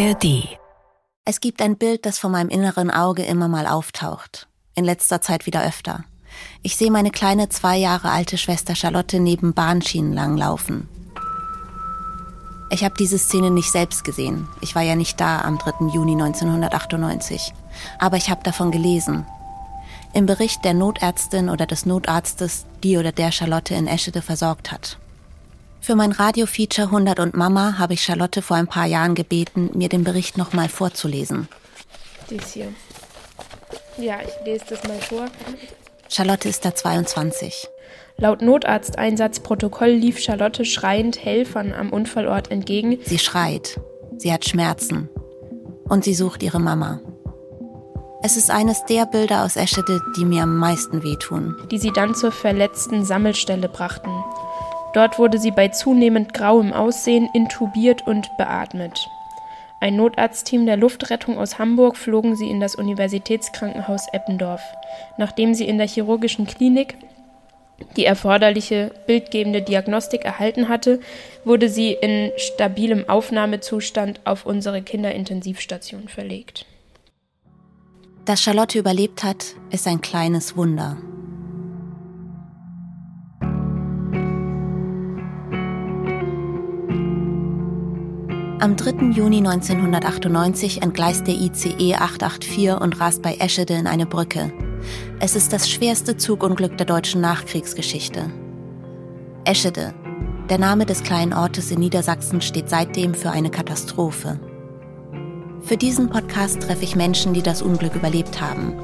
ARD. 0.00 0.48
Es 1.26 1.40
gibt 1.40 1.60
ein 1.60 1.76
Bild, 1.76 2.06
das 2.06 2.18
vor 2.18 2.30
meinem 2.30 2.48
inneren 2.48 2.90
Auge 2.90 3.22
immer 3.22 3.48
mal 3.48 3.66
auftaucht. 3.66 4.48
In 4.74 4.86
letzter 4.86 5.20
Zeit 5.20 5.44
wieder 5.44 5.62
öfter. 5.62 6.04
Ich 6.62 6.76
sehe 6.76 6.90
meine 6.90 7.10
kleine 7.10 7.50
zwei 7.50 7.76
Jahre 7.76 8.10
alte 8.10 8.38
Schwester 8.38 8.74
Charlotte 8.74 9.20
neben 9.20 9.52
Bahnschienen 9.52 10.14
langlaufen. 10.14 10.88
Ich 12.70 12.82
habe 12.82 12.94
diese 12.98 13.18
Szene 13.18 13.50
nicht 13.50 13.70
selbst 13.70 14.04
gesehen. 14.04 14.48
Ich 14.62 14.74
war 14.74 14.82
ja 14.82 14.96
nicht 14.96 15.20
da 15.20 15.42
am 15.42 15.58
3. 15.58 15.88
Juni 15.92 16.12
1998. 16.12 17.52
Aber 17.98 18.16
ich 18.16 18.30
habe 18.30 18.42
davon 18.42 18.70
gelesen. 18.70 19.26
Im 20.14 20.24
Bericht 20.24 20.64
der 20.64 20.72
Notärztin 20.72 21.50
oder 21.50 21.66
des 21.66 21.84
Notarztes, 21.84 22.64
die 22.82 22.96
oder 22.96 23.12
der 23.12 23.32
Charlotte 23.32 23.74
in 23.74 23.86
Eschede 23.86 24.22
versorgt 24.22 24.72
hat. 24.72 24.98
Für 25.82 25.94
mein 25.94 26.12
Radio-Feature 26.12 26.88
100 26.88 27.20
und 27.20 27.34
Mama 27.34 27.78
habe 27.78 27.94
ich 27.94 28.02
Charlotte 28.02 28.42
vor 28.42 28.56
ein 28.56 28.66
paar 28.66 28.86
Jahren 28.86 29.14
gebeten, 29.14 29.70
mir 29.74 29.88
den 29.88 30.04
Bericht 30.04 30.36
nochmal 30.36 30.68
vorzulesen. 30.68 31.48
Dies 32.28 32.52
hier. 32.52 32.68
Ja, 33.96 34.18
ich 34.20 34.44
lese 34.44 34.64
das 34.68 34.84
mal 34.84 35.00
vor. 35.00 35.26
Charlotte 36.08 36.48
ist 36.48 36.64
da 36.64 36.74
22. 36.74 37.66
Laut 38.18 38.42
Notarzteinsatzprotokoll 38.42 39.88
lief 39.88 40.18
Charlotte 40.18 40.66
schreiend 40.66 41.24
Helfern 41.24 41.72
am 41.72 41.90
Unfallort 41.90 42.50
entgegen. 42.50 42.98
Sie 43.04 43.18
schreit. 43.18 43.80
Sie 44.18 44.32
hat 44.32 44.44
Schmerzen. 44.44 45.08
Und 45.84 46.04
sie 46.04 46.14
sucht 46.14 46.42
ihre 46.42 46.60
Mama. 46.60 47.00
Es 48.22 48.36
ist 48.36 48.50
eines 48.50 48.84
der 48.84 49.06
Bilder 49.06 49.44
aus 49.44 49.56
Eschede, 49.56 50.02
die 50.16 50.26
mir 50.26 50.42
am 50.42 50.58
meisten 50.58 51.02
wehtun. 51.02 51.56
Die 51.70 51.78
sie 51.78 51.90
dann 51.90 52.14
zur 52.14 52.32
verletzten 52.32 53.02
Sammelstelle 53.06 53.70
brachten. 53.70 54.10
Dort 54.92 55.18
wurde 55.18 55.38
sie 55.38 55.50
bei 55.50 55.68
zunehmend 55.68 56.34
grauem 56.34 56.72
Aussehen 56.72 57.28
intubiert 57.32 58.06
und 58.06 58.28
beatmet. 58.36 59.08
Ein 59.80 59.96
Notarztteam 59.96 60.66
der 60.66 60.76
Luftrettung 60.76 61.38
aus 61.38 61.58
Hamburg 61.58 61.96
flogen 61.96 62.36
sie 62.36 62.50
in 62.50 62.60
das 62.60 62.74
Universitätskrankenhaus 62.74 64.08
Eppendorf. 64.12 64.60
Nachdem 65.16 65.54
sie 65.54 65.66
in 65.66 65.78
der 65.78 65.88
chirurgischen 65.88 66.46
Klinik 66.46 66.96
die 67.96 68.04
erforderliche 68.04 68.92
bildgebende 69.06 69.62
Diagnostik 69.62 70.24
erhalten 70.24 70.68
hatte, 70.68 71.00
wurde 71.44 71.70
sie 71.70 71.92
in 71.92 72.30
stabilem 72.36 73.08
Aufnahmezustand 73.08 74.20
auf 74.24 74.44
unsere 74.44 74.82
Kinderintensivstation 74.82 76.08
verlegt. 76.08 76.66
Dass 78.26 78.42
Charlotte 78.42 78.78
überlebt 78.78 79.24
hat, 79.24 79.54
ist 79.70 79.86
ein 79.86 80.02
kleines 80.02 80.58
Wunder. 80.58 80.98
Am 88.60 88.76
3. 88.76 89.12
Juni 89.12 89.38
1998 89.38 90.82
entgleist 90.82 91.26
der 91.26 91.32
ICE 91.32 91.94
884 91.94 92.78
und 92.78 93.00
rast 93.00 93.22
bei 93.22 93.36
Eschede 93.36 93.72
in 93.72 93.86
eine 93.86 94.04
Brücke. 94.04 94.52
Es 95.18 95.34
ist 95.34 95.54
das 95.54 95.70
schwerste 95.70 96.18
Zugunglück 96.18 96.76
der 96.76 96.84
deutschen 96.84 97.22
Nachkriegsgeschichte. 97.22 98.30
Eschede, 99.44 99.94
der 100.50 100.58
Name 100.58 100.84
des 100.84 101.02
kleinen 101.02 101.32
Ortes 101.32 101.70
in 101.70 101.80
Niedersachsen, 101.80 102.42
steht 102.42 102.68
seitdem 102.68 103.14
für 103.14 103.30
eine 103.30 103.50
Katastrophe. 103.50 104.38
Für 105.62 105.78
diesen 105.78 106.10
Podcast 106.10 106.60
treffe 106.60 106.84
ich 106.84 106.94
Menschen, 106.94 107.32
die 107.32 107.42
das 107.42 107.62
Unglück 107.62 107.94
überlebt 107.94 108.42
haben. 108.42 108.74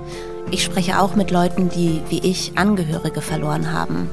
Ich 0.50 0.64
spreche 0.64 1.00
auch 1.00 1.16
mit 1.16 1.30
Leuten, 1.30 1.68
die, 1.68 2.00
wie 2.08 2.20
ich, 2.20 2.56
Angehörige 2.56 3.20
verloren 3.20 3.74
haben. 3.74 4.08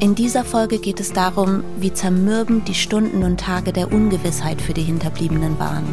In 0.00 0.14
dieser 0.14 0.44
Folge 0.44 0.78
geht 0.78 0.98
es 0.98 1.12
darum, 1.12 1.62
wie 1.78 1.92
zermürbend 1.92 2.66
die 2.66 2.74
Stunden 2.74 3.22
und 3.22 3.38
Tage 3.38 3.70
der 3.70 3.92
Ungewissheit 3.92 4.62
für 4.62 4.72
die 4.72 4.82
Hinterbliebenen 4.82 5.58
waren. 5.58 5.84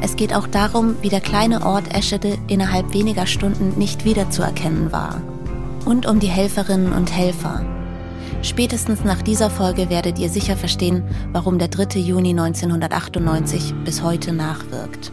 Es 0.00 0.16
geht 0.16 0.34
auch 0.34 0.48
darum, 0.48 0.96
wie 1.00 1.10
der 1.10 1.20
kleine 1.20 1.64
Ort 1.64 1.94
Eschede 1.94 2.36
innerhalb 2.48 2.92
weniger 2.92 3.26
Stunden 3.26 3.78
nicht 3.78 4.04
wiederzuerkennen 4.04 4.90
war. 4.90 5.22
Und 5.84 6.06
um 6.06 6.18
die 6.18 6.26
Helferinnen 6.26 6.92
und 6.92 7.16
Helfer. 7.16 7.64
Spätestens 8.42 9.04
nach 9.04 9.22
dieser 9.22 9.48
Folge 9.48 9.90
werdet 9.90 10.18
ihr 10.18 10.28
sicher 10.28 10.56
verstehen, 10.56 11.04
warum 11.30 11.60
der 11.60 11.68
3. 11.68 12.00
Juni 12.00 12.30
1998 12.30 13.74
bis 13.84 14.02
heute 14.02 14.32
nachwirkt. 14.32 15.12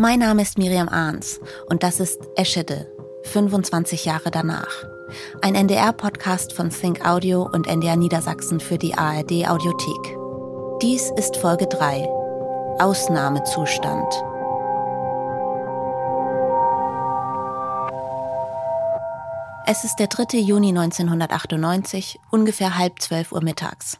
Mein 0.00 0.20
Name 0.20 0.42
ist 0.42 0.58
Miriam 0.58 0.88
Ahns 0.88 1.40
und 1.68 1.82
das 1.82 1.98
ist 1.98 2.20
Eschede, 2.36 2.86
25 3.24 4.04
Jahre 4.04 4.30
danach. 4.30 4.84
Ein 5.42 5.56
NDR-Podcast 5.56 6.52
von 6.52 6.70
Think 6.70 7.04
Audio 7.04 7.42
und 7.42 7.66
NDR 7.66 7.96
Niedersachsen 7.96 8.60
für 8.60 8.78
die 8.78 8.94
ARD 8.94 9.48
Audiothek. 9.48 10.16
Dies 10.80 11.10
ist 11.16 11.36
Folge 11.38 11.66
3. 11.66 12.04
Ausnahmezustand. 12.78 14.06
Es 19.66 19.82
ist 19.82 19.96
der 19.96 20.06
3. 20.06 20.38
Juni 20.38 20.68
1998, 20.68 22.20
ungefähr 22.30 22.78
halb 22.78 23.02
zwölf 23.02 23.32
Uhr 23.32 23.42
mittags. 23.42 23.98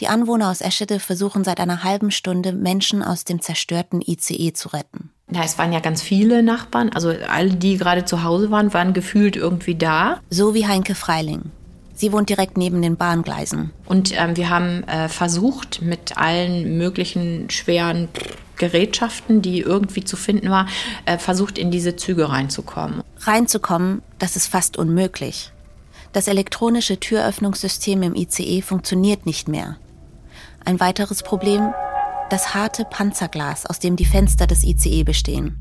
Die 0.00 0.08
Anwohner 0.08 0.50
aus 0.50 0.60
Eschede 0.60 1.00
versuchen 1.00 1.44
seit 1.44 1.60
einer 1.60 1.84
halben 1.84 2.10
Stunde, 2.10 2.52
Menschen 2.52 3.02
aus 3.02 3.24
dem 3.24 3.40
zerstörten 3.40 4.00
ICE 4.00 4.52
zu 4.52 4.68
retten. 4.68 5.10
Ja, 5.30 5.42
es 5.44 5.58
waren 5.58 5.72
ja 5.72 5.80
ganz 5.80 6.02
viele 6.02 6.42
Nachbarn. 6.42 6.90
Also 6.90 7.12
alle, 7.28 7.50
die 7.50 7.76
gerade 7.76 8.04
zu 8.04 8.22
Hause 8.22 8.50
waren, 8.50 8.74
waren 8.74 8.92
gefühlt 8.92 9.36
irgendwie 9.36 9.74
da. 9.74 10.20
So 10.30 10.54
wie 10.54 10.66
Heinke 10.66 10.94
Freiling. 10.94 11.50
Sie 11.94 12.12
wohnt 12.12 12.28
direkt 12.28 12.56
neben 12.56 12.82
den 12.82 12.96
Bahngleisen. 12.96 13.70
Und 13.86 14.12
ähm, 14.18 14.36
wir 14.36 14.50
haben 14.50 14.82
äh, 14.84 15.08
versucht, 15.08 15.82
mit 15.82 16.16
allen 16.16 16.76
möglichen 16.76 17.48
schweren 17.50 18.08
Gerätschaften, 18.56 19.42
die 19.42 19.60
irgendwie 19.60 20.04
zu 20.04 20.16
finden 20.16 20.50
waren, 20.50 20.68
äh, 21.04 21.18
versucht, 21.18 21.58
in 21.58 21.70
diese 21.70 21.96
Züge 21.96 22.28
reinzukommen. 22.30 23.02
Reinzukommen, 23.20 24.02
das 24.18 24.36
ist 24.36 24.48
fast 24.48 24.76
unmöglich. 24.76 25.52
Das 26.12 26.28
elektronische 26.28 27.00
Türöffnungssystem 27.00 28.02
im 28.02 28.14
ICE 28.14 28.60
funktioniert 28.60 29.24
nicht 29.24 29.48
mehr. 29.48 29.76
Ein 30.64 30.78
weiteres 30.78 31.22
Problem, 31.22 31.72
das 32.28 32.54
harte 32.54 32.84
Panzerglas, 32.84 33.64
aus 33.64 33.78
dem 33.78 33.96
die 33.96 34.04
Fenster 34.04 34.46
des 34.46 34.62
ICE 34.62 35.04
bestehen. 35.04 35.58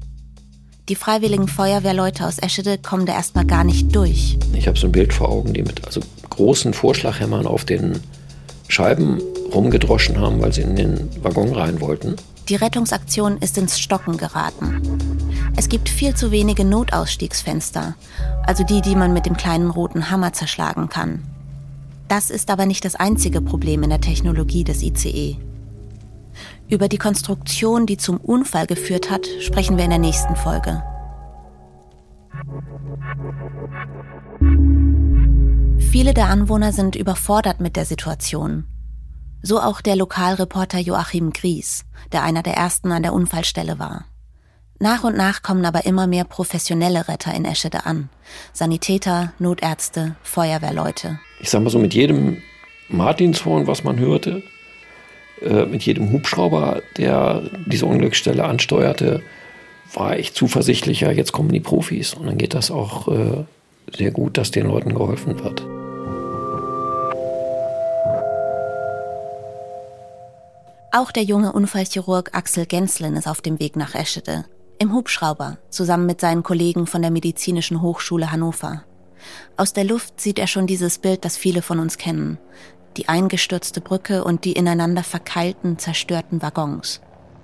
Die 0.90 0.95
freiwilligen 0.95 1.47
Feuerwehrleute 1.47 2.28
aus 2.28 2.38
Eschede 2.38 2.78
kommen 2.78 3.06
da 3.06 3.13
erstmal 3.13 3.45
gar 3.45 3.63
nicht 3.63 3.95
durch. 3.95 4.38
Ich 4.53 4.67
habe 4.67 4.78
so 4.78 4.88
ein 4.88 4.91
Bild 4.91 5.13
vor 5.13 5.29
Augen, 5.29 5.53
die 5.53 5.63
mit 5.63 5.85
also 5.85 6.01
großen 6.29 6.73
Vorschlaghämmern 6.73 7.47
auf 7.47 7.63
den 7.63 8.01
Scheiben 8.67 9.22
rumgedroschen 9.53 10.19
haben, 10.19 10.41
weil 10.41 10.51
sie 10.51 10.61
in 10.61 10.75
den 10.75 11.09
Waggon 11.23 11.53
rein 11.53 11.79
wollten. 11.79 12.17
Die 12.51 12.57
Rettungsaktion 12.57 13.38
ist 13.38 13.57
ins 13.57 13.79
Stocken 13.79 14.17
geraten. 14.17 14.81
Es 15.56 15.69
gibt 15.69 15.88
viel 15.88 16.16
zu 16.16 16.31
wenige 16.31 16.66
Notausstiegsfenster, 16.66 17.95
also 18.44 18.66
die, 18.66 18.81
die 18.81 18.97
man 18.97 19.13
mit 19.13 19.25
dem 19.25 19.38
kleinen 19.38 19.69
roten 19.69 20.12
Hammer 20.12 20.34
zerschlagen 20.34 20.90
kann. 20.90 21.23
Das 22.09 22.29
ist 22.29 22.51
aber 22.51 22.66
nicht 22.66 22.84
das 22.84 22.95
einzige 22.95 23.40
Problem 23.40 23.84
in 23.84 23.90
der 23.90 24.01
Technologie 24.01 24.66
des 24.66 24.84
ICE. 24.84 25.38
Über 26.67 26.90
die 26.90 26.97
Konstruktion, 26.97 27.85
die 27.85 27.95
zum 27.95 28.17
Unfall 28.17 28.67
geführt 28.67 29.09
hat, 29.09 29.25
sprechen 29.40 29.78
wir 29.78 29.85
in 29.85 29.91
der 29.91 30.00
nächsten 30.00 30.35
Folge. 30.35 30.84
Viele 35.79 36.13
der 36.13 36.28
Anwohner 36.28 36.73
sind 36.73 36.97
überfordert 36.97 37.61
mit 37.61 37.78
der 37.78 37.85
Situation. 37.85 38.66
So 39.44 39.59
auch 39.59 39.81
der 39.81 39.96
Lokalreporter 39.96 40.79
Joachim 40.79 41.31
Gries, 41.31 41.85
der 42.12 42.24
einer 42.24 42.44
der 42.44 42.53
ersten 42.53 42.91
an 42.91 43.03
der 43.03 43.13
Unfallstelle 43.13 43.79
war. 43.79 44.06
Nach 44.79 45.03
und 45.03 45.16
nach 45.16 45.44
kommen 45.44 45.66
aber 45.66 45.85
immer 45.85 46.07
mehr 46.07 46.24
professionelle 46.24 47.07
Retter 47.07 47.34
in 47.34 47.46
Eschede 47.46 47.85
an. 47.85 48.09
Sanitäter, 48.53 49.34
Notärzte, 49.38 50.16
Feuerwehrleute. 50.23 51.20
Ich 51.40 51.49
sag 51.49 51.61
mal 51.61 51.70
so, 51.70 51.79
mit 51.79 51.93
jedem 51.93 52.38
Martinshorn, 52.90 53.67
was 53.67 53.84
man 53.84 53.99
hörte, 53.99 54.43
äh, 55.41 55.66
mit 55.66 55.84
jedem 55.84 56.11
Hubschrauber, 56.11 56.82
der 56.97 57.43
diese 57.66 57.85
Unglücksstelle 57.85 58.43
ansteuerte, 58.43 59.22
war 59.93 60.17
ich 60.17 60.34
zuversichtlicher, 60.34 61.11
jetzt 61.11 61.32
kommen 61.32 61.52
die 61.52 61.59
Profis. 61.59 62.14
Und 62.14 62.28
dann 62.28 62.38
geht 62.38 62.53
das 62.53 62.72
auch 62.72 63.08
äh, 63.08 63.43
sehr 63.96 64.11
gut, 64.11 64.38
dass 64.38 64.52
den 64.52 64.67
Leuten 64.67 64.93
geholfen 64.93 65.43
wird. 65.43 65.64
Auch 70.91 71.11
der 71.11 71.23
junge 71.23 71.53
Unfallchirurg 71.53 72.32
Axel 72.34 72.66
Genslin 72.66 73.16
ist 73.16 73.28
auf 73.28 73.41
dem 73.41 73.59
Weg 73.59 73.76
nach 73.76 73.96
Eschede. 73.96 74.46
Im 74.78 74.93
Hubschrauber, 74.93 75.58
zusammen 75.70 76.05
mit 76.05 76.20
seinen 76.20 76.43
Kollegen 76.43 76.88
von 76.88 77.02
der 77.02 77.11
Medizinischen 77.11 77.82
Hochschule 77.82 78.32
Hannover. 78.32 78.84
Aus 79.55 79.73
der 79.73 79.84
Luft 79.84 80.20
sieht 80.20 80.40
er 80.40 80.47
schon 80.47 80.67
dieses 80.67 80.97
Bild, 80.97 81.23
das 81.23 81.38
viele 81.38 81.61
von 81.61 81.79
uns 81.79 81.97
kennen 81.97 82.40
die 82.97 83.09
eingestürzte 83.09 83.82
Brücke 83.82 84.23
und 84.23 84.46
die 84.46 84.53
ineinander 84.53 85.03
verkeilten, 85.03 85.78
zerstörten 85.78 86.41
Waggons. 86.41 87.02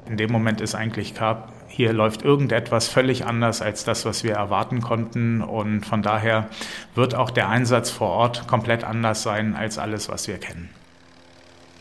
In 0.08 0.18
dem 0.18 0.32
Moment 0.32 0.62
ist 0.62 0.76
eigentlich 0.76 1.14
klar, 1.14 1.52
hier 1.68 1.92
läuft 1.92 2.22
irgendetwas 2.22 2.88
völlig 2.88 3.26
anders 3.26 3.62
als 3.62 3.84
das, 3.84 4.06
was 4.06 4.24
wir 4.24 4.34
erwarten 4.34 4.82
konnten. 4.82 5.42
Und 5.42 5.86
von 5.86 6.02
daher 6.02 6.50
wird 6.96 7.14
auch 7.14 7.30
der 7.30 7.50
Einsatz 7.50 7.90
vor 7.90 8.10
Ort 8.10 8.48
komplett 8.48 8.86
anders 8.86 9.22
sein 9.24 9.56
als 9.56 9.78
alles, 9.78 10.08
was 10.08 10.28
wir 10.28 10.38
kennen. 10.38 10.70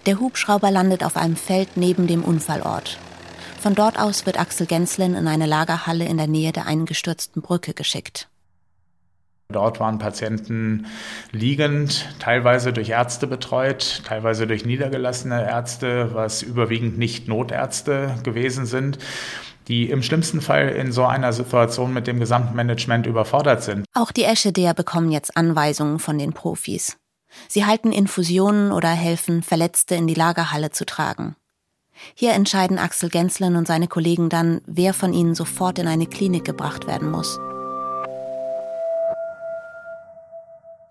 Der 0.06 0.20
Hubschrauber 0.20 0.70
landet 0.70 1.02
auf 1.02 1.16
einem 1.16 1.36
Feld 1.36 1.76
neben 1.76 2.06
dem 2.06 2.22
Unfallort. 2.22 2.98
Von 3.60 3.74
dort 3.74 3.98
aus 3.98 4.24
wird 4.24 4.38
Axel 4.38 4.66
Genslin 4.66 5.16
in 5.16 5.26
eine 5.26 5.46
Lagerhalle 5.46 6.04
in 6.04 6.16
der 6.16 6.28
Nähe 6.28 6.52
der 6.52 6.66
eingestürzten 6.66 7.42
Brücke 7.42 7.74
geschickt. 7.74 8.28
Dort 9.48 9.78
waren 9.80 9.98
Patienten 9.98 10.86
liegend, 11.32 12.08
teilweise 12.18 12.72
durch 12.72 12.90
Ärzte 12.90 13.26
betreut, 13.26 14.02
teilweise 14.04 14.46
durch 14.46 14.64
niedergelassene 14.64 15.44
Ärzte, 15.44 16.14
was 16.14 16.42
überwiegend 16.42 16.98
nicht 16.98 17.28
Notärzte 17.28 18.14
gewesen 18.22 18.66
sind 18.66 18.98
die 19.68 19.90
im 19.90 20.02
schlimmsten 20.02 20.40
Fall 20.40 20.68
in 20.68 20.92
so 20.92 21.04
einer 21.04 21.32
Situation 21.32 21.92
mit 21.92 22.06
dem 22.06 22.20
Gesamtmanagement 22.20 23.06
überfordert 23.06 23.62
sind. 23.62 23.84
Auch 23.94 24.12
die 24.12 24.22
Eschedeer 24.22 24.74
bekommen 24.74 25.10
jetzt 25.10 25.36
Anweisungen 25.36 25.98
von 25.98 26.18
den 26.18 26.32
Profis. 26.32 26.96
Sie 27.48 27.64
halten 27.64 27.92
Infusionen 27.92 28.72
oder 28.72 28.88
helfen, 28.88 29.42
Verletzte 29.42 29.94
in 29.94 30.06
die 30.06 30.14
Lagerhalle 30.14 30.70
zu 30.70 30.86
tragen. 30.86 31.36
Hier 32.14 32.32
entscheiden 32.32 32.78
Axel 32.78 33.08
Genslen 33.08 33.56
und 33.56 33.66
seine 33.66 33.88
Kollegen 33.88 34.28
dann, 34.28 34.60
wer 34.66 34.92
von 34.94 35.12
ihnen 35.12 35.34
sofort 35.34 35.78
in 35.78 35.88
eine 35.88 36.06
Klinik 36.06 36.44
gebracht 36.44 36.86
werden 36.86 37.10
muss. 37.10 37.38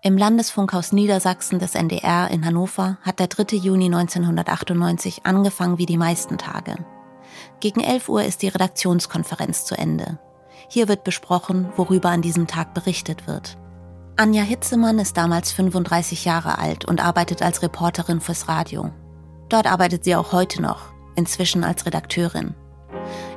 Im 0.02 0.16
Landesfunkhaus 0.16 0.92
Niedersachsen 0.92 1.58
des 1.58 1.74
NDR 1.74 2.30
in 2.30 2.44
Hannover 2.44 2.98
hat 3.02 3.18
der 3.18 3.26
3. 3.26 3.56
Juni 3.56 3.86
1998 3.86 5.26
angefangen 5.26 5.78
wie 5.78 5.86
die 5.86 5.96
meisten 5.96 6.38
Tage. 6.38 6.76
Gegen 7.58 7.80
11 7.80 8.08
Uhr 8.08 8.22
ist 8.22 8.42
die 8.42 8.48
Redaktionskonferenz 8.48 9.64
zu 9.64 9.76
Ende. 9.76 10.18
Hier 10.68 10.88
wird 10.88 11.02
besprochen, 11.02 11.72
worüber 11.76 12.10
an 12.10 12.22
diesem 12.22 12.46
Tag 12.46 12.72
berichtet 12.72 13.26
wird. 13.26 13.56
Anja 14.18 14.42
Hitzemann 14.42 14.98
ist 14.98 15.18
damals 15.18 15.52
35 15.52 16.24
Jahre 16.24 16.58
alt 16.58 16.86
und 16.86 17.04
arbeitet 17.04 17.42
als 17.42 17.62
Reporterin 17.62 18.22
fürs 18.22 18.48
Radio. 18.48 18.90
Dort 19.50 19.66
arbeitet 19.66 20.04
sie 20.04 20.16
auch 20.16 20.32
heute 20.32 20.62
noch, 20.62 20.94
inzwischen 21.16 21.62
als 21.62 21.84
Redakteurin. 21.84 22.54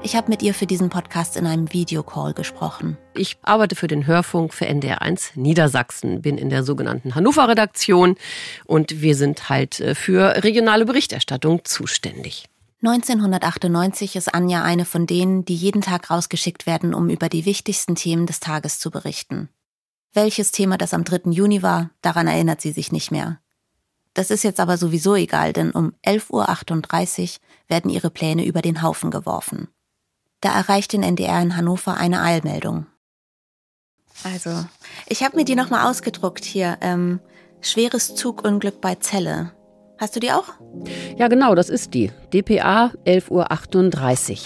Ich 0.04 0.16
habe 0.16 0.30
mit 0.30 0.42
ihr 0.42 0.54
für 0.54 0.68
diesen 0.68 0.90
Podcast 0.90 1.36
in 1.36 1.46
einem 1.46 1.74
Videocall 1.74 2.34
gesprochen. 2.34 2.98
Ich 3.14 3.38
arbeite 3.42 3.76
für 3.76 3.88
den 3.88 4.08
Hörfunk 4.08 4.54
für 4.54 4.68
NDR1 4.68 5.32
Niedersachsen, 5.36 6.22
bin 6.22 6.38
in 6.38 6.50
der 6.50 6.64
sogenannten 6.64 7.14
Hannover-Redaktion 7.14 8.16
und 8.64 9.02
wir 9.02 9.16
sind 9.16 9.50
halt 9.50 9.82
äh, 9.82 9.96
für 9.96 10.42
regionale 10.46 10.86
Berichterstattung 10.86 11.66
zuständig. 11.66 12.46
1998 12.82 14.16
ist 14.16 14.34
Anja 14.34 14.64
eine 14.64 14.86
von 14.86 15.06
denen, 15.06 15.44
die 15.44 15.56
jeden 15.56 15.82
Tag 15.82 16.10
rausgeschickt 16.10 16.66
werden, 16.66 16.94
um 16.94 17.10
über 17.10 17.28
die 17.28 17.46
wichtigsten 17.46 17.96
Themen 17.96 18.26
des 18.26 18.40
Tages 18.40 18.80
zu 18.80 18.90
berichten. 18.90 19.50
Welches 20.14 20.52
Thema 20.52 20.78
das 20.78 20.94
am 20.94 21.04
3. 21.04 21.32
Juni 21.32 21.62
war, 21.62 21.92
daran 22.02 22.28
erinnert 22.28 22.62
sie 22.62 22.72
sich 22.72 22.92
nicht 22.92 23.12
mehr. 23.12 23.40
Das 24.14 24.32
ist 24.32 24.44
jetzt 24.44 24.60
aber 24.60 24.78
sowieso 24.78 25.16
egal, 25.16 25.54
denn 25.54 25.72
um 25.72 25.94
11.38 26.06 27.36
Uhr 27.36 27.40
werden 27.68 27.92
ihre 27.92 28.10
Pläne 28.10 28.46
über 28.46 28.62
den 28.62 28.82
Haufen 28.82 29.12
geworfen. 29.12 29.68
Da 30.42 30.54
erreicht 30.54 30.94
den 30.94 31.04
NDR 31.04 31.42
in 31.42 31.56
Hannover 31.56 31.98
eine 31.98 32.22
Eilmeldung. 32.22 32.88
Also, 34.24 34.66
ich 35.06 35.24
habe 35.24 35.38
mir 35.38 35.46
die 35.46 35.56
nochmal 35.56 35.90
ausgedruckt 35.90 36.44
hier. 36.44 36.78
Ähm, 36.82 37.20
schweres 37.62 38.16
Zugunglück 38.16 38.82
bei 38.82 38.96
Celle. 38.96 39.54
Hast 39.98 40.16
du 40.16 40.20
die 40.20 40.32
auch? 40.32 40.54
Ja, 41.18 41.28
genau, 41.28 41.56
das 41.56 41.70
ist 41.70 41.94
die. 41.94 42.12
DPA 42.34 42.94
11.38 43.06 44.32
Uhr. 44.32 44.40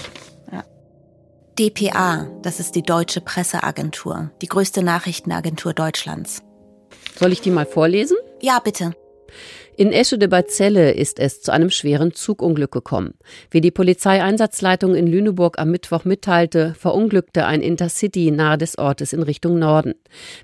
DPA, 1.60 2.28
das 2.42 2.60
ist 2.60 2.74
die 2.74 2.82
Deutsche 2.82 3.22
Presseagentur, 3.22 4.32
die 4.42 4.48
größte 4.48 4.82
Nachrichtenagentur 4.82 5.74
Deutschlands. 5.74 6.42
Soll 7.16 7.32
ich 7.32 7.42
die 7.42 7.52
mal 7.52 7.68
vorlesen? 7.68 8.18
Ja, 8.42 8.58
bitte. 8.58 8.96
In 9.78 9.92
Eschede 9.92 10.28
bei 10.28 10.42
Celle 10.42 10.94
ist 10.94 11.20
es 11.20 11.44
zu 11.44 11.52
einem 11.52 11.70
schweren 11.70 12.12
Zugunglück 12.12 12.72
gekommen. 12.72 13.14
Wie 13.52 13.62
die 13.62 13.70
Polizeieinsatzleitung 13.70 14.96
in 14.96 15.06
Lüneburg 15.06 15.60
am 15.60 15.70
Mittwoch 15.70 16.06
mitteilte, 16.06 16.74
verunglückte 16.74 17.46
ein 17.46 17.62
Intercity 17.62 18.32
nahe 18.32 18.58
des 18.58 18.80
Ortes 18.80 19.14
in 19.14 19.22
Richtung 19.22 19.60
Norden. 19.60 19.94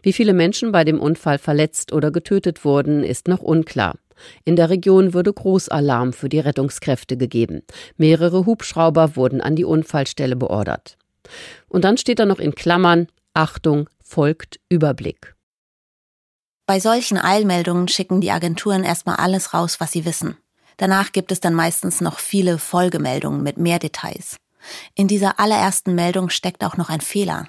Wie 0.04 0.14
viele 0.14 0.34
Menschen 0.34 0.72
bei 0.72 0.84
dem 0.84 1.00
Unfall 1.00 1.40
verletzt 1.40 1.92
oder 1.92 2.12
getötet 2.12 2.66
wurden, 2.66 3.04
ist 3.04 3.28
noch 3.28 3.42
unklar. 3.42 3.96
In 4.46 4.56
der 4.56 4.70
Region 4.70 5.14
wurde 5.14 5.34
Großalarm 5.34 6.14
für 6.14 6.30
die 6.30 6.40
Rettungskräfte 6.40 7.18
gegeben. 7.18 7.62
Mehrere 7.98 8.46
Hubschrauber 8.46 9.16
wurden 9.16 9.42
an 9.42 9.56
die 9.56 9.66
Unfallstelle 9.66 10.36
beordert. 10.36 10.98
Und 11.68 11.84
dann 11.84 11.98
steht 11.98 12.20
da 12.20 12.26
noch 12.26 12.40
in 12.40 12.56
Klammern 12.56 13.08
Achtung, 13.34 13.90
folgt 14.04 14.60
Überblick. 14.70 15.36
Bei 16.66 16.80
solchen 16.80 17.18
Eilmeldungen 17.18 17.88
schicken 17.88 18.22
die 18.22 18.32
Agenturen 18.32 18.84
erstmal 18.84 19.16
alles 19.16 19.54
raus, 19.54 19.80
was 19.80 19.92
sie 19.92 20.06
wissen. 20.06 20.38
Danach 20.78 21.12
gibt 21.12 21.32
es 21.32 21.40
dann 21.40 21.54
meistens 21.54 22.00
noch 22.00 22.20
viele 22.20 22.58
Folgemeldungen 22.58 23.44
mit 23.44 23.58
mehr 23.58 23.80
Details. 23.80 24.38
In 24.96 25.08
dieser 25.08 25.40
allerersten 25.40 25.96
Meldung 25.96 26.30
steckt 26.30 26.64
auch 26.64 26.78
noch 26.78 26.90
ein 26.90 27.02
Fehler. 27.02 27.48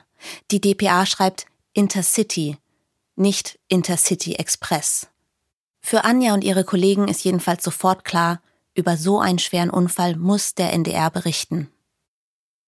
Die 0.51 0.61
DPA 0.61 1.07
schreibt 1.07 1.47
Intercity, 1.73 2.57
nicht 3.17 3.59
Intercity 3.69 4.35
Express. 4.35 5.09
Für 5.81 6.05
Anja 6.05 6.35
und 6.35 6.45
ihre 6.45 6.65
Kollegen 6.65 7.09
ist 7.09 7.25
jedenfalls 7.25 7.65
sofort 7.65 8.05
klar, 8.05 8.41
über 8.75 8.97
so 8.97 9.19
einen 9.19 9.39
schweren 9.39 9.71
Unfall 9.71 10.17
muss 10.17 10.55
der 10.55 10.73
NDR 10.73 11.11
berichten. 11.11 11.69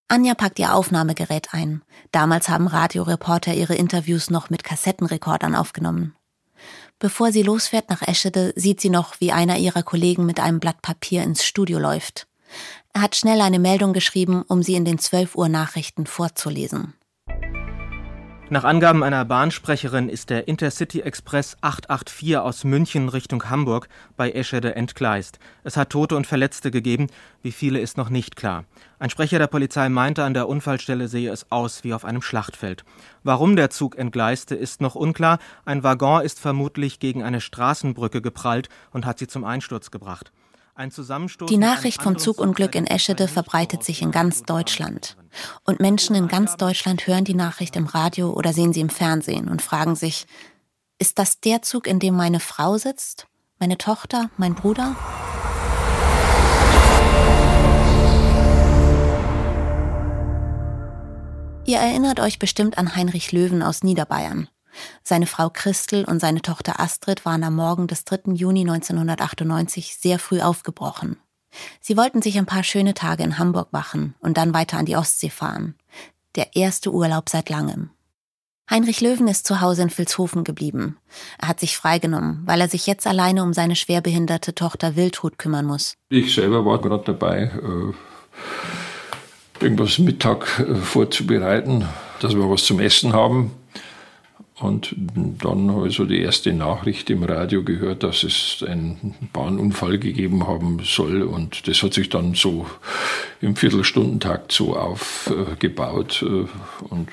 Anja 0.09 0.35
packt 0.35 0.59
ihr 0.59 0.75
Aufnahmegerät 0.75 1.55
ein. 1.55 1.82
Damals 2.11 2.49
haben 2.49 2.67
Radioreporter 2.67 3.55
ihre 3.55 3.75
Interviews 3.75 4.29
noch 4.29 4.50
mit 4.50 4.62
Kassettenrekordern 4.64 5.55
aufgenommen. 5.55 6.14
Bevor 6.99 7.32
sie 7.32 7.43
losfährt 7.43 7.88
nach 7.88 8.03
Eschede, 8.03 8.53
sieht 8.55 8.81
sie 8.81 8.91
noch, 8.91 9.20
wie 9.20 9.32
einer 9.32 9.56
ihrer 9.56 9.82
Kollegen 9.82 10.26
mit 10.26 10.38
einem 10.38 10.61
Blatt 10.61 10.82
Papier 10.82 11.23
ins 11.23 11.44
Studio 11.44 11.79
läuft. 11.79 12.26
Er 12.93 13.00
hat 13.00 13.17
schnell 13.17 13.41
eine 13.41 13.58
Meldung 13.58 13.93
geschrieben, 13.93 14.44
um 14.47 14.62
sie 14.62 14.75
in 14.75 14.85
den 14.85 14.99
12 14.99 15.35
Uhr 15.35 15.49
Nachrichten 15.49 16.06
vorzulesen. 16.06 16.94
Nach 18.52 18.64
Angaben 18.64 19.02
einer 19.02 19.25
Bahnsprecherin 19.25 20.10
ist 20.10 20.28
der 20.28 20.46
Intercity 20.46 21.00
Express 21.00 21.56
884 21.62 22.37
aus 22.37 22.64
München 22.64 23.08
Richtung 23.08 23.49
Hamburg 23.49 23.88
bei 24.19 24.31
Eschede 24.31 24.76
entgleist. 24.76 25.38
Es 25.64 25.78
hat 25.78 25.88
Tote 25.88 26.16
und 26.16 26.26
Verletzte 26.26 26.70
gegeben, 26.70 27.06
wie 27.40 27.50
viele 27.50 27.81
ist 27.81 27.96
noch 27.96 28.10
nicht 28.10 28.37
klar. 28.37 28.66
Ein 28.99 29.08
Sprecher 29.08 29.38
der 29.38 29.46
Polizei 29.46 29.88
meinte, 29.88 30.22
an 30.22 30.34
der 30.34 30.50
Unfallstelle 30.50 31.08
sehe 31.08 31.32
es 31.32 31.50
aus 31.50 31.82
wie 31.82 31.94
auf 31.94 32.04
einem 32.04 32.20
Schlachtfeld. 32.20 32.84
Warum 33.22 33.56
der 33.56 33.70
Zug 33.70 33.96
entgleiste, 33.96 34.55
ist 34.55 34.82
noch 34.82 34.96
unklar. 34.96 35.38
Ein 35.65 35.82
Waggon 35.82 36.20
ist 36.20 36.38
vermutlich 36.38 37.00
gegen 37.00 37.22
eine 37.22 37.41
Straßenbrücke 37.41 38.20
geprallt 38.20 38.69
und 38.91 39.06
hat 39.06 39.19
sie 39.19 39.29
zum 39.29 39.44
Einsturz 39.44 39.91
gebracht. 39.91 40.31
Die 40.74 41.58
Nachricht 41.58 42.02
vom 42.02 42.19
Zugunglück 42.19 42.74
in 42.74 42.86
Eschede 42.86 43.29
verbreitet 43.29 43.84
sich 43.84 44.00
in 44.00 44.10
ganz 44.10 44.43
Deutschland. 44.44 45.19
Und 45.64 45.81
Menschen 45.81 46.17
in 46.17 46.29
ganz 46.29 46.56
Deutschland 46.56 47.06
hören 47.06 47.24
die 47.24 47.34
Nachricht 47.34 47.76
im 47.76 47.86
Radio 47.86 48.31
oder 48.31 48.55
sehen 48.55 48.72
sie 48.72 48.81
im 48.81 48.88
Fernsehen 48.88 49.48
und 49.48 49.60
fragen 49.60 49.96
sich, 49.96 50.26
ist 50.98 51.19
das 51.19 51.41
der 51.41 51.60
Zug, 51.60 51.86
in 51.86 51.98
dem 51.98 52.14
meine 52.14 52.41
Frau 52.41 52.79
sitzt? 52.79 53.26
Meine 53.58 53.76
Tochter? 53.76 54.31
Mein 54.38 54.55
Bruder? 54.55 54.96
Ihr 61.67 61.79
erinnert 61.79 62.19
euch 62.19 62.38
bestimmt 62.38 62.79
an 62.79 62.96
Heinrich 62.96 63.31
Löwen 63.31 63.62
aus 63.62 63.82
Niederbayern. 63.82 64.48
Seine 65.02 65.26
Frau 65.26 65.50
Christel 65.50 66.05
und 66.05 66.20
seine 66.20 66.43
Tochter 66.43 66.81
Astrid 66.81 67.24
waren 67.24 67.44
am 67.44 67.56
Morgen 67.56 67.86
des 67.86 68.05
3. 68.05 68.32
Juni 68.32 68.60
1998 68.60 69.96
sehr 69.96 70.19
früh 70.19 70.41
aufgebrochen. 70.41 71.17
Sie 71.81 71.96
wollten 71.96 72.22
sich 72.22 72.38
ein 72.38 72.46
paar 72.46 72.64
schöne 72.64 72.94
Tage 72.94 73.22
in 73.22 73.38
Hamburg 73.38 73.72
machen 73.72 74.14
und 74.20 74.36
dann 74.36 74.55
weiter 74.55 74.79
an 74.79 74.86
die 74.86 74.96
Ostsee 74.96 75.31
fahren. 75.31 75.74
Der 76.34 76.56
erste 76.56 76.93
Urlaub 76.93 77.29
seit 77.29 77.50
langem. 77.50 77.91
Heinrich 78.70 79.00
Löwen 79.02 79.29
ist 79.29 79.46
zu 79.46 79.60
Hause 79.60 79.82
in 79.82 79.96
Vilshofen 79.96 80.44
geblieben. 80.44 80.96
Er 81.38 81.48
hat 81.48 81.60
sich 81.60 81.76
freigenommen, 81.76 82.43
weil 82.46 82.60
er 82.60 82.69
sich 82.69 82.86
jetzt 82.86 83.06
alleine 83.06 83.43
um 83.43 83.52
seine 83.52 83.76
schwerbehinderte 83.76 84.55
Tochter 84.55 84.96
Wildhut 84.96 85.36
kümmern 85.36 85.67
muss. 85.67 85.96
Ich 86.08 86.34
selber 86.34 86.64
war 86.64 86.81
gerade 86.81 87.05
dabei, 87.05 87.50
äh, 87.52 87.93
irgendwas 89.62 89.98
Mittag 89.98 90.58
äh, 90.60 90.74
vorzubereiten, 90.76 91.86
dass 92.20 92.34
wir 92.34 92.48
was 92.48 92.64
zum 92.64 92.81
Essen 92.81 93.12
haben. 93.12 93.50
Und 94.61 94.94
dann 95.43 95.73
habe 95.73 95.89
ich 95.89 95.97
so 95.97 96.05
die 96.05 96.21
erste 96.21 96.53
Nachricht 96.53 97.11
im 97.11 97.25
Radio 97.25 97.65
gehört, 97.65 98.03
dass 98.03 98.23
es 98.23 98.65
einen 98.67 99.15
Bahnunfall 99.32 99.99
gegeben 99.99 100.47
haben 100.47 100.81
soll. 100.85 101.23
Und 101.23 101.67
das 101.67 101.82
hat 101.82 101.94
sich 101.94 102.11
dann 102.11 102.35
so 102.35 102.67
im 103.41 103.56
Viertelstundentakt 103.56 104.53
so 104.53 104.77
aufgebaut. 104.77 106.25
Und 106.91 107.09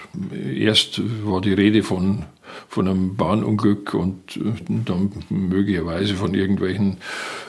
erst 0.56 1.02
war 1.26 1.40
die 1.42 1.54
Rede 1.54 1.82
von, 1.82 2.26
von 2.68 2.88
einem 2.88 3.16
Bahnunglück 3.16 3.94
und 3.94 4.40
dann 4.86 5.12
möglicherweise 5.30 6.16
von 6.16 6.34
irgendwelchen 6.34 6.98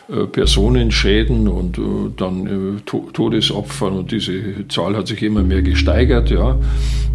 äh, 0.08 0.24
Personenschäden 0.24 1.46
und 1.46 1.78
äh, 1.78 2.10
dann 2.16 2.78
äh, 2.78 2.80
Todesopfern. 2.82 3.98
Und 3.98 4.12
diese 4.12 4.66
Zahl 4.68 4.96
hat 4.96 5.08
sich 5.08 5.22
immer 5.22 5.42
mehr 5.42 5.62
gesteigert. 5.62 6.30
Ja. 6.30 6.58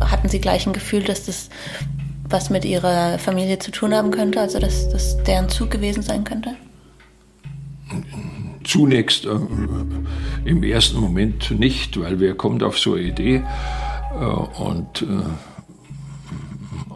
Hatten 0.02 0.28
Sie 0.30 0.40
gleich 0.40 0.68
ein 0.68 0.74
Gefühl, 0.74 1.04
dass 1.04 1.26
das 1.26 1.50
was 2.30 2.50
mit 2.50 2.66
ihrer 2.66 3.20
Familie 3.20 3.60
zu 3.60 3.72
tun 3.72 3.94
haben 3.94 4.12
könnte, 4.12 4.40
also 4.40 4.60
dass 4.60 4.90
das 4.90 5.22
deren 5.24 5.50
Zug 5.50 5.72
gewesen 5.72 6.04
sein 6.04 6.24
könnte? 6.24 6.56
Zunächst 8.64 9.26
äh, 9.26 9.38
im 10.46 10.64
ersten 10.64 11.00
Moment 11.00 11.52
nicht, 11.52 12.00
weil 12.00 12.20
wer 12.20 12.34
kommt 12.34 12.64
auf 12.64 12.80
so 12.80 12.94
eine 12.94 13.04
Idee? 13.04 13.44
Äh, 14.20 14.26
und, 14.26 15.04
äh, 15.04 15.06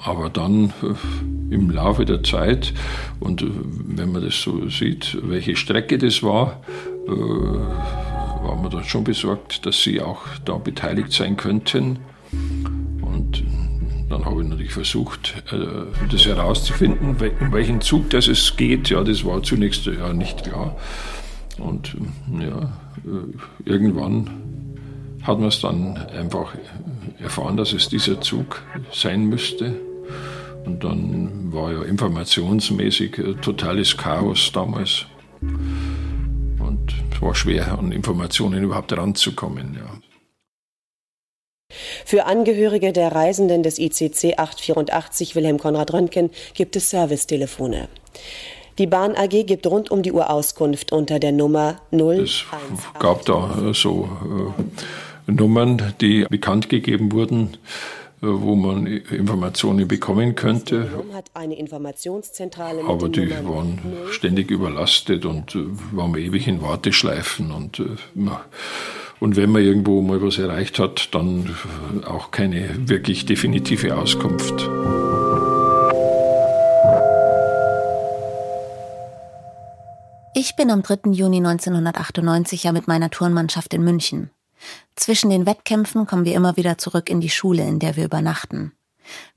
aber 0.03 0.29
dann 0.29 0.73
äh, 0.81 1.53
im 1.53 1.69
Laufe 1.69 2.05
der 2.05 2.23
Zeit 2.23 2.73
und 3.19 3.41
äh, 3.41 3.47
wenn 3.51 4.11
man 4.11 4.23
das 4.23 4.41
so 4.41 4.67
sieht, 4.69 5.17
welche 5.21 5.55
Strecke 5.55 5.97
das 5.97 6.23
war, 6.23 6.61
äh, 7.07 7.11
war 7.11 8.55
man 8.55 8.71
dann 8.71 8.83
schon 8.83 9.03
besorgt, 9.03 9.65
dass 9.65 9.83
sie 9.83 10.01
auch 10.01 10.21
da 10.45 10.57
beteiligt 10.57 11.11
sein 11.11 11.37
könnten. 11.37 11.99
Dann 14.09 14.25
habe 14.25 14.41
ich 14.41 14.49
natürlich 14.49 14.73
versucht, 14.73 15.43
äh, 15.51 16.07
das 16.11 16.25
herauszufinden, 16.25 17.09
um 17.09 17.51
welchen 17.51 17.81
Zug 17.81 18.09
das 18.09 18.27
es 18.27 18.57
geht. 18.57 18.89
Ja, 18.89 19.03
das 19.03 19.23
war 19.23 19.43
zunächst 19.43 19.85
ja 19.85 20.11
nicht 20.13 20.43
klar. 20.43 20.75
Und 21.59 21.95
ja, 22.39 22.71
äh, 23.05 23.69
irgendwann 23.69 24.29
hat 25.23 25.39
man 25.39 25.49
es 25.49 25.61
dann 25.61 25.97
einfach 25.97 26.55
erfahren, 27.19 27.57
dass 27.57 27.73
es 27.73 27.89
dieser 27.89 28.19
Zug 28.21 28.63
sein 28.91 29.25
müsste. 29.25 29.75
Und 30.65 30.83
dann 30.83 31.53
war 31.53 31.71
ja 31.71 31.83
informationsmäßig 31.83 33.17
äh, 33.19 33.33
totales 33.35 33.95
Chaos 33.95 34.51
damals. 34.51 35.05
Und 35.41 36.93
es 37.11 37.21
war 37.21 37.35
schwer, 37.35 37.77
an 37.77 37.91
Informationen 37.91 38.63
überhaupt 38.63 38.95
ranzukommen. 38.95 39.75
Ja. 39.75 40.08
Für 42.05 42.25
Angehörige 42.25 42.91
der 42.91 43.11
Reisenden 43.11 43.61
des 43.61 43.77
ICC 43.77 44.39
884 44.39 45.35
Wilhelm 45.35 45.59
Konrad 45.59 45.93
Röntgen 45.93 46.31
gibt 46.55 46.75
es 46.75 46.89
Servicetelefone. 46.89 47.87
Die 48.79 48.87
Bahn 48.87 49.15
AG 49.15 49.45
gibt 49.45 49.67
rund 49.67 49.91
um 49.91 50.01
die 50.01 50.11
Uhr 50.11 50.29
Auskunft 50.29 50.91
unter 50.91 51.19
der 51.19 51.33
Nummer 51.33 51.81
0. 51.91 52.21
Es 52.21 52.45
gab 52.97 53.25
da 53.25 53.69
äh, 53.69 53.73
so 53.73 54.09
äh, 55.27 55.31
Nummern, 55.31 55.93
die 56.01 56.25
bekannt 56.29 56.69
gegeben 56.69 57.11
wurden, 57.11 57.57
äh, 58.21 58.27
wo 58.27 58.55
man 58.55 58.87
Informationen 58.87 59.87
bekommen 59.87 60.33
könnte. 60.33 60.89
Aber 62.87 63.09
die 63.09 63.29
waren 63.29 63.79
ständig 64.11 64.49
überlastet 64.49 65.25
und 65.25 65.55
äh, 65.55 65.65
waren 65.91 66.15
ewig 66.17 66.47
in 66.47 66.61
Warteschleifen 66.61 67.51
und 67.51 67.79
äh, 67.79 67.83
und 69.19 69.35
wenn 69.35 69.51
man 69.51 69.63
irgendwo 69.63 70.01
mal 70.01 70.21
was 70.21 70.37
erreicht 70.37 70.79
hat, 70.79 71.13
dann 71.13 71.55
auch 72.05 72.31
keine 72.31 72.87
wirklich 72.87 73.25
definitive 73.25 73.95
Auskunft. 73.95 74.69
Ich 80.33 80.55
bin 80.55 80.71
am 80.71 80.83
3. 80.83 81.11
Juni 81.11 81.37
1998 81.37 82.63
ja 82.63 82.71
mit 82.71 82.87
meiner 82.87 83.09
Turnmannschaft 83.09 83.73
in 83.73 83.83
München. 83.83 84.29
Zwischen 84.95 85.29
den 85.29 85.45
Wettkämpfen 85.45 86.05
kommen 86.05 86.25
wir 86.25 86.35
immer 86.35 86.55
wieder 86.55 86.77
zurück 86.77 87.09
in 87.09 87.19
die 87.19 87.29
Schule, 87.29 87.63
in 87.67 87.79
der 87.79 87.95
wir 87.95 88.05
übernachten. 88.05 88.73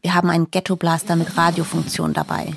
Wir 0.00 0.14
haben 0.14 0.30
einen 0.30 0.50
Ghetto-Blaster 0.50 1.16
mit 1.16 1.36
Radiofunktion 1.36 2.12
dabei. 2.12 2.52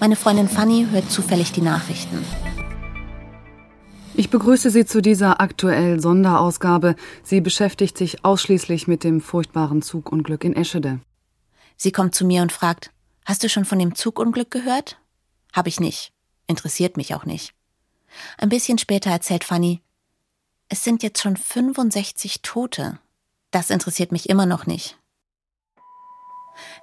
Meine 0.00 0.16
Freundin 0.16 0.48
Fanny 0.48 0.86
hört 0.90 1.10
zufällig 1.10 1.52
die 1.52 1.62
Nachrichten. 1.62 2.24
Ich 4.18 4.30
begrüße 4.30 4.70
Sie 4.70 4.86
zu 4.86 5.02
dieser 5.02 5.42
aktuell 5.42 6.00
Sonderausgabe. 6.00 6.96
Sie 7.22 7.42
beschäftigt 7.42 7.98
sich 7.98 8.24
ausschließlich 8.24 8.88
mit 8.88 9.04
dem 9.04 9.20
furchtbaren 9.20 9.82
Zugunglück 9.82 10.42
in 10.42 10.56
Eschede. 10.56 11.00
Sie 11.76 11.92
kommt 11.92 12.14
zu 12.14 12.24
mir 12.24 12.40
und 12.40 12.50
fragt, 12.50 12.92
hast 13.26 13.44
du 13.44 13.50
schon 13.50 13.66
von 13.66 13.78
dem 13.78 13.94
Zugunglück 13.94 14.50
gehört? 14.50 14.98
Hab 15.52 15.66
ich 15.66 15.80
nicht. 15.80 16.12
Interessiert 16.46 16.96
mich 16.96 17.14
auch 17.14 17.26
nicht. 17.26 17.52
Ein 18.38 18.48
bisschen 18.48 18.78
später 18.78 19.10
erzählt 19.10 19.44
Fanny, 19.44 19.82
es 20.70 20.82
sind 20.82 21.02
jetzt 21.02 21.20
schon 21.20 21.36
65 21.36 22.40
Tote. 22.40 22.98
Das 23.50 23.68
interessiert 23.68 24.12
mich 24.12 24.30
immer 24.30 24.46
noch 24.46 24.64
nicht. 24.66 24.96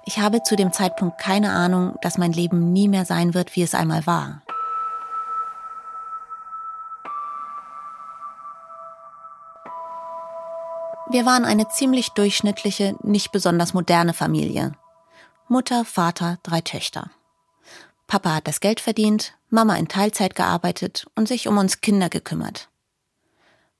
Ich 0.06 0.18
habe 0.18 0.44
zu 0.44 0.54
dem 0.54 0.72
Zeitpunkt 0.72 1.18
keine 1.18 1.50
Ahnung, 1.50 1.96
dass 2.00 2.16
mein 2.16 2.32
Leben 2.32 2.72
nie 2.72 2.86
mehr 2.86 3.04
sein 3.04 3.34
wird, 3.34 3.56
wie 3.56 3.62
es 3.62 3.74
einmal 3.74 4.06
war. 4.06 4.43
Wir 11.10 11.26
waren 11.26 11.44
eine 11.44 11.68
ziemlich 11.68 12.10
durchschnittliche, 12.10 12.96
nicht 13.02 13.30
besonders 13.30 13.74
moderne 13.74 14.14
Familie. 14.14 14.72
Mutter, 15.48 15.84
Vater, 15.84 16.38
drei 16.42 16.62
Töchter. 16.62 17.10
Papa 18.06 18.34
hat 18.34 18.48
das 18.48 18.60
Geld 18.60 18.80
verdient, 18.80 19.34
Mama 19.50 19.76
in 19.76 19.88
Teilzeit 19.88 20.34
gearbeitet 20.34 21.06
und 21.14 21.28
sich 21.28 21.46
um 21.48 21.58
uns 21.58 21.80
Kinder 21.80 22.08
gekümmert. 22.08 22.68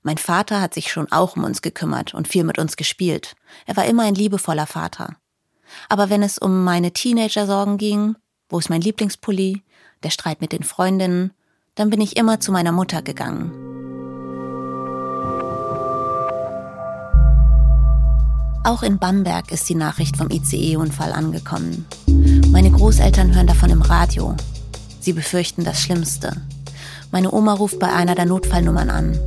Mein 0.03 0.17
Vater 0.19 0.61
hat 0.61 0.75
sich 0.75 0.91
schon 0.91 1.11
auch 1.11 1.35
um 1.35 1.43
uns 1.43 1.63
gekümmert 1.63 2.13
und 2.13 2.27
viel 2.27 2.43
mit 2.43 2.59
uns 2.59 2.77
gespielt. 2.77 3.35
Er 3.65 3.75
war 3.75 3.85
immer 3.85 4.03
ein 4.03 4.15
liebevoller 4.15 4.67
Vater. 4.67 5.15
Aber 5.89 6.11
wenn 6.11 6.21
es 6.21 6.37
um 6.37 6.63
meine 6.63 6.93
Teenager-Sorgen 6.93 7.77
ging, 7.79 8.15
wo 8.47 8.59
ist 8.59 8.69
mein 8.69 8.81
Lieblingspulli, 8.81 9.63
der 10.03 10.11
Streit 10.11 10.41
mit 10.41 10.51
den 10.51 10.63
Freundinnen, 10.63 11.33
dann 11.73 11.89
bin 11.89 12.01
ich 12.01 12.17
immer 12.17 12.39
zu 12.39 12.51
meiner 12.51 12.71
Mutter 12.71 13.01
gegangen. 13.01 13.64
Auch 18.65 18.81
in 18.81 18.97
Bamberg 18.97 19.51
ist 19.51 19.69
die 19.69 19.75
Nachricht 19.75 20.17
vom 20.17 20.31
ICE-Unfall 20.31 21.11
angekommen. 21.11 21.85
Meine 22.49 22.71
Großeltern 22.71 23.35
hören 23.35 23.45
davon 23.45 23.69
im 23.69 23.83
Radio. 23.83 24.35
Sie 24.99 25.13
befürchten 25.13 25.63
das 25.63 25.79
Schlimmste. 25.79 26.41
Meine 27.11 27.31
Oma 27.31 27.53
ruft 27.53 27.77
bei 27.77 27.93
einer 27.93 28.15
der 28.15 28.25
Notfallnummern 28.25 28.89
an. 28.89 29.19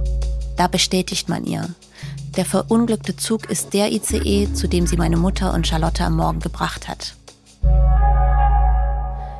Da 0.56 0.66
bestätigt 0.66 1.28
man 1.28 1.44
ihr. 1.44 1.68
Der 2.36 2.44
verunglückte 2.44 3.14
Zug 3.14 3.48
ist 3.48 3.74
der 3.74 3.92
ICE, 3.92 4.52
zu 4.54 4.66
dem 4.66 4.88
sie 4.88 4.96
meine 4.96 5.16
Mutter 5.16 5.54
und 5.54 5.68
Charlotte 5.68 6.04
am 6.04 6.16
Morgen 6.16 6.40
gebracht 6.40 6.88
hat. 6.88 7.14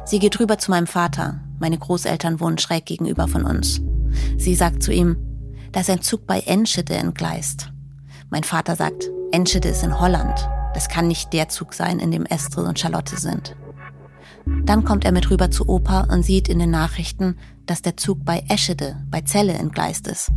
Sie 0.05 0.21
geht 0.21 0.39
rüber 0.39 0.59
zu 0.59 0.71
meinem 0.71 0.87
Vater. 0.87 1.41
Meine 1.59 1.77
Großeltern 1.77 2.39
wohnen 2.39 2.59
schräg 2.59 2.87
gegenüber 2.87 3.27
von 3.27 3.43
uns. 3.43 3.81
Sie 4.37 4.55
sagt 4.55 4.81
zu 4.85 4.93
ihm, 4.93 5.17
da 5.73 5.81
ist 5.81 5.91
ein 5.91 6.03
Zug 6.03 6.25
bei 6.25 6.39
Enschede 6.39 6.95
entgleist. 6.95 7.73
Mein 8.31 8.45
Vater 8.45 8.77
sagt, 8.77 9.11
Enschede 9.31 9.69
ist 9.69 9.83
in 9.83 10.01
Holland. 10.01 10.49
Das 10.75 10.89
kann 10.89 11.09
nicht 11.09 11.33
der 11.33 11.49
Zug 11.49 11.75
sein, 11.75 11.99
in 11.99 12.11
dem 12.11 12.25
Estrid 12.25 12.67
und 12.67 12.79
Charlotte 12.79 13.17
sind. 13.19 13.57
Dann 14.65 14.85
kommt 14.85 15.05
er 15.05 15.13
mit 15.13 15.31
rüber 15.31 15.51
zu 15.51 15.69
Opa 15.69 16.03
und 16.11 16.23
sieht 16.23 16.49
in 16.49 16.59
den 16.59 16.71
Nachrichten, 16.71 17.37
dass 17.67 17.83
der 17.83 17.97
Zug 17.97 18.25
bei 18.25 18.43
Eschede, 18.49 18.97
bei 19.11 19.21
Celle 19.21 19.53
entgleist 19.53 20.07
ist. 20.07 20.31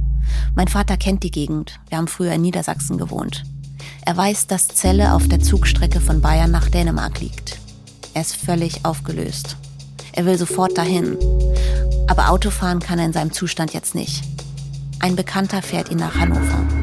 Mein 0.56 0.68
Vater 0.68 0.98
kennt 0.98 1.24
die 1.24 1.32
Gegend. 1.32 1.80
Wir 1.88 1.98
haben 1.98 2.08
früher 2.08 2.34
in 2.34 2.42
Niedersachsen 2.42 2.98
gewohnt. 2.98 3.44
Er 4.06 4.18
weiß, 4.18 4.48
dass 4.48 4.68
Celle 4.68 5.14
auf 5.14 5.28
der 5.28 5.40
Zugstrecke 5.40 6.02
von 6.02 6.22
Bayern 6.22 6.52
nach 6.52 6.68
Dänemark 6.70 7.22
liegt. 7.22 7.60
Er 8.14 8.22
ist 8.22 8.36
völlig 8.36 8.84
aufgelöst. 8.84 9.56
Er 10.12 10.26
will 10.26 10.38
sofort 10.38 10.78
dahin. 10.78 11.18
Aber 12.08 12.30
Autofahren 12.30 12.80
kann 12.80 13.00
er 13.00 13.06
in 13.06 13.14
seinem 13.14 13.32
Zustand 13.32 13.74
jetzt 13.74 13.96
nicht. 13.96 14.24
Ein 15.00 15.16
Bekannter 15.16 15.62
fährt 15.62 15.90
ihn 15.90 15.98
nach 15.98 16.16
Hannover. 16.16 16.81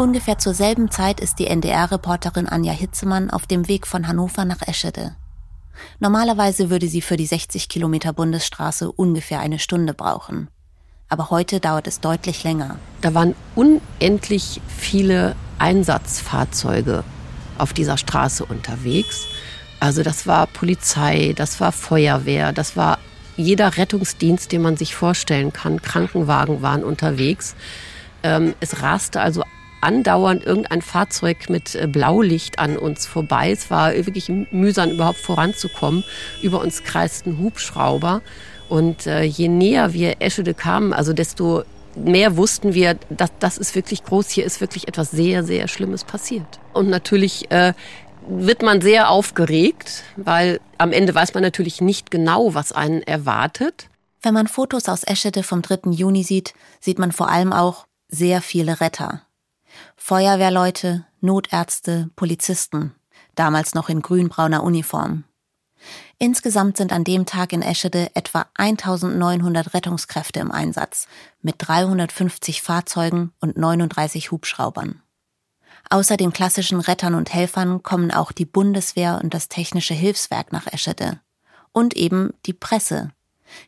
Ungefähr 0.00 0.38
zur 0.38 0.54
selben 0.54 0.90
Zeit 0.90 1.20
ist 1.20 1.38
die 1.38 1.46
NDR-Reporterin 1.46 2.48
Anja 2.48 2.72
Hitzemann 2.72 3.28
auf 3.28 3.46
dem 3.46 3.68
Weg 3.68 3.86
von 3.86 4.08
Hannover 4.08 4.46
nach 4.46 4.66
Eschede. 4.66 5.14
Normalerweise 5.98 6.70
würde 6.70 6.88
sie 6.88 7.02
für 7.02 7.18
die 7.18 7.26
60 7.26 7.68
Kilometer 7.68 8.14
Bundesstraße 8.14 8.90
ungefähr 8.90 9.40
eine 9.40 9.58
Stunde 9.58 9.92
brauchen. 9.92 10.48
Aber 11.10 11.28
heute 11.28 11.60
dauert 11.60 11.86
es 11.86 12.00
deutlich 12.00 12.44
länger. 12.44 12.76
Da 13.02 13.12
waren 13.12 13.34
unendlich 13.54 14.62
viele 14.68 15.36
Einsatzfahrzeuge 15.58 17.04
auf 17.58 17.74
dieser 17.74 17.98
Straße 17.98 18.46
unterwegs. 18.46 19.26
Also 19.80 20.02
das 20.02 20.26
war 20.26 20.46
Polizei, 20.46 21.34
das 21.36 21.60
war 21.60 21.72
Feuerwehr, 21.72 22.54
das 22.54 22.74
war 22.74 22.98
jeder 23.36 23.76
Rettungsdienst, 23.76 24.50
den 24.50 24.62
man 24.62 24.78
sich 24.78 24.94
vorstellen 24.94 25.52
kann. 25.52 25.82
Krankenwagen 25.82 26.62
waren 26.62 26.84
unterwegs. 26.84 27.54
Ähm, 28.22 28.54
es 28.60 28.80
raste 28.80 29.20
also 29.20 29.44
andauernd 29.80 30.44
irgendein 30.44 30.82
Fahrzeug 30.82 31.48
mit 31.48 31.74
äh, 31.74 31.86
Blaulicht 31.86 32.58
an 32.58 32.76
uns 32.76 33.06
vorbei. 33.06 33.50
Es 33.50 33.70
war 33.70 33.94
wirklich 33.94 34.28
mühsam, 34.50 34.90
überhaupt 34.90 35.18
voranzukommen. 35.18 36.04
Über 36.42 36.60
uns 36.60 36.84
kreisten 36.84 37.38
Hubschrauber. 37.38 38.22
Und 38.68 39.06
äh, 39.06 39.22
je 39.22 39.48
näher 39.48 39.92
wir 39.92 40.16
Eschede 40.20 40.54
kamen, 40.54 40.92
also 40.92 41.12
desto 41.12 41.64
mehr 41.96 42.36
wussten 42.36 42.74
wir, 42.74 42.96
dass 43.10 43.30
das 43.40 43.58
ist 43.58 43.74
wirklich 43.74 44.04
groß, 44.04 44.30
hier 44.30 44.44
ist 44.44 44.60
wirklich 44.60 44.86
etwas 44.88 45.10
sehr, 45.10 45.42
sehr 45.42 45.66
Schlimmes 45.68 46.04
passiert. 46.04 46.60
Und 46.72 46.88
natürlich 46.88 47.50
äh, 47.50 47.74
wird 48.28 48.62
man 48.62 48.80
sehr 48.80 49.10
aufgeregt, 49.10 50.04
weil 50.16 50.60
am 50.78 50.92
Ende 50.92 51.14
weiß 51.14 51.34
man 51.34 51.42
natürlich 51.42 51.80
nicht 51.80 52.10
genau, 52.10 52.54
was 52.54 52.72
einen 52.72 53.02
erwartet. 53.02 53.88
Wenn 54.22 54.34
man 54.34 54.46
Fotos 54.46 54.88
aus 54.88 55.02
Eschede 55.04 55.42
vom 55.42 55.62
3. 55.62 55.90
Juni 55.90 56.22
sieht, 56.22 56.54
sieht 56.78 56.98
man 56.98 57.10
vor 57.10 57.28
allem 57.28 57.52
auch 57.52 57.86
sehr 58.08 58.42
viele 58.42 58.80
Retter. 58.80 59.22
Feuerwehrleute, 59.96 61.06
Notärzte, 61.20 62.10
Polizisten, 62.16 62.94
damals 63.34 63.74
noch 63.74 63.88
in 63.88 64.02
grünbrauner 64.02 64.62
Uniform. 64.62 65.24
Insgesamt 66.18 66.76
sind 66.76 66.92
an 66.92 67.04
dem 67.04 67.24
Tag 67.24 67.52
in 67.52 67.62
Eschede 67.62 68.14
etwa 68.14 68.46
1900 68.54 69.72
Rettungskräfte 69.72 70.40
im 70.40 70.50
Einsatz, 70.50 71.06
mit 71.40 71.56
350 71.58 72.60
Fahrzeugen 72.60 73.32
und 73.40 73.56
39 73.56 74.30
Hubschraubern. 74.30 75.02
Außer 75.88 76.16
den 76.16 76.32
klassischen 76.32 76.80
Rettern 76.80 77.14
und 77.14 77.32
Helfern 77.32 77.82
kommen 77.82 78.10
auch 78.10 78.32
die 78.32 78.44
Bundeswehr 78.44 79.18
und 79.22 79.32
das 79.32 79.48
Technische 79.48 79.94
Hilfswerk 79.94 80.52
nach 80.52 80.66
Eschede. 80.66 81.20
Und 81.72 81.96
eben 81.96 82.34
die 82.46 82.52
Presse. 82.52 83.12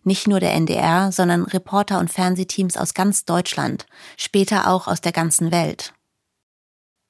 Nicht 0.05 0.29
nur 0.29 0.41
der 0.41 0.53
NDR, 0.55 1.13
sondern 1.13 1.45
Reporter 1.45 1.99
und 1.99 2.13
Fernsehteams 2.13 2.77
aus 2.77 2.95
ganz 2.95 3.25
Deutschland, 3.25 3.87
später 4.17 4.69
auch 4.69 4.89
aus 4.89 5.01
der 5.01 5.13
ganzen 5.13 5.51
Welt. 5.51 5.95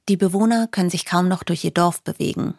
Die 0.09 0.17
Bewohner 0.17 0.67
können 0.67 0.91
sich 0.91 1.05
kaum 1.05 1.29
noch 1.29 1.43
durch 1.43 1.65
ihr 1.65 1.71
Dorf 1.71 2.03
bewegen. 2.03 2.55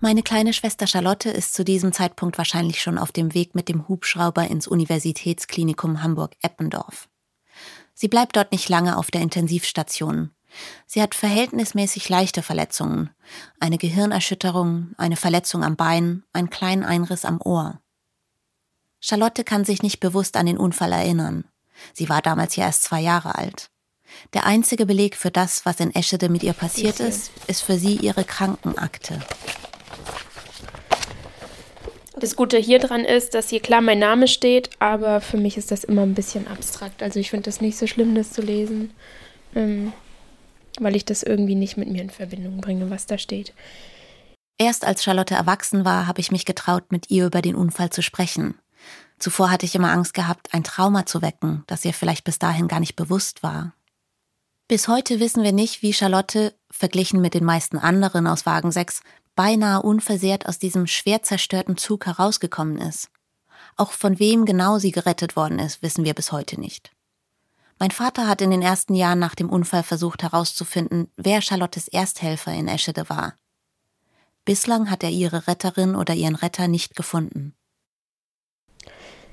Meine 0.00 0.22
kleine 0.22 0.52
Schwester 0.52 0.86
Charlotte 0.86 1.30
ist 1.30 1.54
zu 1.54 1.64
diesem 1.64 1.92
Zeitpunkt 1.92 2.38
wahrscheinlich 2.38 2.80
schon 2.80 2.96
auf 2.96 3.12
dem 3.12 3.34
Weg 3.34 3.54
mit 3.54 3.68
dem 3.68 3.88
Hubschrauber 3.88 4.46
ins 4.46 4.68
Universitätsklinikum 4.68 6.02
Hamburg-Eppendorf. 6.02 7.08
Sie 7.92 8.08
bleibt 8.08 8.36
dort 8.36 8.52
nicht 8.52 8.68
lange 8.68 8.98
auf 8.98 9.10
der 9.10 9.22
Intensivstation. 9.22 10.30
Sie 10.86 11.02
hat 11.02 11.14
verhältnismäßig 11.14 12.08
leichte 12.08 12.42
Verletzungen, 12.42 13.10
eine 13.60 13.78
Gehirnerschütterung, 13.78 14.94
eine 14.96 15.16
Verletzung 15.16 15.64
am 15.64 15.76
Bein, 15.76 16.22
einen 16.32 16.50
kleinen 16.50 16.84
Einriss 16.84 17.24
am 17.24 17.40
Ohr. 17.42 17.80
Charlotte 19.00 19.44
kann 19.44 19.64
sich 19.64 19.82
nicht 19.82 20.00
bewusst 20.00 20.36
an 20.36 20.46
den 20.46 20.58
Unfall 20.58 20.92
erinnern. 20.92 21.44
Sie 21.92 22.08
war 22.08 22.22
damals 22.22 22.56
ja 22.56 22.64
erst 22.64 22.84
zwei 22.84 23.00
Jahre 23.00 23.34
alt. 23.34 23.70
Der 24.32 24.46
einzige 24.46 24.86
Beleg 24.86 25.16
für 25.16 25.30
das, 25.30 25.66
was 25.66 25.80
in 25.80 25.94
Eschede 25.94 26.28
mit 26.28 26.42
ihr 26.42 26.52
passiert 26.52 27.00
ist, 27.00 27.30
ist 27.46 27.62
für 27.62 27.78
sie 27.78 27.96
ihre 27.96 28.24
Krankenakte. 28.24 29.20
Das 32.18 32.34
Gute 32.34 32.56
hier 32.56 32.78
dran 32.78 33.04
ist, 33.04 33.34
dass 33.34 33.50
hier 33.50 33.60
klar 33.60 33.82
mein 33.82 33.98
Name 33.98 34.26
steht, 34.26 34.70
aber 34.78 35.20
für 35.20 35.36
mich 35.36 35.58
ist 35.58 35.70
das 35.70 35.84
immer 35.84 36.02
ein 36.02 36.14
bisschen 36.14 36.48
abstrakt. 36.48 37.02
Also 37.02 37.20
ich 37.20 37.28
finde 37.30 37.44
das 37.44 37.60
nicht 37.60 37.76
so 37.76 37.86
schlimm, 37.86 38.14
das 38.14 38.32
zu 38.32 38.40
lesen, 38.40 38.94
ähm, 39.54 39.92
weil 40.80 40.96
ich 40.96 41.04
das 41.04 41.22
irgendwie 41.22 41.54
nicht 41.54 41.76
mit 41.76 41.88
mir 41.88 42.02
in 42.02 42.10
Verbindung 42.10 42.60
bringe, 42.60 42.90
was 42.90 43.06
da 43.06 43.18
steht. 43.18 43.52
Erst 44.58 44.84
als 44.84 45.04
Charlotte 45.04 45.34
erwachsen 45.34 45.84
war, 45.84 46.06
habe 46.06 46.20
ich 46.20 46.32
mich 46.32 46.44
getraut, 46.44 46.90
mit 46.90 47.10
ihr 47.10 47.26
über 47.26 47.42
den 47.42 47.56
Unfall 47.56 47.90
zu 47.90 48.02
sprechen. 48.02 48.54
Zuvor 49.18 49.50
hatte 49.50 49.66
ich 49.66 49.74
immer 49.74 49.92
Angst 49.92 50.14
gehabt, 50.14 50.52
ein 50.52 50.64
Trauma 50.64 51.06
zu 51.06 51.22
wecken, 51.22 51.64
das 51.66 51.84
ihr 51.84 51.94
vielleicht 51.94 52.24
bis 52.24 52.38
dahin 52.38 52.68
gar 52.68 52.80
nicht 52.80 52.96
bewusst 52.96 53.42
war. 53.42 53.74
Bis 54.68 54.88
heute 54.88 55.20
wissen 55.20 55.42
wir 55.42 55.52
nicht, 55.52 55.82
wie 55.82 55.92
Charlotte, 55.92 56.54
verglichen 56.70 57.20
mit 57.20 57.34
den 57.34 57.44
meisten 57.44 57.78
anderen 57.78 58.26
aus 58.26 58.46
Wagen 58.46 58.72
6, 58.72 59.02
beinahe 59.34 59.82
unversehrt 59.82 60.46
aus 60.46 60.58
diesem 60.58 60.86
schwer 60.86 61.22
zerstörten 61.22 61.76
Zug 61.76 62.06
herausgekommen 62.06 62.78
ist. 62.78 63.10
Auch 63.76 63.92
von 63.92 64.18
wem 64.18 64.44
genau 64.44 64.78
sie 64.78 64.90
gerettet 64.90 65.36
worden 65.36 65.58
ist, 65.58 65.82
wissen 65.82 66.04
wir 66.04 66.14
bis 66.14 66.32
heute 66.32 66.58
nicht. 66.58 66.95
Mein 67.78 67.90
Vater 67.90 68.26
hat 68.26 68.40
in 68.40 68.50
den 68.50 68.62
ersten 68.62 68.94
Jahren 68.94 69.18
nach 69.18 69.34
dem 69.34 69.50
Unfall 69.50 69.82
versucht 69.82 70.22
herauszufinden, 70.22 71.10
wer 71.16 71.42
Charlottes 71.42 71.88
Ersthelfer 71.88 72.52
in 72.52 72.68
Eschede 72.68 73.08
war. 73.10 73.34
Bislang 74.46 74.90
hat 74.90 75.02
er 75.02 75.10
ihre 75.10 75.46
Retterin 75.46 75.94
oder 75.94 76.14
ihren 76.14 76.36
Retter 76.36 76.68
nicht 76.68 76.94
gefunden. 76.96 77.54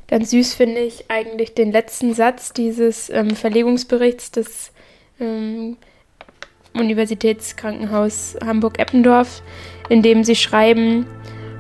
Ganz 0.08 0.32
süß 0.32 0.56
finde 0.56 0.82
ich 0.82 1.10
eigentlich 1.10 1.54
den 1.54 1.72
letzten 1.72 2.14
Satz 2.14 2.52
dieses 2.52 3.10
ähm, 3.10 3.36
Verlegungsberichts 3.36 4.32
des 4.32 4.72
ähm, 5.20 5.78
Universitätskrankenhaus 6.74 8.36
Hamburg-Eppendorf, 8.44 9.41
in 9.89 10.02
dem 10.02 10.24
sie 10.24 10.36
schreiben, 10.36 11.06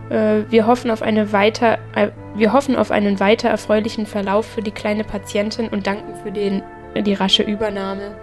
äh, 0.09 0.43
wir, 0.49 0.67
hoffen 0.67 0.91
auf 0.91 1.01
eine 1.01 1.31
weiter, 1.31 1.79
äh, 1.95 2.09
wir 2.35 2.53
hoffen 2.53 2.75
auf 2.75 2.91
einen 2.91 3.19
weiter 3.19 3.49
erfreulichen 3.49 4.05
Verlauf 4.05 4.45
für 4.45 4.61
die 4.61 4.71
kleine 4.71 5.03
Patientin 5.03 5.69
und 5.69 5.87
danken 5.87 6.15
für 6.23 6.31
den, 6.31 6.63
die 7.01 7.13
rasche 7.13 7.43
Übernahme. 7.43 8.15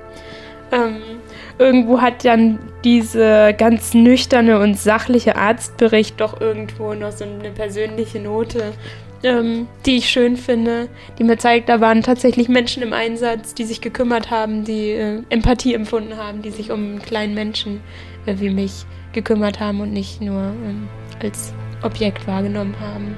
Ähm, 0.73 1.01
irgendwo 1.59 2.01
hat 2.01 2.25
dann 2.25 2.59
diese 2.85 3.55
ganz 3.59 3.93
nüchterne 3.95 4.61
und 4.61 4.79
sachliche 4.79 5.37
Arztbericht 5.37 6.21
doch 6.21 6.41
irgendwo 6.41 6.95
noch 6.95 7.13
so 7.13 7.25
eine 7.25 7.51
persönliche 7.51 8.21
Note, 8.21 8.73
ähm, 9.23 9.67
die 9.85 9.97
ich 9.99 10.09
schön 10.09 10.37
finde, 10.37 10.89
die 11.19 11.25
mir 11.25 11.37
zeigt, 11.37 11.69
da 11.69 11.81
waren 11.81 12.03
tatsächlich 12.03 12.49
Menschen 12.49 12.83
im 12.83 12.93
Einsatz, 12.93 13.55
die 13.55 13.65
sich 13.65 13.81
gekümmert 13.81 14.31
haben, 14.31 14.65
die 14.65 14.91
äh, 14.93 15.23
Empathie 15.29 15.75
empfunden 15.75 16.17
haben, 16.17 16.43
die 16.43 16.51
sich 16.51 16.71
um 16.71 16.81
einen 16.81 17.03
kleinen 17.03 17.35
Menschen 17.35 17.81
äh, 18.27 18.37
wie 18.39 18.51
mich 18.51 18.87
gekümmert 19.13 19.61
haben 19.61 19.81
und 19.81 19.93
nicht 19.93 20.21
nur 20.21 20.41
ähm, 20.41 20.89
als 21.23 21.53
Objekt 21.83 22.27
wahrgenommen 22.27 22.75
haben. 22.81 23.17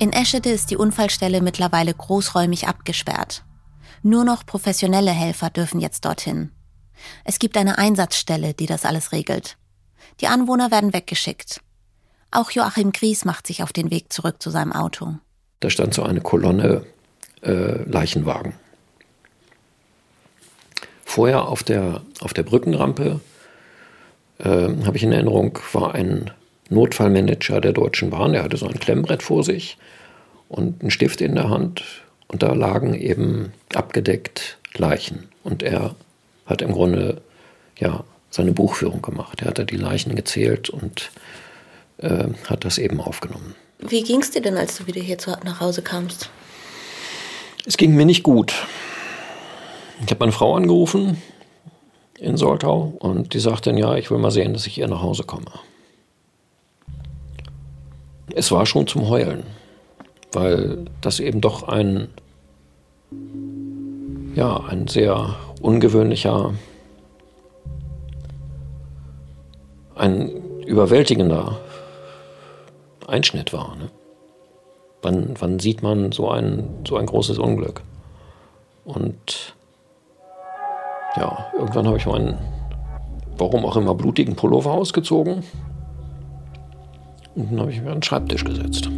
In 0.00 0.12
Eschede 0.12 0.50
ist 0.50 0.70
die 0.70 0.76
Unfallstelle 0.76 1.40
mittlerweile 1.40 1.94
großräumig 1.94 2.66
abgesperrt. 2.66 3.44
Nur 4.02 4.24
noch 4.24 4.44
professionelle 4.44 5.12
Helfer 5.12 5.50
dürfen 5.50 5.80
jetzt 5.80 6.04
dorthin. 6.04 6.50
Es 7.24 7.38
gibt 7.38 7.56
eine 7.56 7.78
Einsatzstelle, 7.78 8.54
die 8.54 8.66
das 8.66 8.84
alles 8.84 9.12
regelt. 9.12 9.56
Die 10.20 10.26
Anwohner 10.26 10.70
werden 10.70 10.92
weggeschickt. 10.92 11.60
Auch 12.30 12.50
Joachim 12.50 12.92
Gries 12.92 13.24
macht 13.24 13.46
sich 13.46 13.62
auf 13.62 13.72
den 13.72 13.90
Weg 13.90 14.12
zurück 14.12 14.42
zu 14.42 14.50
seinem 14.50 14.72
Auto. 14.72 15.14
Da 15.60 15.70
stand 15.70 15.94
so 15.94 16.02
eine 16.02 16.20
Kolonne 16.20 16.84
äh, 17.42 17.88
Leichenwagen. 17.88 18.54
Vorher 21.04 21.46
auf 21.46 21.62
der, 21.62 22.02
auf 22.20 22.34
der 22.34 22.42
Brückenrampe, 22.42 23.20
äh, 24.38 24.44
habe 24.84 24.96
ich 24.96 25.04
in 25.04 25.12
Erinnerung, 25.12 25.58
war 25.72 25.94
ein 25.94 26.32
Notfallmanager 26.70 27.60
der 27.60 27.72
Deutschen 27.72 28.10
Bahn. 28.10 28.32
Der 28.32 28.42
hatte 28.42 28.56
so 28.56 28.66
ein 28.66 28.78
Klemmbrett 28.78 29.22
vor 29.22 29.44
sich 29.44 29.76
und 30.48 30.80
einen 30.80 30.90
Stift 30.90 31.20
in 31.20 31.34
der 31.34 31.50
Hand 31.50 31.84
und 32.28 32.42
da 32.42 32.52
lagen 32.52 32.94
eben 32.94 33.52
abgedeckt 33.74 34.58
Leichen. 34.74 35.28
Und 35.42 35.62
er 35.62 35.94
hat 36.46 36.62
im 36.62 36.72
Grunde 36.72 37.20
ja 37.78 38.04
seine 38.30 38.52
Buchführung 38.52 39.02
gemacht. 39.02 39.42
Er 39.42 39.48
hat 39.48 39.58
da 39.58 39.64
die 39.64 39.76
Leichen 39.76 40.14
gezählt 40.14 40.68
und 40.68 41.10
äh, 41.98 42.24
hat 42.46 42.64
das 42.64 42.78
eben 42.78 43.00
aufgenommen. 43.00 43.54
Wie 43.78 44.02
ging 44.02 44.20
es 44.20 44.30
dir 44.30 44.42
denn, 44.42 44.56
als 44.56 44.78
du 44.78 44.86
wieder 44.86 45.00
hier 45.00 45.18
zu, 45.18 45.36
nach 45.44 45.60
Hause 45.60 45.82
kamst? 45.82 46.30
Es 47.66 47.76
ging 47.76 47.94
mir 47.94 48.06
nicht 48.06 48.22
gut. 48.22 48.54
Ich 50.04 50.10
habe 50.10 50.20
meine 50.20 50.32
Frau 50.32 50.56
angerufen 50.56 51.22
in 52.18 52.36
Soltau 52.36 52.94
und 52.98 53.34
die 53.34 53.40
sagte 53.40 53.70
dann, 53.70 53.78
ja, 53.78 53.96
ich 53.96 54.10
will 54.10 54.18
mal 54.18 54.30
sehen, 54.30 54.52
dass 54.52 54.66
ich 54.66 54.74
hier 54.74 54.88
nach 54.88 55.02
Hause 55.02 55.24
komme. 55.24 55.52
Es 58.34 58.50
war 58.50 58.66
schon 58.66 58.86
zum 58.86 59.08
Heulen 59.08 59.44
weil 60.34 60.84
das 61.00 61.20
eben 61.20 61.40
doch 61.40 61.68
ein, 61.68 62.08
ja, 64.34 64.56
ein 64.68 64.88
sehr 64.88 65.34
ungewöhnlicher, 65.60 66.54
ein 69.94 70.30
überwältigender 70.66 71.58
Einschnitt 73.06 73.52
war. 73.52 73.76
Ne? 73.76 73.90
Wann, 75.02 75.34
wann 75.38 75.58
sieht 75.58 75.82
man 75.82 76.12
so 76.12 76.30
ein, 76.30 76.68
so 76.86 76.96
ein 76.96 77.06
großes 77.06 77.38
Unglück? 77.38 77.82
Und 78.84 79.54
ja, 81.16 81.46
irgendwann 81.56 81.86
habe 81.86 81.98
ich 81.98 82.06
meinen, 82.06 82.38
warum 83.36 83.64
auch 83.64 83.76
immer, 83.76 83.94
blutigen 83.94 84.34
Pullover 84.34 84.72
ausgezogen. 84.72 85.44
Und 87.34 87.50
dann 87.50 87.60
habe 87.60 87.72
ich 87.72 87.80
mir 87.80 87.88
an 87.88 87.96
den 87.96 88.02
Schreibtisch 88.02 88.44
gesetzt. 88.44 88.88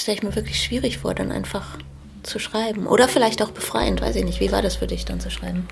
stelle 0.00 0.16
ich 0.16 0.22
mir 0.22 0.34
wirklich 0.34 0.62
schwierig 0.62 0.98
vor, 0.98 1.14
dann 1.14 1.30
einfach 1.30 1.78
zu 2.22 2.38
schreiben? 2.38 2.86
Oder 2.86 3.08
vielleicht 3.08 3.42
auch 3.42 3.50
befreiend, 3.50 4.00
weiß 4.00 4.16
ich 4.16 4.24
nicht. 4.24 4.40
Wie 4.40 4.52
war 4.52 4.62
das 4.62 4.76
für 4.76 4.86
dich 4.86 5.04
dann 5.04 5.20
zu 5.20 5.30
schreiben? 5.30 5.68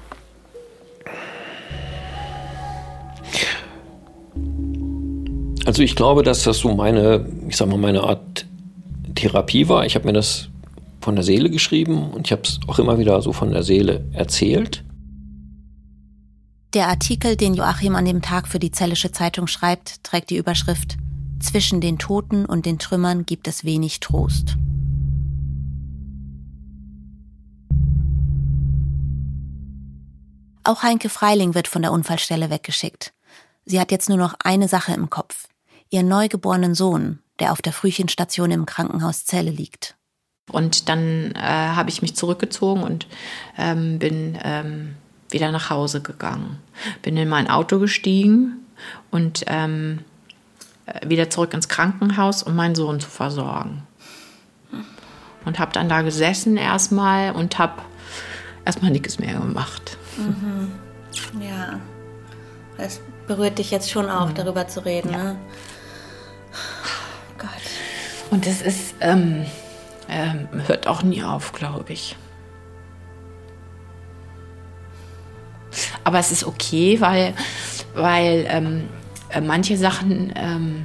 Also 5.65 5.83
ich 5.83 5.97
glaube, 5.97 6.23
dass 6.23 6.45
das 6.45 6.59
so 6.59 6.75
meine, 6.75 7.27
ich 7.49 7.57
sag 7.57 7.69
mal, 7.69 7.77
meine 7.77 8.03
Art 8.03 8.47
Therapie 9.15 9.69
war. 9.69 9.85
Ich 9.85 9.95
habe 9.95 10.07
mir 10.07 10.13
das 10.13 10.49
von 11.01 11.15
der 11.15 11.25
Seele 11.25 11.51
geschrieben 11.51 12.11
und 12.11 12.27
ich 12.27 12.33
habe 12.33 12.43
es 12.43 12.61
auch 12.67 12.79
immer 12.79 12.99
wieder 12.99 13.21
so 13.21 13.33
von 13.33 13.53
der 13.53 13.63
Seele 13.63 14.05
erzählt. 14.13 14.85
Der 16.75 16.89
Artikel, 16.89 17.35
den 17.35 17.55
Joachim 17.55 17.97
an 17.97 18.05
dem 18.05 18.21
Tag 18.21 18.47
für 18.47 18.59
die 18.59 18.71
Zellische 18.71 19.11
Zeitung 19.11 19.47
schreibt, 19.47 20.05
trägt 20.05 20.29
die 20.29 20.37
Überschrift 20.37 20.99
Zwischen 21.41 21.81
den 21.81 21.99
Toten 21.99 22.45
und 22.45 22.67
den 22.67 22.79
Trümmern 22.79 23.25
gibt 23.25 23.49
es 23.49 23.65
wenig 23.65 24.01
Trost. 24.01 24.57
Auch 30.63 30.83
Heinke 30.83 31.09
Freiling 31.09 31.55
wird 31.55 31.69
von 31.69 31.81
der 31.81 31.93
Unfallstelle 31.93 32.51
weggeschickt. 32.51 33.15
Sie 33.65 33.81
hat 33.81 33.91
jetzt 33.91 34.11
nur 34.11 34.19
noch 34.19 34.35
eine 34.45 34.69
Sache 34.69 34.93
im 34.93 35.09
Kopf. 35.09 35.49
Ihren 35.89 36.09
neugeborenen 36.09 36.75
Sohn, 36.75 37.21
der 37.41 37.53
auf 37.53 37.63
der 37.63 37.73
Frühchenstation 37.73 38.51
im 38.51 38.67
Krankenhaus 38.67 39.25
Celle 39.25 39.51
liegt. 39.51 39.97
Und 40.51 40.91
dann 40.91 41.33
äh, 41.33 41.39
habe 41.39 41.89
ich 41.89 42.03
mich 42.03 42.15
zurückgezogen 42.15 42.83
und 42.83 43.07
ähm, 43.57 43.99
bin 43.99 44.39
ähm, 44.43 44.97
wieder 45.31 45.53
nach 45.53 45.71
Hause 45.71 46.01
gegangen. 46.01 46.59
Bin 47.03 47.17
in 47.17 47.29
mein 47.29 47.49
Auto 47.51 47.79
gestiegen 47.79 48.65
und 49.11 49.45
ähm, 49.47 50.01
äh, 50.87 51.09
wieder 51.09 51.31
zurück 51.31 51.53
ins 51.55 51.69
Krankenhaus, 51.69 52.43
um 52.43 52.57
meinen 52.57 52.75
Sohn 52.75 53.01
zu 53.01 53.09
versorgen. 53.09 53.83
Und 55.45 55.59
habe 55.59 55.73
dann 55.73 55.89
da 55.89 56.03
gesessen 56.03 56.57
erstmal 56.57 57.33
und 57.33 57.59
habe 57.59 57.83
erstmal 58.65 58.91
nichts 58.91 59.19
mehr 59.19 59.35
gemacht. 59.35 59.97
Mhm. 60.17 60.73
Ja, 61.41 61.81
es 62.77 63.01
berührt 63.27 63.59
dich 63.59 63.71
jetzt 63.71 63.91
schon 63.91 64.11
auch, 64.11 64.29
mhm. 64.29 64.35
darüber 64.35 64.69
zu 64.69 64.85
reden. 64.85 65.13
Ja. 65.13 65.19
Ne? 65.19 65.37
Oh 66.53 67.35
Gott. 67.39 67.51
Und 68.31 68.47
es 68.47 68.63
ist, 68.63 68.95
ähm, 69.01 69.47
ähm, 70.09 70.49
hört 70.67 70.87
auch 70.87 71.03
nie 71.03 71.23
auf, 71.23 71.53
glaube 71.53 71.93
ich. 71.93 72.17
Aber 76.05 76.19
es 76.19 76.33
ist 76.33 76.45
okay, 76.45 77.01
weil, 77.01 77.35
weil 77.95 78.47
ähm, 78.49 78.89
äh, 79.31 79.41
manche 79.41 79.77
Sachen, 79.77 80.33
ähm, 80.37 80.85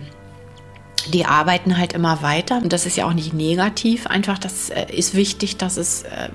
die 1.11 1.25
arbeiten 1.25 1.77
halt 1.77 1.93
immer 1.93 2.21
weiter. 2.21 2.61
Und 2.61 2.71
das 2.71 2.85
ist 2.85 2.97
ja 2.97 3.05
auch 3.05 3.13
nicht 3.13 3.33
negativ. 3.33 4.07
Einfach, 4.07 4.39
das 4.39 4.69
äh, 4.69 4.85
ist 4.91 5.15
wichtig, 5.15 5.57
dass 5.57 5.77
es 5.77 6.03
äh, 6.03 6.29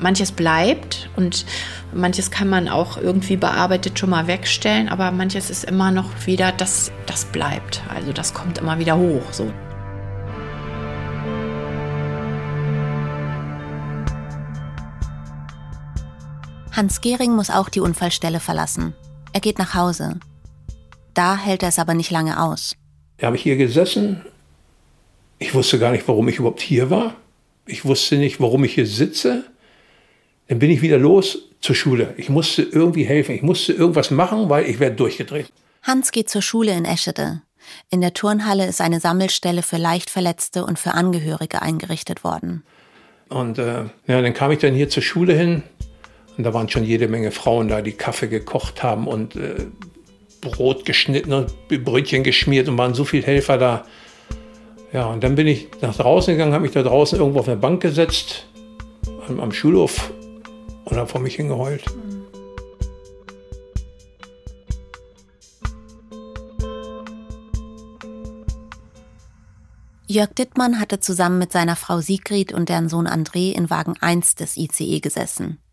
manches 0.00 0.32
bleibt 0.32 1.08
und 1.16 1.44
manches 1.92 2.30
kann 2.30 2.48
man 2.48 2.68
auch 2.68 2.96
irgendwie 2.96 3.36
bearbeitet 3.36 3.98
schon 3.98 4.10
mal 4.10 4.26
wegstellen, 4.26 4.88
aber 4.88 5.10
manches 5.12 5.50
ist 5.50 5.64
immer 5.64 5.90
noch 5.90 6.26
wieder, 6.26 6.52
das, 6.52 6.90
das 7.06 7.24
bleibt. 7.26 7.82
Also 7.94 8.12
das 8.12 8.34
kommt 8.34 8.58
immer 8.58 8.78
wieder 8.78 8.96
hoch. 8.96 9.32
So. 9.32 9.52
Hans 16.76 17.00
Gehring 17.00 17.32
muss 17.32 17.50
auch 17.50 17.68
die 17.68 17.78
Unfallstelle 17.78 18.40
verlassen. 18.40 18.94
Er 19.32 19.40
geht 19.40 19.58
nach 19.58 19.74
Hause. 19.74 20.18
Da 21.14 21.36
hält 21.36 21.62
er 21.62 21.68
es 21.68 21.78
aber 21.78 21.94
nicht 21.94 22.10
lange 22.10 22.42
aus. 22.42 22.74
Da 23.18 23.28
habe 23.28 23.36
ich 23.36 23.42
hier 23.44 23.56
gesessen. 23.56 24.22
Ich 25.38 25.54
wusste 25.54 25.78
gar 25.78 25.92
nicht, 25.92 26.08
warum 26.08 26.28
ich 26.28 26.38
überhaupt 26.38 26.60
hier 26.60 26.90
war. 26.90 27.14
Ich 27.66 27.84
wusste 27.84 28.16
nicht, 28.16 28.40
warum 28.40 28.64
ich 28.64 28.74
hier 28.74 28.86
sitze. 28.86 29.44
Dann 30.48 30.58
bin 30.58 30.70
ich 30.70 30.82
wieder 30.82 30.98
los 30.98 31.38
zur 31.60 31.76
Schule. 31.76 32.12
Ich 32.16 32.28
musste 32.28 32.62
irgendwie 32.62 33.04
helfen. 33.04 33.36
Ich 33.36 33.42
musste 33.42 33.72
irgendwas 33.72 34.10
machen, 34.10 34.48
weil 34.50 34.64
ich 34.64 34.80
werde 34.80 34.96
durchgedreht. 34.96 35.52
Hans 35.84 36.10
geht 36.10 36.28
zur 36.28 36.42
Schule 36.42 36.72
in 36.72 36.84
Eschede. 36.84 37.42
In 37.88 38.00
der 38.00 38.14
Turnhalle 38.14 38.66
ist 38.66 38.80
eine 38.80 38.98
Sammelstelle 38.98 39.62
für 39.62 39.76
Leichtverletzte 39.76 40.64
und 40.64 40.78
für 40.78 40.92
Angehörige 40.92 41.62
eingerichtet 41.62 42.24
worden. 42.24 42.64
Und 43.28 43.58
äh, 43.58 43.84
ja, 44.06 44.20
dann 44.20 44.34
kam 44.34 44.50
ich 44.50 44.58
dann 44.58 44.74
hier 44.74 44.88
zur 44.88 45.02
Schule 45.02 45.34
hin 45.34 45.62
und 46.36 46.44
da 46.44 46.52
waren 46.52 46.68
schon 46.68 46.84
jede 46.84 47.08
Menge 47.08 47.30
Frauen 47.30 47.68
da, 47.68 47.80
die 47.80 47.92
Kaffee 47.92 48.28
gekocht 48.28 48.82
haben 48.82 49.06
und 49.06 49.36
äh, 49.36 49.66
Brot 50.40 50.84
geschnitten 50.84 51.32
und 51.32 51.54
Brötchen 51.68 52.22
geschmiert 52.22 52.68
und 52.68 52.76
waren 52.76 52.94
so 52.94 53.04
viele 53.04 53.26
Helfer 53.26 53.58
da. 53.58 53.84
Ja, 54.92 55.06
und 55.06 55.24
dann 55.24 55.34
bin 55.34 55.46
ich 55.46 55.68
nach 55.80 55.96
draußen 55.96 56.34
gegangen, 56.34 56.52
habe 56.52 56.62
mich 56.62 56.72
da 56.72 56.82
draußen 56.82 57.18
irgendwo 57.18 57.40
auf 57.40 57.48
eine 57.48 57.56
Bank 57.56 57.82
gesetzt, 57.82 58.46
am, 59.28 59.40
am 59.40 59.52
Schulhof 59.52 60.12
und 60.84 60.96
habe 60.96 61.08
vor 61.08 61.20
mich 61.20 61.36
hingeheult. 61.36 61.84
Jörg 70.06 70.32
Dittmann 70.34 70.78
hatte 70.78 71.00
zusammen 71.00 71.38
mit 71.38 71.50
seiner 71.50 71.74
Frau 71.74 72.00
Sigrid 72.00 72.52
und 72.52 72.68
deren 72.68 72.88
Sohn 72.88 73.08
André 73.08 73.52
in 73.52 73.70
Wagen 73.70 73.94
1 74.00 74.36
des 74.36 74.56
ICE 74.56 75.00
gesessen. 75.00 75.63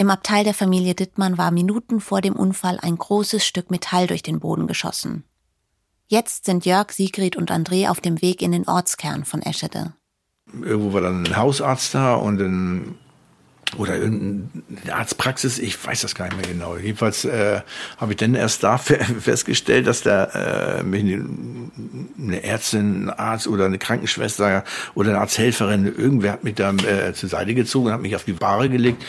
Im 0.00 0.08
Abteil 0.08 0.44
der 0.44 0.54
Familie 0.54 0.94
Dittmann 0.94 1.36
war 1.36 1.50
Minuten 1.50 2.00
vor 2.00 2.22
dem 2.22 2.32
Unfall 2.34 2.78
ein 2.80 2.96
großes 2.96 3.44
Stück 3.44 3.70
Metall 3.70 4.06
durch 4.06 4.22
den 4.22 4.40
Boden 4.40 4.66
geschossen. 4.66 5.24
Jetzt 6.06 6.46
sind 6.46 6.64
Jörg, 6.64 6.90
Sigrid 6.90 7.36
und 7.36 7.52
André 7.52 7.90
auf 7.90 8.00
dem 8.00 8.22
Weg 8.22 8.40
in 8.40 8.52
den 8.52 8.66
Ortskern 8.66 9.26
von 9.26 9.42
Eschede. 9.42 9.92
Irgendwo 10.54 10.94
war 10.94 11.02
dann 11.02 11.24
ein 11.24 11.36
Hausarzt 11.36 11.94
da 11.94 12.14
und 12.14 12.40
ein 12.40 12.94
oder 13.76 13.96
irgendeine 13.96 14.94
Arztpraxis, 14.94 15.58
ich 15.58 15.86
weiß 15.86 16.00
das 16.00 16.14
gar 16.14 16.24
nicht 16.24 16.38
mehr 16.38 16.54
genau. 16.54 16.76
Jedenfalls 16.76 17.26
äh, 17.26 17.60
habe 17.98 18.12
ich 18.12 18.16
dann 18.16 18.34
erst 18.34 18.64
da 18.64 18.78
festgestellt, 18.78 19.86
dass 19.86 20.02
da 20.02 20.24
äh, 20.24 20.80
eine 20.80 22.42
Ärztin, 22.42 23.04
ein 23.04 23.10
Arzt 23.10 23.46
oder 23.46 23.66
eine 23.66 23.78
Krankenschwester 23.78 24.64
oder 24.94 25.10
eine 25.10 25.20
Arzthelferin, 25.20 25.84
irgendwer 25.84 26.32
hat 26.32 26.42
mich 26.42 26.54
da 26.54 26.72
äh, 26.72 27.12
zur 27.12 27.28
Seite 27.28 27.54
gezogen, 27.54 27.92
hat 27.92 28.00
mich 28.00 28.16
auf 28.16 28.24
die 28.24 28.32
Bahre 28.32 28.70
gelegt 28.70 29.04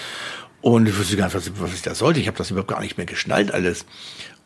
und 0.62 0.88
ich 0.88 0.98
wusste 0.98 1.18
gar 1.18 1.26
nicht, 1.26 1.60
was, 1.60 1.74
ich 1.74 1.82
da 1.82 1.96
sollte. 1.96 2.20
Ich 2.20 2.28
habe 2.28 2.38
das 2.38 2.52
überhaupt 2.52 2.70
gar 2.70 2.82
nicht 2.82 2.98
mehr 2.98 3.06
geschnallt 3.06 3.52
alles. 3.52 3.86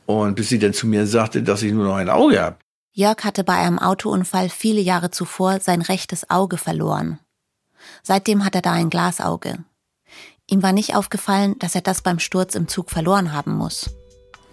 Und 0.06 0.36
bis 0.36 0.50
sie 0.50 0.60
dann 0.60 0.74
zu 0.74 0.88
mir 0.88 1.08
sagte, 1.08 1.44
dass 1.44 1.64
ich 1.64 1.74
nur 1.74 1.86
noch 1.86 1.96
ein 1.96 2.10
Auge 2.10 2.42
habe. 2.42 2.58
Jörg 2.94 3.24
hatte 3.24 3.44
bei 3.44 3.56
einem 3.56 3.80
Autounfall 3.80 4.50
viele 4.50 4.80
Jahre 4.80 5.12
zuvor 5.12 5.60
sein 5.60 5.82
rechtes 5.82 6.30
Auge 6.30 6.58
verloren. 6.58 7.20
Seitdem 8.04 8.46
hat 8.46 8.56
er 8.56 8.62
da 8.62 8.72
ein 8.72 8.90
Glasauge. 8.90 9.64
Ihm 10.48 10.64
war 10.64 10.72
nicht 10.72 10.96
aufgefallen, 10.96 11.58
dass 11.60 11.76
er 11.76 11.82
das 11.82 12.02
beim 12.02 12.20
Sturz 12.20 12.56
im 12.56 12.68
Zug 12.68 12.92
verloren 12.92 13.34
haben 13.34 13.54
muss. 13.54 13.90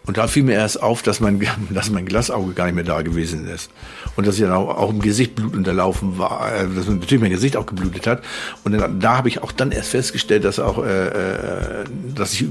Und 0.05 0.17
da 0.17 0.27
fiel 0.27 0.43
mir 0.43 0.55
erst 0.55 0.83
auf, 0.83 1.03
dass 1.03 1.21
mein, 1.21 1.41
dass 1.71 1.91
mein 1.91 2.07
Glasauge 2.07 2.53
gar 2.53 2.67
nicht 2.67 2.75
mehr 2.75 2.85
da 2.85 3.03
gewesen 3.03 3.47
ist. 3.47 3.71
Und 4.17 4.27
dass 4.27 4.37
ich 4.37 4.43
dann 4.43 4.53
auch, 4.53 4.77
auch 4.77 4.91
im 4.91 5.01
Gesicht 5.01 5.35
Blut 5.35 5.55
unterlaufen 5.55 6.19
war, 6.19 6.53
äh, 6.53 6.69
dass 6.75 6.88
natürlich 6.88 7.21
mein 7.21 7.31
Gesicht 7.31 7.57
auch 7.57 7.67
geblutet 7.67 8.07
hat. 8.07 8.23
Und 8.65 8.73
dann, 8.73 9.01
da 9.01 9.17
habe 9.17 9.29
ich 9.29 9.43
auch 9.43 9.53
dann 9.53 9.71
erst 9.71 9.91
festgestellt, 9.91 10.45
dass 10.45 10.59
auch, 10.59 10.85
äh, 10.85 11.09
äh 11.09 11.85
dass 12.15 12.33
ich 12.33 12.47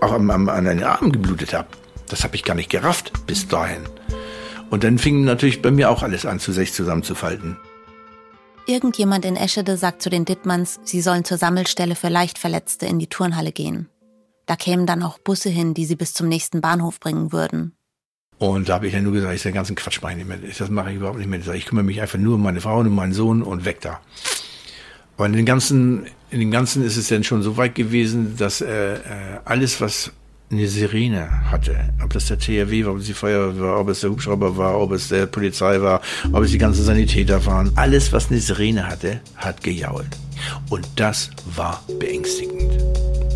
auch 0.00 0.12
am, 0.12 0.30
am, 0.30 0.48
an 0.48 0.64
den 0.64 0.82
Armen 0.82 1.12
geblutet 1.12 1.54
habe. 1.54 1.68
Das 2.08 2.24
habe 2.24 2.34
ich 2.34 2.44
gar 2.44 2.54
nicht 2.54 2.70
gerafft 2.70 3.12
bis 3.26 3.48
dahin. 3.48 3.82
Und 4.70 4.84
dann 4.84 4.98
fing 4.98 5.24
natürlich 5.24 5.62
bei 5.62 5.70
mir 5.70 5.90
auch 5.90 6.02
alles 6.02 6.26
an, 6.26 6.40
zu 6.40 6.52
sich 6.52 6.72
zusammenzufalten. 6.72 7.56
Irgendjemand 8.66 9.24
in 9.24 9.36
Eschede 9.36 9.76
sagt 9.76 10.02
zu 10.02 10.10
den 10.10 10.24
Dittmanns, 10.24 10.80
sie 10.84 11.00
sollen 11.00 11.24
zur 11.24 11.36
Sammelstelle 11.36 11.94
für 11.94 12.08
Leichtverletzte 12.08 12.86
in 12.86 12.98
die 12.98 13.08
Turnhalle 13.08 13.52
gehen. 13.52 13.88
Da 14.46 14.56
kämen 14.56 14.86
dann 14.86 15.02
auch 15.02 15.18
Busse 15.18 15.50
hin, 15.50 15.74
die 15.74 15.84
sie 15.84 15.96
bis 15.96 16.14
zum 16.14 16.28
nächsten 16.28 16.60
Bahnhof 16.60 17.00
bringen 17.00 17.32
würden. 17.32 17.76
Und 18.38 18.68
da 18.68 18.74
habe 18.74 18.88
ich 18.88 18.92
ja 18.92 19.00
nur 19.00 19.12
gesagt, 19.12 19.34
ich 19.34 19.42
den 19.42 19.54
ganzen 19.54 19.76
Quatsch 19.76 20.02
mache 20.02 20.12
ich 20.12 20.18
nicht 20.18 20.28
mehr. 20.28 20.38
Das 20.58 20.68
mache 20.68 20.90
ich 20.90 20.96
überhaupt 20.96 21.18
nicht 21.18 21.28
mehr. 21.28 21.40
Ich 21.54 21.66
kümmere 21.66 21.84
mich 21.84 22.00
einfach 22.00 22.18
nur 22.18 22.34
um 22.34 22.42
meine 22.42 22.60
Frau 22.60 22.80
und 22.80 22.88
um 22.88 22.94
meinen 22.94 23.12
Sohn 23.12 23.42
und 23.42 23.64
weg 23.64 23.80
da. 23.80 24.00
Aber 25.16 25.26
in 25.26 25.32
den 25.34 25.46
ganzen, 25.46 26.06
in 26.30 26.40
dem 26.40 26.50
Ganzen 26.50 26.82
ist 26.84 26.96
es 26.96 27.08
dann 27.08 27.22
schon 27.22 27.42
so 27.42 27.56
weit 27.56 27.76
gewesen, 27.76 28.36
dass 28.36 28.60
äh, 28.60 28.94
äh 28.94 28.98
alles, 29.44 29.80
was 29.80 30.10
eine 30.52 30.68
Sirene 30.68 31.50
hatte, 31.50 31.76
ob 32.02 32.12
das 32.12 32.26
der 32.26 32.38
THW 32.38 32.84
war, 32.84 32.92
ob 32.92 32.98
es 32.98 33.06
die 33.06 33.14
Feuerwehr 33.14 33.62
war, 33.62 33.80
ob 33.80 33.88
es 33.88 34.00
der 34.00 34.10
Hubschrauber 34.10 34.56
war, 34.56 34.78
ob 34.78 34.92
es 34.92 35.08
der 35.08 35.26
Polizei 35.26 35.80
war, 35.80 36.02
ob 36.30 36.44
es 36.44 36.50
die 36.50 36.58
ganzen 36.58 36.84
Sanitäter 36.84 37.44
waren, 37.46 37.72
alles, 37.76 38.12
was 38.12 38.30
eine 38.30 38.38
Sirene 38.38 38.86
hatte, 38.86 39.20
hat 39.36 39.62
gejault. 39.62 40.18
Und 40.68 40.86
das 40.96 41.30
war 41.56 41.82
beängstigend. 41.98 42.70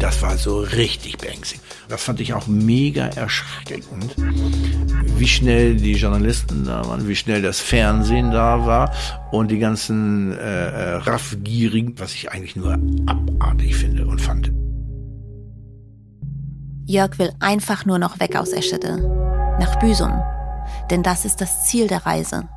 Das 0.01 0.21
war 0.21 0.37
so 0.37 0.61
richtig 0.61 1.17
beängstigend. 1.19 1.65
Das 1.89 2.03
fand 2.03 2.21
ich 2.21 2.35
auch 2.35 2.47
mega 2.49 3.07
erschreckend, 3.07 4.15
wie 5.17 5.29
schnell 5.29 5.77
die 5.77 5.93
Journalisten 5.93 6.65
da 6.65 6.87
waren, 6.87 7.09
wie 7.09 7.17
schnell 7.17 7.41
das 7.41 7.61
Fernsehen 7.61 8.33
da 8.33 8.67
war 8.67 8.93
und 9.31 9.51
die 9.51 9.59
ganzen 9.59 10.33
äh, 10.33 10.37
äh, 10.37 10.95
Raffgierigen, 10.97 11.99
was 11.99 12.15
ich 12.15 12.33
eigentlich 12.33 12.57
nur 12.57 12.73
abartig 13.07 13.77
finde 13.77 14.07
und 14.07 14.21
fand. 14.21 14.51
Jörg 16.89 17.19
will 17.19 17.35
einfach 17.41 17.85
nur 17.85 17.99
noch 17.99 18.21
weg 18.21 18.37
aus 18.37 18.53
Eschede, 18.53 18.99
nach 19.59 19.77
Büsum. 19.81 20.23
Denn 20.89 21.03
das 21.03 21.25
ist 21.25 21.41
das 21.41 21.67
Ziel 21.67 21.89
der 21.89 22.07
Reise. 22.07 22.49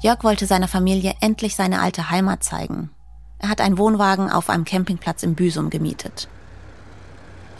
Jörg 0.00 0.24
wollte 0.24 0.46
seiner 0.46 0.66
Familie 0.66 1.14
endlich 1.20 1.56
seine 1.56 1.82
alte 1.82 2.08
Heimat 2.08 2.42
zeigen. 2.42 2.88
Er 3.38 3.50
hat 3.50 3.60
einen 3.60 3.76
Wohnwagen 3.76 4.30
auf 4.30 4.48
einem 4.48 4.64
Campingplatz 4.64 5.22
im 5.22 5.34
Büsum 5.34 5.68
gemietet. 5.68 6.26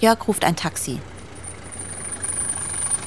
Jörg 0.01 0.27
ruft 0.27 0.47
ein 0.47 0.57
Taxi. 0.57 1.01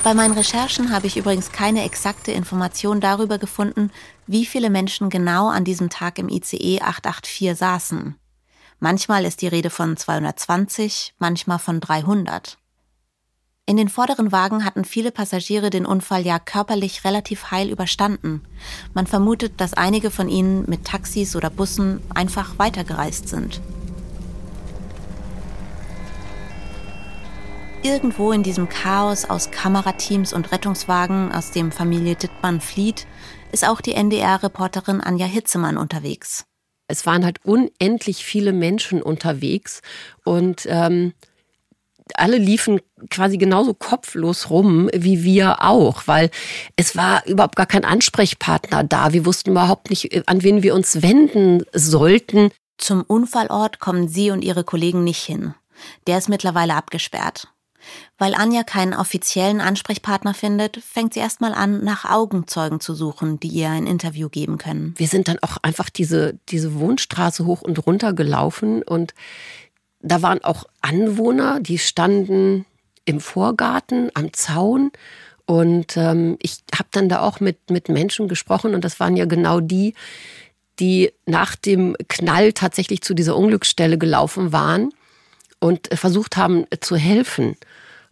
Bei 0.03 0.13
meinen 0.13 0.35
Recherchen 0.35 0.91
habe 0.91 1.07
ich 1.07 1.17
übrigens 1.17 1.51
keine 1.51 1.85
exakte 1.85 2.31
Information 2.31 3.01
darüber 3.01 3.39
gefunden, 3.39 3.89
wie 4.27 4.45
viele 4.45 4.69
Menschen 4.69 5.09
genau 5.09 5.49
an 5.49 5.63
diesem 5.63 5.89
Tag 5.89 6.19
im 6.19 6.29
ICE 6.29 6.81
884 6.81 7.57
saßen. 7.57 8.15
Manchmal 8.79 9.25
ist 9.25 9.41
die 9.41 9.47
Rede 9.47 9.71
von 9.71 9.97
220, 9.97 11.15
manchmal 11.17 11.57
von 11.57 11.79
300. 11.79 12.59
In 13.69 13.77
den 13.77 13.87
vorderen 13.87 14.31
Wagen 14.31 14.65
hatten 14.65 14.83
viele 14.83 15.11
Passagiere 15.11 15.69
den 15.69 15.85
Unfall 15.85 16.25
ja 16.25 16.39
körperlich 16.39 17.05
relativ 17.05 17.51
heil 17.51 17.69
überstanden. 17.69 18.41
Man 18.95 19.05
vermutet, 19.05 19.61
dass 19.61 19.75
einige 19.75 20.09
von 20.09 20.27
ihnen 20.27 20.67
mit 20.67 20.85
Taxis 20.85 21.35
oder 21.35 21.51
Bussen 21.51 22.01
einfach 22.11 22.57
weitergereist 22.57 23.29
sind. 23.29 23.61
Irgendwo 27.83 28.31
in 28.31 28.41
diesem 28.41 28.69
Chaos 28.69 29.25
aus 29.25 29.51
Kamerateams 29.51 30.33
und 30.33 30.51
Rettungswagen, 30.51 31.31
aus 31.31 31.51
dem 31.51 31.71
Familie 31.71 32.15
Dittmann 32.15 32.61
flieht, 32.61 33.05
ist 33.51 33.67
auch 33.67 33.81
die 33.81 33.93
NDR-Reporterin 33.93 34.99
Anja 34.99 35.27
Hitzemann 35.27 35.77
unterwegs. 35.77 36.47
Es 36.87 37.05
waren 37.05 37.23
halt 37.23 37.45
unendlich 37.45 38.25
viele 38.25 38.51
Menschen 38.51 39.03
unterwegs 39.03 39.83
und 40.25 40.65
ähm, 40.65 41.13
alle 42.17 42.37
liefen 42.37 42.79
quasi 43.09 43.37
genauso 43.37 43.73
kopflos 43.73 44.49
rum 44.49 44.89
wie 44.93 45.23
wir 45.23 45.63
auch, 45.63 46.03
weil 46.07 46.29
es 46.75 46.95
war 46.95 47.25
überhaupt 47.25 47.55
gar 47.55 47.65
kein 47.65 47.85
Ansprechpartner 47.85 48.83
da. 48.83 49.13
Wir 49.13 49.25
wussten 49.25 49.51
überhaupt 49.51 49.89
nicht, 49.89 50.27
an 50.27 50.43
wen 50.43 50.63
wir 50.63 50.75
uns 50.75 51.01
wenden 51.01 51.63
sollten. 51.73 52.51
Zum 52.77 53.03
Unfallort 53.03 53.79
kommen 53.79 54.07
sie 54.07 54.31
und 54.31 54.43
ihre 54.43 54.63
Kollegen 54.63 55.03
nicht 55.03 55.23
hin. 55.23 55.53
Der 56.07 56.17
ist 56.17 56.29
mittlerweile 56.29 56.75
abgesperrt. 56.75 57.47
Weil 58.17 58.35
Anja 58.35 58.63
keinen 58.63 58.93
offiziellen 58.93 59.61
Ansprechpartner 59.61 60.33
findet, 60.33 60.77
fängt 60.77 61.13
sie 61.13 61.21
erstmal 61.21 61.53
an, 61.53 61.83
nach 61.83 62.05
Augenzeugen 62.05 62.79
zu 62.79 62.93
suchen, 62.93 63.39
die 63.39 63.47
ihr 63.47 63.69
ein 63.69 63.87
Interview 63.87 64.29
geben 64.29 64.57
können. 64.57 64.93
Wir 64.97 65.07
sind 65.07 65.27
dann 65.27 65.39
auch 65.41 65.57
einfach 65.61 65.89
diese, 65.89 66.37
diese 66.49 66.75
Wohnstraße 66.79 67.45
hoch 67.45 67.61
und 67.61 67.85
runter 67.85 68.13
gelaufen 68.13 68.83
und 68.83 69.13
da 70.01 70.21
waren 70.21 70.43
auch 70.43 70.65
Anwohner, 70.81 71.59
die 71.59 71.77
standen 71.77 72.65
im 73.05 73.19
Vorgarten, 73.19 74.11
am 74.13 74.33
Zaun. 74.33 74.91
Und 75.45 75.97
ähm, 75.97 76.37
ich 76.41 76.59
habe 76.73 76.89
dann 76.91 77.09
da 77.09 77.21
auch 77.21 77.39
mit, 77.39 77.69
mit 77.69 77.89
Menschen 77.89 78.27
gesprochen 78.27 78.75
und 78.75 78.83
das 78.83 78.99
waren 78.99 79.17
ja 79.17 79.25
genau 79.25 79.59
die, 79.59 79.95
die 80.79 81.11
nach 81.25 81.55
dem 81.55 81.95
Knall 82.07 82.53
tatsächlich 82.53 83.01
zu 83.01 83.13
dieser 83.13 83.35
Unglücksstelle 83.35 83.97
gelaufen 83.97 84.53
waren 84.53 84.93
und 85.59 85.89
versucht 85.91 86.37
haben 86.37 86.65
zu 86.79 86.95
helfen. 86.95 87.57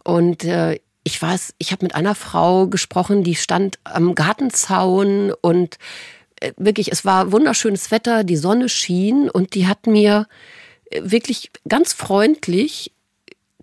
Und 0.03 0.43
äh, 0.43 0.79
ich 1.03 1.21
weiß, 1.21 1.53
ich 1.59 1.71
habe 1.71 1.85
mit 1.85 1.95
einer 1.95 2.15
Frau 2.15 2.67
gesprochen, 2.67 3.23
die 3.23 3.35
stand 3.35 3.77
am 3.83 4.15
Gartenzaun 4.15 5.31
und 5.39 5.77
äh, 6.41 6.51
wirklich, 6.57 6.91
es 6.91 7.05
war 7.05 7.31
wunderschönes 7.31 7.91
Wetter, 7.91 8.23
die 8.23 8.35
Sonne 8.35 8.67
schien 8.67 9.29
und 9.29 9.53
die 9.53 9.67
hat 9.67 9.85
mir 9.85 10.21
äh, 10.21 10.56
wirklich 10.91 11.51
ganz 11.67 11.93
freundlich 11.93 12.91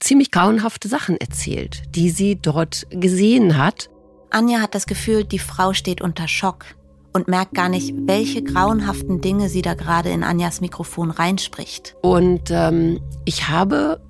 ziemlich 0.01 0.31
grauenhafte 0.31 0.89
Sachen 0.89 1.17
erzählt, 1.17 1.83
die 1.91 2.11
sie 2.11 2.37
dort 2.37 2.87
gesehen 2.91 3.57
hat. 3.57 3.89
Anja 4.31 4.61
hat 4.61 4.75
das 4.75 4.87
Gefühl, 4.87 5.25
die 5.25 5.39
Frau 5.39 5.73
steht 5.73 6.01
unter 6.01 6.29
Schock 6.29 6.65
und 7.13 7.29
merkt 7.29 7.55
gar 7.55 7.69
nicht, 7.69 7.95
welche 8.07 8.43
grauenhaften 8.43 9.21
Dinge 9.21 9.49
sie 9.49 9.63
da 9.63 9.75
gerade 9.75 10.11
in 10.11 10.25
Anjas 10.25 10.61
Mikrofon 10.61 11.11
reinspricht. 11.11 11.95
Und 12.03 12.51
ähm, 12.51 13.01
ich 13.25 13.49
habe 13.49 14.01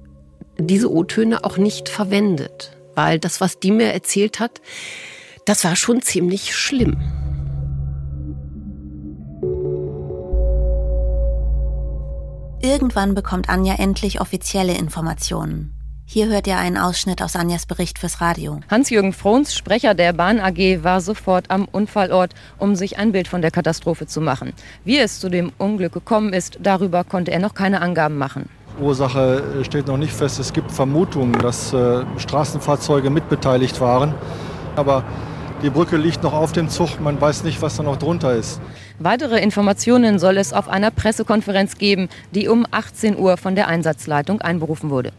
diese 0.59 0.91
O-Töne 0.91 1.45
auch 1.45 1.59
nicht 1.59 1.89
verwendet, 1.89 2.77
weil 2.95 3.19
das, 3.19 3.41
was 3.41 3.59
die 3.61 3.71
mir 3.71 3.93
erzählt 3.93 4.41
hat, 4.41 4.63
das 5.45 5.65
war 5.65 5.77
schon 5.77 6.01
ziemlich 6.01 6.57
schlimm. 6.57 6.97
Irgendwann 12.65 13.15
bekommt 13.15 13.51
Anja 13.51 13.75
endlich 13.75 14.23
offizielle 14.23 14.73
Informationen. 14.73 15.75
Hier 16.07 16.29
hört 16.29 16.47
ihr 16.47 16.57
einen 16.57 16.79
Ausschnitt 16.79 17.21
aus 17.21 17.37
Anjas 17.37 17.67
Bericht 17.67 17.99
fürs 17.99 18.23
Radio. 18.23 18.59
Hans-Jürgen 18.71 19.13
Frohns, 19.13 19.55
Sprecher 19.55 19.93
der 19.93 20.15
Bahn 20.15 20.41
AG, 20.41 20.83
war 20.83 21.03
sofort 21.03 21.51
am 21.51 21.67
Unfallort, 21.67 22.33
um 22.57 22.75
sich 22.75 22.97
ein 22.97 23.13
Bild 23.13 23.29
von 23.29 23.43
der 23.43 23.51
Katastrophe 23.51 24.07
zu 24.07 24.23
machen. 24.23 24.55
Wie 24.83 24.97
es 24.97 25.21
zu 25.21 25.29
dem 25.29 25.53
Unglück 25.59 25.93
gekommen 25.93 26.33
ist, 26.33 26.59
darüber 26.63 27.05
konnte 27.05 27.33
er 27.33 27.39
noch 27.39 27.53
keine 27.53 27.83
Angaben 27.83 28.17
machen. 28.17 28.49
Ursache 28.81 29.63
steht 29.63 29.87
noch 29.87 29.99
nicht 29.99 30.15
fest. 30.15 30.39
Es 30.39 30.55
gibt 30.55 30.73
Vermutungen, 30.73 31.35
dass 31.35 31.75
äh, 31.75 32.03
Straßenfahrzeuge 32.17 33.11
mitbeteiligt 33.11 33.79
waren. 33.83 34.15
Aber 34.75 35.05
die 35.61 35.69
Brücke 35.69 35.99
liegt 35.99 36.23
noch 36.23 36.33
auf 36.33 36.53
dem 36.53 36.71
Zug. 36.71 36.99
Man 36.99 37.21
weiß 37.21 37.45
nicht, 37.45 37.61
was 37.61 37.77
da 37.77 37.83
noch 37.83 37.97
drunter 37.97 38.35
ist. 38.35 38.59
Weitere 38.99 39.41
Informationen 39.41 40.21
soll 40.21 40.39
es 40.39 40.53
auf 40.53 40.69
einer 40.69 40.93
Pressekonferenz 40.93 41.79
geben, 41.79 42.09
die 42.31 42.47
um 42.47 42.65
18 42.71 43.19
Uhr 43.19 43.37
von 43.37 43.57
der 43.57 43.67
Einsatzleitung 43.67 44.41
einberufen 44.41 44.89
wurde. 44.91 45.13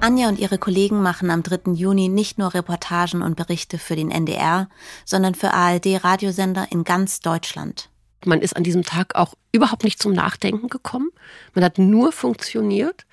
Anja 0.00 0.28
und 0.28 0.38
ihre 0.38 0.58
Kollegen 0.58 1.02
machen 1.02 1.30
am 1.30 1.42
3. 1.42 1.72
Juni 1.72 2.08
nicht 2.08 2.38
nur 2.38 2.54
Reportagen 2.54 3.20
und 3.22 3.34
Berichte 3.34 3.78
für 3.78 3.96
den 3.96 4.12
NDR, 4.12 4.68
sondern 5.04 5.34
für 5.34 5.52
ARD-Radiosender 5.52 6.68
in 6.70 6.84
ganz 6.84 7.18
Deutschland. 7.18 7.90
Man 8.24 8.40
ist 8.40 8.56
an 8.56 8.62
diesem 8.62 8.84
Tag 8.84 9.16
auch 9.16 9.34
überhaupt 9.50 9.82
nicht 9.82 10.00
zum 10.00 10.12
Nachdenken 10.12 10.68
gekommen. 10.68 11.10
Man 11.54 11.64
hat 11.64 11.78
nur 11.78 12.12
funktioniert. 12.12 13.06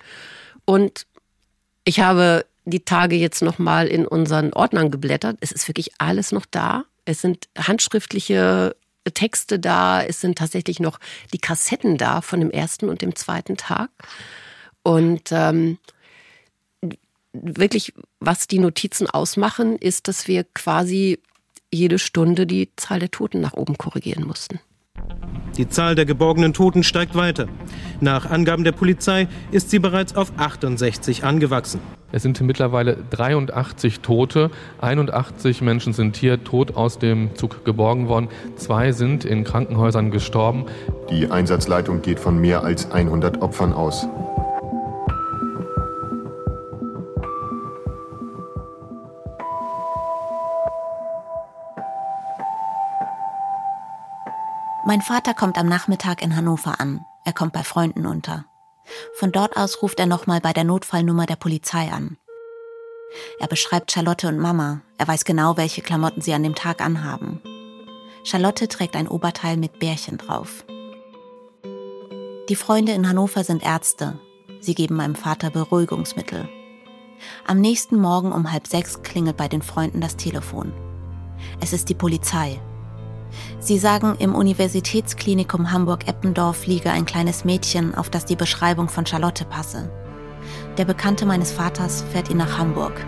Und 0.64 1.06
ich 1.84 2.00
habe 2.00 2.46
die 2.64 2.84
Tage 2.84 3.16
jetzt 3.16 3.42
noch 3.42 3.58
mal 3.58 3.88
in 3.88 4.06
unseren 4.06 4.52
Ordnern 4.52 4.92
geblättert. 4.92 5.38
Es 5.40 5.50
ist 5.50 5.66
wirklich 5.68 5.90
alles 5.98 6.30
noch 6.30 6.46
da. 6.46 6.84
Es 7.04 7.20
sind 7.20 7.48
handschriftliche 7.56 8.76
Texte 9.12 9.58
da. 9.58 10.02
Es 10.02 10.20
sind 10.20 10.38
tatsächlich 10.38 10.80
noch 10.80 10.98
die 11.32 11.38
Kassetten 11.38 11.96
da 11.96 12.20
von 12.20 12.40
dem 12.40 12.50
ersten 12.50 12.88
und 12.88 13.02
dem 13.02 13.14
zweiten 13.14 13.56
Tag. 13.56 13.90
Und 14.82 15.30
ähm, 15.32 15.78
wirklich, 17.32 17.92
was 18.20 18.46
die 18.46 18.58
Notizen 18.58 19.08
ausmachen, 19.08 19.76
ist, 19.76 20.08
dass 20.08 20.28
wir 20.28 20.44
quasi 20.44 21.18
jede 21.72 21.98
Stunde 21.98 22.46
die 22.46 22.70
Zahl 22.76 23.00
der 23.00 23.10
Toten 23.10 23.40
nach 23.40 23.54
oben 23.54 23.76
korrigieren 23.76 24.24
mussten. 24.24 24.60
Die 25.56 25.68
Zahl 25.68 25.94
der 25.94 26.04
geborgenen 26.04 26.52
Toten 26.52 26.82
steigt 26.82 27.14
weiter. 27.14 27.46
Nach 28.00 28.30
Angaben 28.30 28.62
der 28.62 28.72
Polizei 28.72 29.26
ist 29.50 29.70
sie 29.70 29.78
bereits 29.78 30.14
auf 30.14 30.32
68 30.36 31.24
angewachsen. 31.24 31.80
Es 32.12 32.22
sind 32.22 32.40
mittlerweile 32.42 32.98
83 33.10 34.00
Tote. 34.00 34.50
81 34.80 35.62
Menschen 35.62 35.92
sind 35.92 36.16
hier 36.16 36.44
tot 36.44 36.76
aus 36.76 36.98
dem 36.98 37.34
Zug 37.34 37.64
geborgen 37.64 38.08
worden. 38.08 38.28
Zwei 38.56 38.92
sind 38.92 39.24
in 39.24 39.44
Krankenhäusern 39.44 40.10
gestorben. 40.10 40.66
Die 41.10 41.30
Einsatzleitung 41.30 42.02
geht 42.02 42.20
von 42.20 42.38
mehr 42.38 42.62
als 42.62 42.90
100 42.90 43.42
Opfern 43.42 43.72
aus. 43.72 44.06
Mein 54.88 55.02
Vater 55.02 55.34
kommt 55.34 55.58
am 55.58 55.66
Nachmittag 55.66 56.22
in 56.22 56.36
Hannover 56.36 56.78
an. 56.78 57.04
Er 57.24 57.32
kommt 57.32 57.52
bei 57.52 57.64
Freunden 57.64 58.06
unter. 58.06 58.44
Von 59.14 59.32
dort 59.32 59.56
aus 59.56 59.82
ruft 59.82 59.98
er 59.98 60.06
nochmal 60.06 60.40
bei 60.40 60.52
der 60.52 60.62
Notfallnummer 60.62 61.26
der 61.26 61.34
Polizei 61.34 61.90
an. 61.90 62.18
Er 63.40 63.48
beschreibt 63.48 63.90
Charlotte 63.90 64.28
und 64.28 64.38
Mama. 64.38 64.82
Er 64.96 65.08
weiß 65.08 65.24
genau, 65.24 65.56
welche 65.56 65.82
Klamotten 65.82 66.20
sie 66.20 66.34
an 66.34 66.44
dem 66.44 66.54
Tag 66.54 66.80
anhaben. 66.80 67.42
Charlotte 68.22 68.68
trägt 68.68 68.94
ein 68.94 69.08
Oberteil 69.08 69.56
mit 69.56 69.80
Bärchen 69.80 70.18
drauf. 70.18 70.64
Die 72.48 72.56
Freunde 72.56 72.92
in 72.92 73.08
Hannover 73.08 73.42
sind 73.42 73.64
Ärzte. 73.64 74.20
Sie 74.60 74.76
geben 74.76 74.94
meinem 74.94 75.16
Vater 75.16 75.50
Beruhigungsmittel. 75.50 76.48
Am 77.44 77.60
nächsten 77.60 77.96
Morgen 77.96 78.30
um 78.30 78.52
halb 78.52 78.68
sechs 78.68 79.02
klingelt 79.02 79.36
bei 79.36 79.48
den 79.48 79.62
Freunden 79.62 80.00
das 80.00 80.16
Telefon. 80.16 80.72
Es 81.60 81.72
ist 81.72 81.88
die 81.88 81.94
Polizei. 81.94 82.60
Sie 83.58 83.78
sagen, 83.78 84.16
im 84.18 84.34
Universitätsklinikum 84.34 85.72
Hamburg-Eppendorf 85.72 86.66
liege 86.66 86.90
ein 86.90 87.06
kleines 87.06 87.44
Mädchen, 87.44 87.94
auf 87.94 88.10
das 88.10 88.24
die 88.24 88.36
Beschreibung 88.36 88.88
von 88.88 89.06
Charlotte 89.06 89.44
passe. 89.44 89.90
Der 90.78 90.84
Bekannte 90.84 91.26
meines 91.26 91.52
Vaters 91.52 92.04
fährt 92.12 92.30
ihn 92.30 92.36
nach 92.36 92.58
Hamburg. 92.58 93.04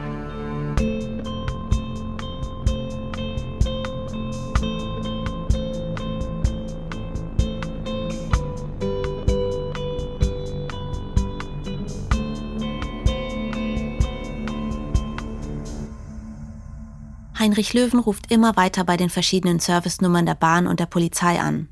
Heinrich 17.48 17.72
Löwen 17.72 17.98
ruft 17.98 18.30
immer 18.30 18.56
weiter 18.56 18.84
bei 18.84 18.98
den 18.98 19.08
verschiedenen 19.08 19.58
Servicenummern 19.58 20.26
der 20.26 20.34
Bahn 20.34 20.66
und 20.66 20.80
der 20.80 20.86
Polizei 20.86 21.40
an. 21.40 21.68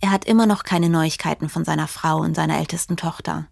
Er 0.00 0.12
hat 0.12 0.26
immer 0.26 0.46
noch 0.46 0.62
keine 0.62 0.88
Neuigkeiten 0.88 1.48
von 1.48 1.64
seiner 1.64 1.88
Frau 1.88 2.18
und 2.18 2.36
seiner 2.36 2.56
ältesten 2.56 2.96
Tochter. 2.96 3.48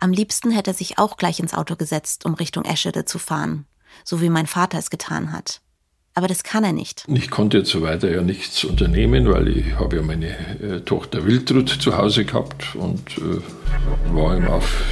Am 0.00 0.12
liebsten 0.12 0.50
hätte 0.50 0.70
er 0.70 0.74
sich 0.74 0.96
auch 0.96 1.18
gleich 1.18 1.40
ins 1.40 1.52
Auto 1.52 1.76
gesetzt, 1.76 2.24
um 2.24 2.32
Richtung 2.32 2.64
Eschede 2.64 3.04
zu 3.04 3.18
fahren, 3.18 3.66
so 4.02 4.22
wie 4.22 4.30
mein 4.30 4.46
Vater 4.46 4.78
es 4.78 4.88
getan 4.88 5.30
hat. 5.30 5.60
Aber 6.14 6.26
das 6.26 6.42
kann 6.42 6.64
er 6.64 6.72
nicht. 6.72 7.04
Ich 7.06 7.30
konnte 7.30 7.58
jetzt 7.58 7.70
so 7.70 7.82
weiter 7.82 8.10
ja 8.10 8.22
nichts 8.22 8.64
unternehmen, 8.64 9.30
weil 9.30 9.48
ich 9.48 9.74
habe 9.74 9.96
ja 9.96 10.02
meine 10.02 10.28
äh, 10.58 10.80
Tochter 10.80 11.26
Wiltrud 11.26 11.68
zu 11.68 11.98
Hause 11.98 12.24
gehabt 12.24 12.74
und 12.76 13.18
äh, 13.18 14.14
war 14.14 14.38
ihm 14.38 14.46
auf 14.46 14.82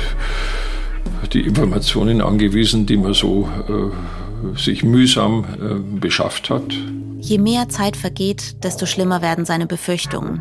die 1.32 1.40
Informationen 1.40 2.20
angewiesen, 2.20 2.84
die 2.84 2.98
man 2.98 3.14
so 3.14 3.48
äh, 3.66 4.29
sich 4.56 4.84
mühsam 4.84 5.44
äh, 5.44 5.98
beschafft 6.00 6.50
hat. 6.50 6.74
Je 7.20 7.38
mehr 7.38 7.68
Zeit 7.68 7.96
vergeht, 7.96 8.64
desto 8.64 8.86
schlimmer 8.86 9.20
werden 9.20 9.44
seine 9.44 9.66
Befürchtungen. 9.66 10.40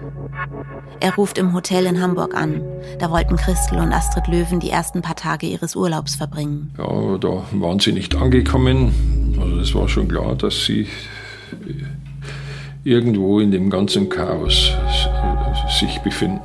Er 1.01 1.15
ruft 1.15 1.38
im 1.38 1.53
Hotel 1.53 1.85
in 1.85 2.01
Hamburg 2.01 2.35
an. 2.35 2.62
Da 2.99 3.09
wollten 3.09 3.38
Christel 3.38 3.79
und 3.79 3.93
Astrid 3.93 4.27
Löwen 4.27 4.59
die 4.59 4.69
ersten 4.69 5.01
paar 5.01 5.15
Tage 5.15 5.47
ihres 5.47 5.75
Urlaubs 5.75 6.15
verbringen. 6.15 6.73
Ja, 6.77 7.17
da 7.17 7.43
waren 7.51 7.79
sie 7.79 7.93
nicht 7.93 8.15
angekommen. 8.15 9.35
Also 9.39 9.59
es 9.59 9.75
war 9.75 9.88
schon 9.88 10.07
klar, 10.09 10.35
dass 10.35 10.65
sie 10.65 10.88
irgendwo 12.83 13.39
in 13.39 13.51
dem 13.51 13.69
ganzen 13.69 14.09
Chaos 14.09 14.71
sich 15.79 15.99
befinden. 15.99 16.41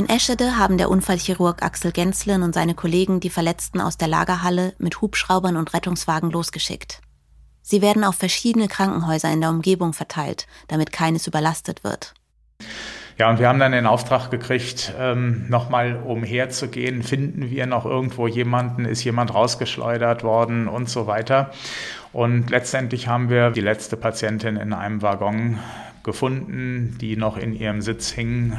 In 0.00 0.08
Eschede 0.08 0.56
haben 0.56 0.78
der 0.78 0.88
Unfallchirurg 0.88 1.62
Axel 1.62 1.92
Genslen 1.92 2.42
und 2.42 2.54
seine 2.54 2.72
Kollegen 2.72 3.20
die 3.20 3.28
Verletzten 3.28 3.82
aus 3.82 3.98
der 3.98 4.08
Lagerhalle 4.08 4.72
mit 4.78 5.02
Hubschraubern 5.02 5.58
und 5.58 5.74
Rettungswagen 5.74 6.30
losgeschickt. 6.30 7.02
Sie 7.60 7.82
werden 7.82 8.02
auf 8.02 8.14
verschiedene 8.14 8.66
Krankenhäuser 8.66 9.30
in 9.30 9.42
der 9.42 9.50
Umgebung 9.50 9.92
verteilt, 9.92 10.46
damit 10.68 10.90
keines 10.90 11.26
überlastet 11.26 11.84
wird. 11.84 12.14
Ja, 13.18 13.28
und 13.28 13.40
wir 13.40 13.48
haben 13.48 13.58
dann 13.58 13.72
den 13.72 13.84
Auftrag 13.84 14.30
gekriegt, 14.30 14.94
ähm, 14.98 15.44
nochmal 15.50 15.96
umherzugehen. 15.96 17.02
Finden 17.02 17.50
wir 17.50 17.66
noch 17.66 17.84
irgendwo 17.84 18.26
jemanden? 18.26 18.86
Ist 18.86 19.04
jemand 19.04 19.34
rausgeschleudert 19.34 20.24
worden 20.24 20.66
und 20.66 20.88
so 20.88 21.08
weiter? 21.08 21.50
Und 22.14 22.48
letztendlich 22.48 23.06
haben 23.06 23.28
wir 23.28 23.50
die 23.50 23.60
letzte 23.60 23.98
Patientin 23.98 24.56
in 24.56 24.72
einem 24.72 25.02
Waggon 25.02 25.58
gefunden, 26.04 26.96
die 26.98 27.18
noch 27.18 27.36
in 27.36 27.52
ihrem 27.52 27.82
Sitz 27.82 28.10
hing, 28.10 28.58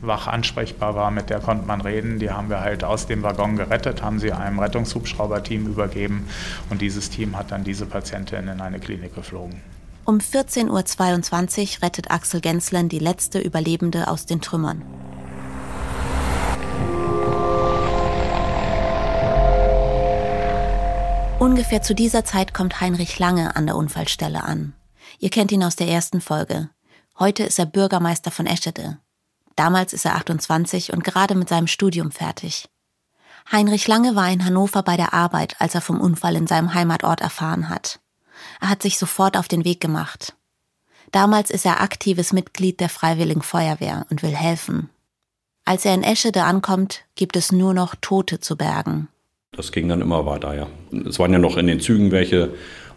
wach 0.00 0.26
ansprechbar 0.26 0.94
war, 0.94 1.10
mit 1.10 1.30
der 1.30 1.40
konnte 1.40 1.66
man 1.66 1.80
reden. 1.80 2.18
Die 2.18 2.30
haben 2.30 2.50
wir 2.50 2.60
halt 2.60 2.84
aus 2.84 3.06
dem 3.06 3.22
Waggon 3.22 3.56
gerettet, 3.56 4.02
haben 4.02 4.18
sie 4.18 4.32
einem 4.32 4.58
Rettungshubschrauberteam 4.58 5.66
übergeben 5.66 6.28
und 6.70 6.80
dieses 6.80 7.10
Team 7.10 7.36
hat 7.36 7.50
dann 7.50 7.64
diese 7.64 7.86
Patientin 7.86 8.48
in 8.48 8.60
eine 8.60 8.78
Klinik 8.78 9.14
geflogen. 9.14 9.60
Um 10.04 10.18
14.22 10.18 11.76
Uhr 11.76 11.82
rettet 11.82 12.10
Axel 12.10 12.40
Genslen 12.40 12.88
die 12.88 12.98
letzte 12.98 13.40
Überlebende 13.40 14.08
aus 14.08 14.24
den 14.24 14.40
Trümmern. 14.40 14.82
Ungefähr 21.38 21.82
zu 21.82 21.94
dieser 21.94 22.24
Zeit 22.24 22.52
kommt 22.52 22.80
Heinrich 22.80 23.18
Lange 23.18 23.54
an 23.54 23.66
der 23.66 23.76
Unfallstelle 23.76 24.42
an. 24.42 24.74
Ihr 25.18 25.30
kennt 25.30 25.52
ihn 25.52 25.62
aus 25.62 25.76
der 25.76 25.88
ersten 25.88 26.20
Folge. 26.20 26.70
Heute 27.18 27.44
ist 27.44 27.58
er 27.58 27.66
Bürgermeister 27.66 28.30
von 28.30 28.46
Eschede. 28.46 28.98
Damals 29.58 29.92
ist 29.92 30.04
er 30.04 30.14
28 30.14 30.92
und 30.92 31.02
gerade 31.02 31.34
mit 31.34 31.48
seinem 31.48 31.66
Studium 31.66 32.12
fertig. 32.12 32.68
Heinrich 33.50 33.88
Lange 33.88 34.14
war 34.14 34.30
in 34.30 34.44
Hannover 34.44 34.84
bei 34.84 34.96
der 34.96 35.14
Arbeit, 35.14 35.56
als 35.58 35.74
er 35.74 35.80
vom 35.80 36.00
Unfall 36.00 36.36
in 36.36 36.46
seinem 36.46 36.74
Heimatort 36.74 37.20
erfahren 37.20 37.68
hat. 37.68 37.98
Er 38.60 38.68
hat 38.68 38.82
sich 38.82 38.98
sofort 38.98 39.36
auf 39.36 39.48
den 39.48 39.64
Weg 39.64 39.80
gemacht. 39.80 40.36
Damals 41.10 41.50
ist 41.50 41.66
er 41.66 41.80
aktives 41.80 42.32
Mitglied 42.32 42.78
der 42.78 42.88
Freiwilligen 42.88 43.42
Feuerwehr 43.42 44.06
und 44.10 44.22
will 44.22 44.36
helfen. 44.36 44.90
Als 45.64 45.84
er 45.84 45.94
in 45.94 46.04
Eschede 46.04 46.44
ankommt, 46.44 47.02
gibt 47.16 47.34
es 47.34 47.50
nur 47.50 47.74
noch 47.74 47.96
Tote 48.00 48.38
zu 48.38 48.56
bergen. 48.56 49.08
Das 49.50 49.72
ging 49.72 49.88
dann 49.88 50.02
immer 50.02 50.24
weiter, 50.24 50.54
ja. 50.54 50.68
Es 51.04 51.18
waren 51.18 51.32
ja 51.32 51.40
noch 51.40 51.56
in 51.56 51.66
den 51.66 51.80
Zügen 51.80 52.12
welche 52.12 52.54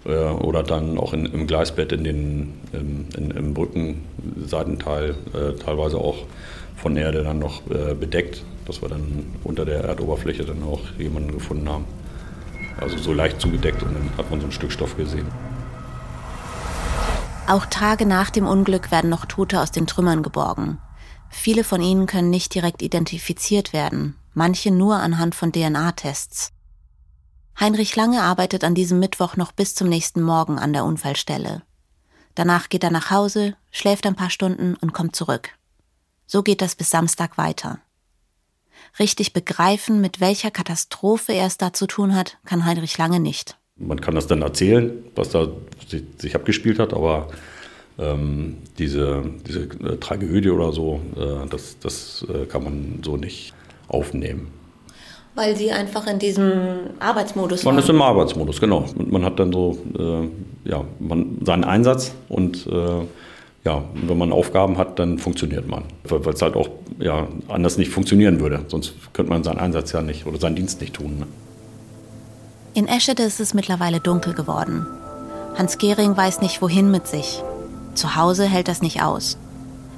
oder 0.09 0.63
dann 0.63 0.97
auch 0.97 1.13
in, 1.13 1.25
im 1.27 1.47
Gleisbett 1.47 1.91
in 1.91 2.03
den, 2.03 2.53
im, 2.73 3.05
in, 3.15 3.31
im 3.31 3.53
Brückenseitenteil, 3.53 5.15
äh, 5.33 5.53
teilweise 5.59 5.97
auch 5.97 6.17
von 6.75 6.97
Erde 6.97 7.23
dann 7.23 7.39
noch 7.39 7.61
äh, 7.69 7.93
bedeckt, 7.93 8.43
dass 8.65 8.81
wir 8.81 8.89
dann 8.89 9.25
unter 9.43 9.65
der 9.65 9.83
Erdoberfläche 9.83 10.43
dann 10.43 10.63
auch 10.63 10.81
jemanden 10.97 11.31
gefunden 11.31 11.69
haben. 11.69 11.85
Also 12.79 12.97
so 12.97 13.13
leicht 13.13 13.39
zugedeckt 13.39 13.83
und 13.83 13.93
dann 13.93 14.09
hat 14.17 14.31
man 14.31 14.39
so 14.41 14.47
ein 14.47 14.51
Stück 14.51 14.71
Stoff 14.71 14.97
gesehen. 14.97 15.27
Auch 17.47 17.65
Tage 17.65 18.05
nach 18.05 18.29
dem 18.29 18.47
Unglück 18.47 18.91
werden 18.91 19.09
noch 19.09 19.25
Tote 19.25 19.61
aus 19.61 19.71
den 19.71 19.85
Trümmern 19.85 20.23
geborgen. 20.23 20.79
Viele 21.29 21.63
von 21.63 21.81
ihnen 21.81 22.07
können 22.07 22.29
nicht 22.29 22.55
direkt 22.55 22.81
identifiziert 22.81 23.73
werden, 23.73 24.15
manche 24.33 24.71
nur 24.71 24.95
anhand 24.95 25.35
von 25.35 25.51
DNA-Tests. 25.51 26.53
Heinrich 27.61 27.95
Lange 27.95 28.23
arbeitet 28.23 28.63
an 28.63 28.73
diesem 28.73 28.97
Mittwoch 28.97 29.37
noch 29.37 29.51
bis 29.51 29.75
zum 29.75 29.87
nächsten 29.87 30.23
Morgen 30.23 30.57
an 30.57 30.73
der 30.73 30.83
Unfallstelle. 30.83 31.61
Danach 32.33 32.69
geht 32.69 32.83
er 32.83 32.89
nach 32.89 33.11
Hause, 33.11 33.55
schläft 33.69 34.07
ein 34.07 34.15
paar 34.15 34.31
Stunden 34.31 34.75
und 34.81 34.93
kommt 34.93 35.15
zurück. 35.15 35.49
So 36.25 36.41
geht 36.41 36.63
das 36.63 36.73
bis 36.73 36.89
Samstag 36.89 37.37
weiter. 37.37 37.77
Richtig 38.97 39.33
begreifen, 39.33 40.01
mit 40.01 40.19
welcher 40.19 40.49
Katastrophe 40.49 41.33
er 41.33 41.45
es 41.45 41.57
da 41.57 41.71
zu 41.71 41.85
tun 41.85 42.15
hat, 42.15 42.39
kann 42.45 42.65
Heinrich 42.65 42.97
Lange 42.97 43.19
nicht. 43.19 43.59
Man 43.75 44.01
kann 44.01 44.15
das 44.15 44.25
dann 44.25 44.41
erzählen, 44.41 44.91
was 45.13 45.29
da 45.29 45.47
sich 46.17 46.33
abgespielt 46.33 46.79
hat, 46.79 46.93
aber 46.93 47.27
ähm, 47.99 48.57
diese, 48.79 49.23
diese 49.47 49.65
äh, 49.65 49.97
Tragödie 49.97 50.49
oder 50.49 50.73
so, 50.73 50.99
äh, 51.15 51.47
das, 51.47 51.77
das 51.77 52.25
äh, 52.27 52.47
kann 52.47 52.63
man 52.63 53.01
so 53.05 53.17
nicht 53.17 53.53
aufnehmen. 53.87 54.51
Weil 55.35 55.55
sie 55.55 55.71
einfach 55.71 56.07
in 56.07 56.19
diesem 56.19 56.51
Arbeitsmodus 56.99 57.63
waren. 57.63 57.75
Man 57.75 57.83
ist 57.83 57.89
im 57.89 58.01
Arbeitsmodus, 58.01 58.59
genau. 58.59 58.85
Und 58.97 59.11
man 59.11 59.23
hat 59.23 59.39
dann 59.39 59.53
so 59.53 59.77
äh, 59.97 60.69
ja, 60.69 60.83
man, 60.99 61.39
seinen 61.45 61.63
Einsatz 61.63 62.11
und 62.27 62.67
äh, 62.67 63.05
ja, 63.63 63.83
wenn 63.93 64.17
man 64.17 64.31
Aufgaben 64.31 64.77
hat, 64.77 64.97
dann 64.97 65.19
funktioniert 65.19 65.67
man. 65.67 65.83
Weil 66.03 66.33
es 66.33 66.41
halt 66.41 66.55
auch 66.55 66.69
ja, 66.99 67.27
anders 67.47 67.77
nicht 67.77 67.91
funktionieren 67.91 68.39
würde. 68.39 68.65
Sonst 68.67 68.93
könnte 69.13 69.31
man 69.31 69.43
seinen 69.43 69.59
Einsatz 69.59 69.91
ja 69.91 70.01
nicht 70.01 70.25
oder 70.25 70.39
seinen 70.39 70.55
Dienst 70.55 70.81
nicht 70.81 70.93
tun. 70.93 71.19
Ne? 71.19 71.27
In 72.73 72.87
Eschede 72.87 73.23
ist 73.23 73.39
es 73.39 73.53
mittlerweile 73.53 73.99
dunkel 73.99 74.33
geworden. 74.33 74.87
Hans 75.57 75.77
Gehring 75.77 76.15
weiß 76.15 76.41
nicht, 76.41 76.61
wohin 76.61 76.89
mit 76.89 77.05
sich. 77.07 77.43
Zu 77.93 78.15
Hause 78.15 78.45
hält 78.45 78.67
das 78.67 78.81
nicht 78.81 79.03
aus. 79.03 79.37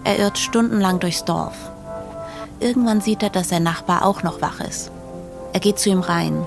Er 0.03 0.19
irrt 0.19 0.37
stundenlang 0.37 0.99
durchs 0.99 1.23
Dorf. 1.23 1.55
Irgendwann 2.59 3.01
sieht 3.01 3.23
er, 3.23 3.29
dass 3.29 3.49
sein 3.49 3.63
Nachbar 3.63 4.05
auch 4.05 4.23
noch 4.23 4.41
wach 4.41 4.59
ist. 4.59 4.91
Er 5.53 5.59
geht 5.59 5.77
zu 5.77 5.89
ihm 5.89 5.99
rein. 5.99 6.43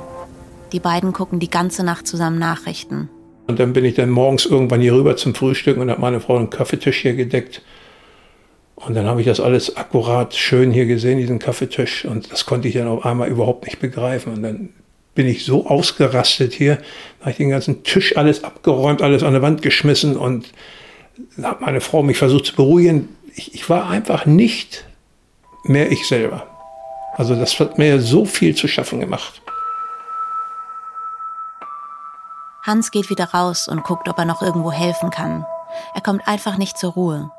Die 0.72 0.80
beiden 0.80 1.12
gucken 1.12 1.38
die 1.38 1.48
ganze 1.48 1.84
Nacht 1.84 2.08
zusammen 2.08 2.40
Nachrichten. 2.40 3.08
Und 3.46 3.60
dann 3.60 3.72
bin 3.72 3.84
ich 3.84 3.94
dann 3.94 4.10
morgens 4.10 4.44
irgendwann 4.44 4.80
hier 4.80 4.94
rüber 4.94 5.16
zum 5.16 5.32
Frühstück 5.34 5.76
und 5.76 5.88
habe 5.88 6.00
meine 6.00 6.18
Frau 6.18 6.36
einen 6.36 6.50
Kaffeetisch 6.50 7.02
hier 7.02 7.14
gedeckt. 7.14 7.62
Und 8.74 8.94
dann 8.94 9.06
habe 9.06 9.20
ich 9.20 9.26
das 9.28 9.38
alles 9.38 9.76
akkurat 9.76 10.34
schön 10.34 10.72
hier 10.72 10.86
gesehen, 10.86 11.18
diesen 11.18 11.38
Kaffeetisch. 11.38 12.04
Und 12.04 12.32
das 12.32 12.46
konnte 12.46 12.66
ich 12.66 12.74
dann 12.74 12.88
auf 12.88 13.06
einmal 13.06 13.28
überhaupt 13.28 13.64
nicht 13.64 13.78
begreifen. 13.78 14.34
Und 14.34 14.42
dann 14.42 14.70
bin 15.14 15.28
ich 15.28 15.44
so 15.44 15.66
ausgerastet 15.66 16.52
hier, 16.52 16.78
habe 17.20 17.30
ich 17.30 17.36
den 17.36 17.50
ganzen 17.50 17.84
Tisch 17.84 18.16
alles 18.16 18.42
abgeräumt, 18.42 19.02
alles 19.02 19.22
an 19.22 19.32
der 19.34 19.40
Wand 19.40 19.62
geschmissen 19.62 20.16
und 20.16 20.52
hat 21.40 21.60
meine 21.60 21.80
Frau 21.80 22.02
mich 22.02 22.18
versucht 22.18 22.46
zu 22.46 22.56
beruhigen. 22.56 23.08
Ich, 23.36 23.54
ich 23.54 23.70
war 23.70 23.88
einfach 23.88 24.26
nicht 24.26 24.84
mehr 25.64 25.92
ich 25.92 26.08
selber. 26.08 26.55
Also 27.16 27.34
das 27.34 27.58
hat 27.58 27.78
mir 27.78 28.00
so 28.00 28.24
viel 28.24 28.54
zu 28.54 28.68
schaffen 28.68 29.00
gemacht. 29.00 29.40
Hans 32.62 32.90
geht 32.90 33.10
wieder 33.10 33.26
raus 33.26 33.68
und 33.68 33.84
guckt, 33.84 34.08
ob 34.08 34.18
er 34.18 34.24
noch 34.24 34.42
irgendwo 34.42 34.72
helfen 34.72 35.10
kann. 35.10 35.46
Er 35.94 36.00
kommt 36.00 36.26
einfach 36.26 36.58
nicht 36.58 36.76
zur 36.78 36.92
Ruhe. 36.92 37.30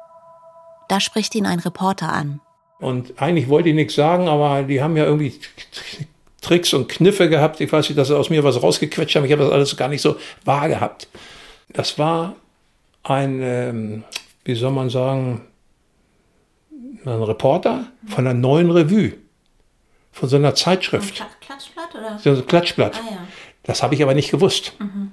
Da 0.88 1.00
spricht 1.00 1.36
ihn 1.36 1.46
ein 1.46 1.60
Reporter 1.60 2.12
an. 2.12 2.40
Und 2.80 3.22
eigentlich 3.22 3.50
wollte 3.50 3.70
ich 3.70 3.76
nichts 3.76 3.96
sagen, 3.96 4.28
aber 4.28 4.64
die 4.64 4.82
haben 4.82 4.96
ja 4.96 5.04
irgendwie 5.04 5.40
Tricks 6.42 6.74
und 6.74 6.88
Kniffe 6.88 7.30
gehabt. 7.30 7.60
Ich 7.60 7.72
weiß 7.72 7.90
nicht, 7.90 7.98
dass 7.98 8.08
sie 8.08 8.18
aus 8.18 8.30
mir 8.30 8.44
was 8.44 8.62
rausgequetscht 8.62 9.16
haben. 9.16 9.26
Ich 9.26 9.32
habe 9.32 9.44
das 9.44 9.52
alles 9.52 9.76
gar 9.76 9.90
nicht 9.90 10.02
so 10.02 10.16
wahr 10.46 10.70
gehabt. 10.70 11.08
Das 11.70 12.00
war 12.00 12.36
ein, 13.04 13.42
ähm, 13.42 14.04
wie 14.46 14.56
soll 14.56 14.72
man 14.72 14.90
sagen, 14.90 15.42
ein 17.06 17.24
Reporter 17.24 17.88
von 18.08 18.26
einer 18.26 18.38
neuen 18.38 18.72
Revue, 18.72 19.14
von 20.20 20.30
so 20.30 20.36
einer 20.36 20.56
Zeitschrift. 20.56 21.22
Ein 21.22 21.28
Klatschblatt 21.46 21.96
oder? 21.96 22.20
So 22.20 22.30
ein 22.32 22.48
Klatschblatt. 22.48 22.96
Ah, 22.96 23.12
ja. 23.12 23.18
Das 23.64 23.84
habe 23.84 23.96
ich 23.96 24.02
aber 24.02 24.14
nicht 24.14 24.32
gewusst. 24.32 24.74
Mhm. 24.80 25.12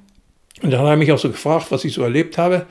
Und 0.63 0.71
dann 0.71 0.81
hat 0.81 0.87
er 0.87 0.97
mich 0.97 1.13
auch 1.13 1.19
so 1.19 1.29
gefragt, 1.29 1.67
was 1.71 1.85
ich 1.85 1.93
so 1.93 2.03
erlebt 2.03 2.39
habe. 2.39 2.67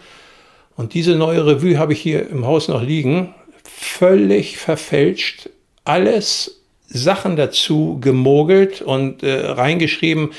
Und 0.76 0.94
diese 0.94 1.16
neue 1.16 1.46
Revue 1.46 1.78
habe 1.78 1.94
ich 1.94 2.02
hier 2.02 2.28
im 2.30 2.46
Haus 2.48 2.68
noch 2.68 2.82
liegen, 2.82 3.36
völlig 3.64 4.58
verfälscht, 4.58 5.50
alles 5.86 6.62
Sachen 6.88 7.36
dazu 7.36 8.00
gemogelt 8.02 8.82
und 8.82 9.22
äh, 9.24 9.46
reingeschrieben, 9.52 10.32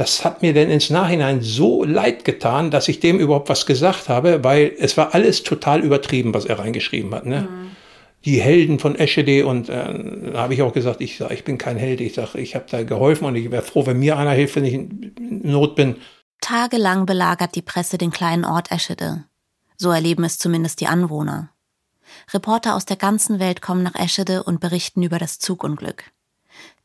Das 0.00 0.24
hat 0.24 0.40
mir 0.40 0.54
denn 0.54 0.70
ins 0.70 0.88
Nachhinein 0.88 1.42
so 1.42 1.84
leid 1.84 2.24
getan, 2.24 2.70
dass 2.70 2.88
ich 2.88 3.00
dem 3.00 3.18
überhaupt 3.18 3.50
was 3.50 3.66
gesagt 3.66 4.08
habe, 4.08 4.42
weil 4.42 4.72
es 4.78 4.96
war 4.96 5.14
alles 5.14 5.42
total 5.42 5.80
übertrieben, 5.80 6.32
was 6.32 6.46
er 6.46 6.58
reingeschrieben 6.58 7.14
hat. 7.14 7.26
Ne? 7.26 7.42
Mhm. 7.42 7.70
Die 8.24 8.40
Helden 8.40 8.78
von 8.78 8.96
Eschede 8.96 9.46
und 9.46 9.68
äh, 9.68 10.32
da 10.32 10.42
habe 10.42 10.54
ich 10.54 10.62
auch 10.62 10.72
gesagt, 10.72 11.00
ich 11.00 11.16
sage, 11.16 11.34
ich 11.34 11.44
bin 11.44 11.56
kein 11.56 11.78
Held, 11.78 12.00
ich 12.00 12.14
sage, 12.14 12.38
ich 12.38 12.54
habe 12.54 12.66
da 12.70 12.82
geholfen 12.82 13.24
und 13.24 13.36
ich 13.36 13.50
wäre 13.50 13.62
froh, 13.62 13.86
wenn 13.86 13.98
mir 13.98 14.18
einer 14.18 14.32
hilft, 14.32 14.56
wenn 14.56 14.64
ich 14.64 14.74
in 14.74 15.40
Not 15.44 15.74
bin. 15.74 15.96
Tagelang 16.40 17.06
belagert 17.06 17.54
die 17.54 17.62
Presse 17.62 17.96
den 17.96 18.10
kleinen 18.10 18.44
Ort 18.44 18.70
Eschede. 18.70 19.24
So 19.76 19.90
erleben 19.90 20.24
es 20.24 20.38
zumindest 20.38 20.80
die 20.80 20.86
Anwohner. 20.86 21.50
Reporter 22.32 22.74
aus 22.74 22.84
der 22.84 22.96
ganzen 22.96 23.38
Welt 23.38 23.62
kommen 23.62 23.82
nach 23.82 23.94
Eschede 23.94 24.42
und 24.42 24.60
berichten 24.60 25.02
über 25.02 25.18
das 25.18 25.38
Zugunglück. 25.38 26.04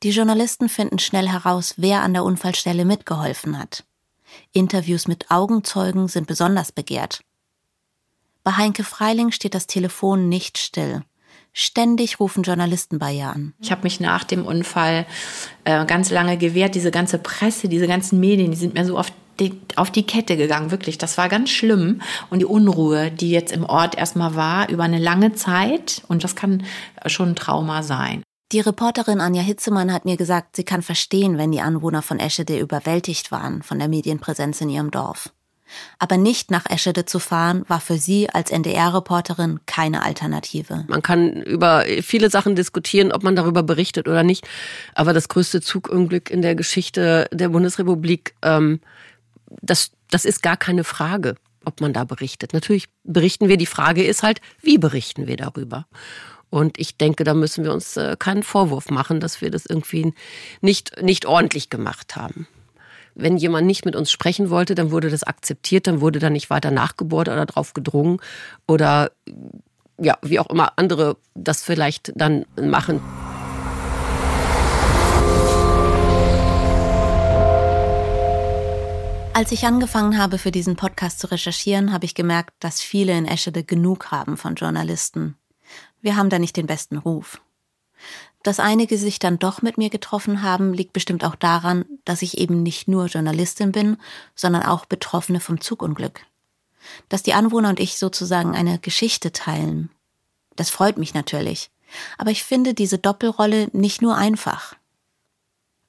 Die 0.03 0.11
Journalisten 0.11 0.69
finden 0.69 0.99
schnell 0.99 1.27
heraus, 1.27 1.73
wer 1.77 2.01
an 2.01 2.13
der 2.13 2.23
Unfallstelle 2.23 2.85
mitgeholfen 2.85 3.59
hat. 3.59 3.83
Interviews 4.51 5.07
mit 5.07 5.31
Augenzeugen 5.31 6.07
sind 6.07 6.27
besonders 6.27 6.71
begehrt. 6.71 7.21
Bei 8.43 8.51
Heinke 8.51 8.83
Freiling 8.83 9.31
steht 9.31 9.55
das 9.55 9.67
Telefon 9.67 10.29
nicht 10.29 10.57
still. 10.57 11.01
Ständig 11.57 12.19
rufen 12.19 12.43
Journalisten 12.43 12.99
bei 12.99 13.13
ihr 13.13 13.29
an. 13.29 13.53
Ich 13.61 13.71
habe 13.71 13.83
mich 13.83 14.01
nach 14.01 14.25
dem 14.25 14.45
Unfall 14.45 15.05
äh, 15.63 15.85
ganz 15.85 16.11
lange 16.11 16.37
gewehrt. 16.37 16.75
Diese 16.75 16.91
ganze 16.91 17.17
Presse, 17.17 17.69
diese 17.69 17.87
ganzen 17.87 18.19
Medien, 18.19 18.51
die 18.51 18.57
sind 18.57 18.73
mir 18.73 18.85
so 18.85 18.97
oft 18.97 19.13
die, 19.39 19.61
auf 19.77 19.89
die 19.89 20.05
Kette 20.05 20.35
gegangen, 20.35 20.71
wirklich. 20.71 20.97
Das 20.97 21.17
war 21.17 21.29
ganz 21.29 21.49
schlimm. 21.49 22.01
Und 22.29 22.39
die 22.39 22.45
Unruhe, 22.45 23.09
die 23.09 23.31
jetzt 23.31 23.53
im 23.53 23.63
Ort 23.63 23.97
erstmal 23.97 24.35
war, 24.35 24.69
über 24.69 24.83
eine 24.83 24.99
lange 24.99 25.33
Zeit, 25.33 26.03
und 26.09 26.25
das 26.25 26.35
kann 26.35 26.65
schon 27.05 27.29
ein 27.29 27.35
Trauma 27.37 27.83
sein. 27.83 28.21
Die 28.51 28.59
Reporterin 28.59 29.21
Anja 29.21 29.41
Hitzemann 29.41 29.93
hat 29.93 30.03
mir 30.03 30.17
gesagt, 30.17 30.57
sie 30.57 30.65
kann 30.65 30.81
verstehen, 30.81 31.37
wenn 31.37 31.53
die 31.53 31.61
Anwohner 31.61 32.01
von 32.01 32.19
Eschede 32.19 32.59
überwältigt 32.59 33.31
waren 33.31 33.63
von 33.63 33.79
der 33.79 33.87
Medienpräsenz 33.87 34.59
in 34.59 34.69
ihrem 34.69 34.91
Dorf. 34.91 35.31
Aber 35.99 36.17
nicht 36.17 36.51
nach 36.51 36.69
Eschede 36.69 37.05
zu 37.05 37.19
fahren, 37.19 37.63
war 37.67 37.79
für 37.79 37.97
sie 37.97 38.29
als 38.29 38.51
NDR-Reporterin 38.51 39.59
keine 39.65 40.03
Alternative. 40.03 40.85
Man 40.87 41.01
kann 41.01 41.41
über 41.41 41.85
viele 42.01 42.29
Sachen 42.29 42.55
diskutieren, 42.55 43.11
ob 43.11 43.23
man 43.23 43.35
darüber 43.35 43.63
berichtet 43.63 44.07
oder 44.07 44.23
nicht. 44.23 44.47
Aber 44.93 45.13
das 45.13 45.29
größte 45.29 45.61
Zugunglück 45.61 46.29
in 46.29 46.41
der 46.41 46.55
Geschichte 46.55 47.27
der 47.31 47.49
Bundesrepublik, 47.49 48.35
ähm, 48.41 48.79
das, 49.61 49.91
das 50.09 50.25
ist 50.25 50.41
gar 50.43 50.57
keine 50.57 50.83
Frage, 50.83 51.35
ob 51.65 51.81
man 51.81 51.93
da 51.93 52.03
berichtet. 52.03 52.53
Natürlich 52.53 52.87
berichten 53.03 53.47
wir. 53.47 53.57
Die 53.57 53.65
Frage 53.65 54.03
ist 54.03 54.23
halt, 54.23 54.41
wie 54.61 54.77
berichten 54.77 55.27
wir 55.27 55.37
darüber? 55.37 55.85
Und 56.49 56.79
ich 56.79 56.97
denke, 56.97 57.23
da 57.23 57.33
müssen 57.33 57.63
wir 57.63 57.73
uns 57.73 57.97
äh, 57.97 58.15
keinen 58.17 58.43
Vorwurf 58.43 58.89
machen, 58.89 59.19
dass 59.19 59.41
wir 59.41 59.51
das 59.51 59.65
irgendwie 59.65 60.13
nicht, 60.61 61.01
nicht 61.01 61.25
ordentlich 61.25 61.69
gemacht 61.69 62.15
haben. 62.15 62.47
Wenn 63.15 63.37
jemand 63.37 63.65
nicht 63.65 63.85
mit 63.85 63.95
uns 63.95 64.11
sprechen 64.11 64.49
wollte, 64.49 64.75
dann 64.75 64.91
wurde 64.91 65.09
das 65.09 65.23
akzeptiert, 65.23 65.87
dann 65.87 66.01
wurde 66.01 66.19
da 66.19 66.29
nicht 66.29 66.49
weiter 66.49 66.69
nachgebohrt 66.69 67.29
oder 67.29 67.45
drauf 67.45 67.73
gedrungen 67.73 68.19
oder 68.67 69.11
ja, 69.97 70.17
wie 70.21 70.37
auch 70.37 70.49
immer 70.49 70.73
andere 70.75 71.15
das 71.33 71.63
vielleicht 71.63 72.11
dann 72.15 72.45
machen. 72.61 72.99
Als 79.33 79.51
ich 79.53 79.65
angefangen 79.65 80.17
habe, 80.17 80.37
für 80.37 80.51
diesen 80.51 80.75
Podcast 80.75 81.19
zu 81.19 81.31
recherchieren, 81.31 81.93
habe 81.93 82.05
ich 82.05 82.15
gemerkt, 82.15 82.51
dass 82.59 82.81
viele 82.81 83.17
in 83.17 83.25
Eschede 83.25 83.63
genug 83.63 84.11
haben 84.11 84.35
von 84.35 84.55
Journalisten. 84.55 85.37
Wir 86.01 86.17
haben 86.17 86.29
da 86.29 86.39
nicht 86.39 86.57
den 86.57 86.67
besten 86.67 86.97
Ruf. 86.97 87.41
Dass 88.45 88.59
einige 88.59 88.99
sich 88.99 89.17
dann 89.17 89.39
doch 89.39 89.63
mit 89.63 89.79
mir 89.79 89.89
getroffen 89.89 90.43
haben, 90.43 90.71
liegt 90.71 90.93
bestimmt 90.93 91.25
auch 91.25 91.33
daran, 91.33 91.83
dass 92.05 92.21
ich 92.21 92.37
eben 92.37 92.61
nicht 92.61 92.87
nur 92.87 93.07
Journalistin 93.07 93.71
bin, 93.71 93.97
sondern 94.35 94.61
auch 94.61 94.85
Betroffene 94.85 95.39
vom 95.39 95.59
Zugunglück. 95.59 96.21
Dass 97.09 97.23
die 97.23 97.33
Anwohner 97.33 97.69
und 97.69 97.79
ich 97.79 97.97
sozusagen 97.97 98.53
eine 98.53 98.77
Geschichte 98.77 99.31
teilen. 99.31 99.89
Das 100.55 100.69
freut 100.69 100.99
mich 100.99 101.15
natürlich. 101.15 101.71
Aber 102.19 102.29
ich 102.29 102.43
finde 102.43 102.75
diese 102.75 102.99
Doppelrolle 102.99 103.69
nicht 103.73 104.03
nur 104.03 104.15
einfach. 104.15 104.75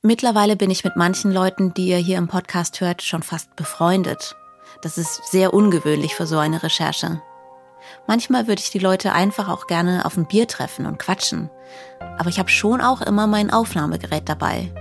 Mittlerweile 0.00 0.56
bin 0.56 0.70
ich 0.70 0.82
mit 0.82 0.96
manchen 0.96 1.32
Leuten, 1.32 1.74
die 1.74 1.88
ihr 1.88 1.98
hier 1.98 2.16
im 2.16 2.28
Podcast 2.28 2.80
hört, 2.80 3.02
schon 3.02 3.22
fast 3.22 3.54
befreundet. 3.56 4.34
Das 4.80 4.96
ist 4.96 5.30
sehr 5.30 5.52
ungewöhnlich 5.52 6.14
für 6.14 6.26
so 6.26 6.38
eine 6.38 6.62
Recherche. 6.62 7.20
Manchmal 8.06 8.46
würde 8.46 8.60
ich 8.60 8.70
die 8.70 8.78
Leute 8.78 9.12
einfach 9.12 9.48
auch 9.48 9.66
gerne 9.66 10.04
auf 10.04 10.16
ein 10.16 10.26
Bier 10.26 10.46
treffen 10.46 10.86
und 10.86 10.98
quatschen. 10.98 11.50
Aber 12.18 12.28
ich 12.28 12.38
habe 12.38 12.48
schon 12.48 12.80
auch 12.80 13.00
immer 13.00 13.26
mein 13.26 13.50
Aufnahmegerät 13.50 14.28
dabei. 14.28 14.72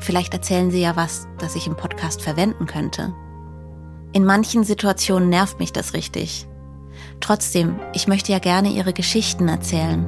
Vielleicht 0.00 0.34
erzählen 0.34 0.70
sie 0.70 0.80
ja 0.80 0.96
was, 0.96 1.26
das 1.38 1.56
ich 1.56 1.66
im 1.66 1.76
Podcast 1.76 2.22
verwenden 2.22 2.66
könnte. 2.66 3.14
In 4.12 4.24
manchen 4.24 4.64
Situationen 4.64 5.28
nervt 5.28 5.58
mich 5.58 5.72
das 5.72 5.94
richtig. 5.94 6.46
Trotzdem, 7.20 7.78
ich 7.92 8.08
möchte 8.08 8.32
ja 8.32 8.38
gerne 8.38 8.70
ihre 8.70 8.92
Geschichten 8.92 9.48
erzählen. 9.48 10.06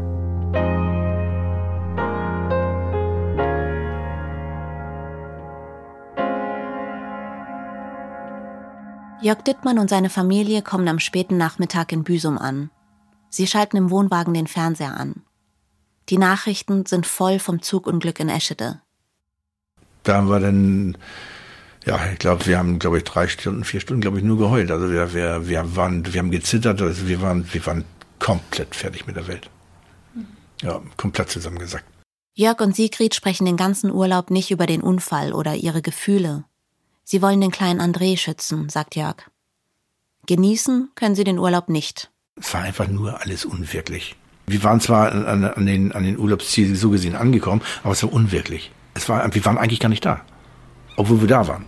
Jörg 9.21 9.43
Dittmann 9.43 9.81
und 9.81 9.91
seine 9.91 10.11
Familie 10.11 10.63
kommen 10.63 10.87
am 10.87 11.01
späten 11.01 11.37
Nachmittag 11.37 11.91
in 11.91 12.05
Büsum 12.05 12.39
an. 12.39 12.71
Sie 13.31 13.49
schalten 13.49 13.77
im 13.77 13.91
Wohnwagen 13.91 14.33
den 14.33 14.47
Fernseher 14.47 14.99
an. 14.99 15.23
Die 16.09 16.19
Nachrichten 16.19 16.87
sind 16.87 17.05
voll 17.05 17.41
vom 17.41 17.61
Zugunglück 17.61 18.21
in 18.21 18.29
Eschede. 18.29 18.81
Da 20.05 20.17
haben 20.17 20.29
wir 20.29 20.39
dann, 20.39 20.97
ja, 21.85 21.99
ich 22.13 22.19
glaube, 22.21 22.47
wir 22.47 22.59
haben, 22.59 22.79
glaube 22.79 22.99
ich, 22.99 23.05
drei 23.05 23.27
Stunden, 23.27 23.65
vier 23.65 23.81
Stunden, 23.81 24.01
glaube 24.01 24.19
ich, 24.19 24.25
nur 24.25 24.39
geheult. 24.39 24.71
Also 24.71 24.91
wir, 24.91 25.13
wir, 25.13 25.49
wir 25.49 25.77
waren, 25.77 26.13
wir 26.13 26.21
haben 26.21 26.31
gezittert, 26.31 26.81
also 26.81 27.09
wir 27.09 27.21
waren, 27.21 27.53
wir 27.53 27.67
waren 27.67 27.85
komplett 28.21 28.75
fertig 28.75 29.07
mit 29.07 29.17
der 29.17 29.27
Welt. 29.27 29.51
Ja, 30.63 30.81
komplett 30.97 31.29
zusammengesackt. 31.31 31.85
Jörg 32.35 32.61
und 32.61 32.77
Sigrid 32.77 33.17
sprechen 33.17 33.47
den 33.47 33.57
ganzen 33.57 33.91
Urlaub 33.91 34.31
nicht 34.31 34.53
über 34.53 34.67
den 34.67 34.81
Unfall 34.81 35.33
oder 35.33 35.57
ihre 35.57 35.83
Gefühle. 35.83 36.45
Sie 37.11 37.23
wollen 37.23 37.41
den 37.41 37.51
kleinen 37.51 37.81
André 37.81 38.19
schützen, 38.19 38.69
sagt 38.69 38.95
Jörg. 38.95 39.17
Genießen 40.27 40.91
können 40.95 41.15
sie 41.15 41.25
den 41.25 41.39
Urlaub 41.39 41.71
nicht. 41.71 42.11
Es 42.39 42.53
war 42.53 42.61
einfach 42.61 42.87
nur 42.87 43.23
alles 43.23 43.47
unwirklich. 43.47 44.15
Wir 44.47 44.63
waren 44.63 44.79
zwar 44.79 45.11
an, 45.11 45.45
an, 45.45 45.65
den, 45.65 45.93
an 45.93 46.03
den 46.03 46.19
Urlaubszielen 46.19 46.77
so 46.77 46.91
gesehen 46.91 47.17
angekommen, 47.17 47.63
aber 47.83 47.93
es 47.93 48.03
war 48.03 48.13
unwirklich. 48.13 48.73
Es 48.93 49.09
war, 49.09 49.35
wir 49.35 49.43
waren 49.47 49.57
eigentlich 49.57 49.81
gar 49.81 49.89
nicht 49.89 50.05
da, 50.05 50.21
obwohl 50.99 51.23
wir 51.23 51.29
da 51.29 51.49
waren. 51.49 51.65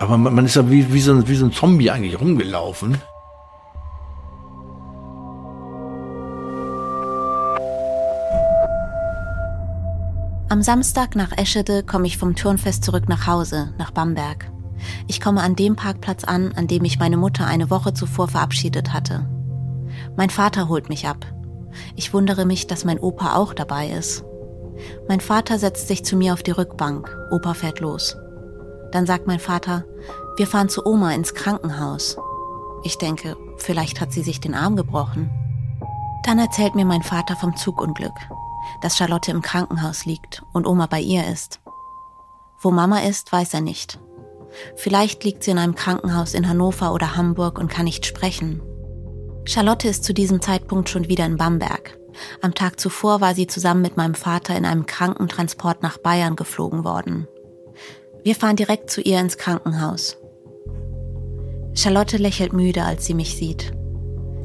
Aber 0.00 0.18
man, 0.18 0.34
man 0.34 0.46
ist 0.46 0.56
ja 0.56 0.68
wie, 0.68 0.92
wie, 0.92 1.00
so 1.00 1.28
wie 1.28 1.36
so 1.36 1.44
ein 1.44 1.52
Zombie 1.52 1.92
eigentlich 1.92 2.20
rumgelaufen. 2.20 3.00
Am 10.50 10.62
Samstag 10.62 11.14
nach 11.14 11.36
Eschede 11.36 11.82
komme 11.82 12.06
ich 12.06 12.16
vom 12.16 12.34
Turnfest 12.34 12.82
zurück 12.82 13.06
nach 13.06 13.26
Hause, 13.26 13.74
nach 13.76 13.90
Bamberg. 13.90 14.50
Ich 15.06 15.20
komme 15.20 15.42
an 15.42 15.56
dem 15.56 15.76
Parkplatz 15.76 16.24
an, 16.24 16.52
an 16.56 16.66
dem 16.66 16.84
ich 16.84 16.98
meine 16.98 17.18
Mutter 17.18 17.46
eine 17.46 17.68
Woche 17.68 17.92
zuvor 17.92 18.28
verabschiedet 18.28 18.94
hatte. 18.94 19.28
Mein 20.16 20.30
Vater 20.30 20.68
holt 20.68 20.88
mich 20.88 21.06
ab. 21.06 21.26
Ich 21.96 22.14
wundere 22.14 22.46
mich, 22.46 22.66
dass 22.66 22.86
mein 22.86 22.98
Opa 22.98 23.34
auch 23.34 23.52
dabei 23.52 23.90
ist. 23.90 24.24
Mein 25.06 25.20
Vater 25.20 25.58
setzt 25.58 25.86
sich 25.86 26.02
zu 26.02 26.16
mir 26.16 26.32
auf 26.32 26.42
die 26.42 26.52
Rückbank. 26.52 27.14
Opa 27.30 27.52
fährt 27.52 27.80
los. 27.80 28.16
Dann 28.90 29.04
sagt 29.04 29.26
mein 29.26 29.40
Vater, 29.40 29.84
wir 30.38 30.46
fahren 30.46 30.70
zu 30.70 30.86
Oma 30.86 31.12
ins 31.12 31.34
Krankenhaus. 31.34 32.16
Ich 32.84 32.96
denke, 32.96 33.36
vielleicht 33.58 34.00
hat 34.00 34.12
sie 34.12 34.22
sich 34.22 34.40
den 34.40 34.54
Arm 34.54 34.76
gebrochen. 34.76 35.28
Dann 36.24 36.38
erzählt 36.38 36.74
mir 36.74 36.86
mein 36.86 37.02
Vater 37.02 37.36
vom 37.36 37.54
Zugunglück 37.54 38.14
dass 38.82 38.96
Charlotte 38.96 39.30
im 39.30 39.42
Krankenhaus 39.42 40.04
liegt 40.04 40.42
und 40.52 40.66
Oma 40.66 40.86
bei 40.86 41.00
ihr 41.00 41.26
ist. 41.26 41.60
Wo 42.60 42.70
Mama 42.70 43.00
ist, 43.00 43.32
weiß 43.32 43.54
er 43.54 43.60
nicht. 43.60 43.98
Vielleicht 44.76 45.24
liegt 45.24 45.44
sie 45.44 45.50
in 45.50 45.58
einem 45.58 45.74
Krankenhaus 45.74 46.34
in 46.34 46.48
Hannover 46.48 46.92
oder 46.92 47.16
Hamburg 47.16 47.58
und 47.58 47.68
kann 47.68 47.84
nicht 47.84 48.06
sprechen. 48.06 48.62
Charlotte 49.44 49.88
ist 49.88 50.04
zu 50.04 50.12
diesem 50.12 50.42
Zeitpunkt 50.42 50.88
schon 50.88 51.08
wieder 51.08 51.24
in 51.26 51.36
Bamberg. 51.36 51.98
Am 52.42 52.54
Tag 52.54 52.80
zuvor 52.80 53.20
war 53.20 53.34
sie 53.34 53.46
zusammen 53.46 53.82
mit 53.82 53.96
meinem 53.96 54.14
Vater 54.14 54.56
in 54.56 54.64
einem 54.64 54.86
Krankentransport 54.86 55.82
nach 55.82 55.98
Bayern 55.98 56.36
geflogen 56.36 56.84
worden. 56.84 57.28
Wir 58.24 58.34
fahren 58.34 58.56
direkt 58.56 58.90
zu 58.90 59.00
ihr 59.00 59.20
ins 59.20 59.38
Krankenhaus. 59.38 60.18
Charlotte 61.74 62.16
lächelt 62.16 62.52
müde, 62.52 62.82
als 62.82 63.06
sie 63.06 63.14
mich 63.14 63.36
sieht. 63.36 63.72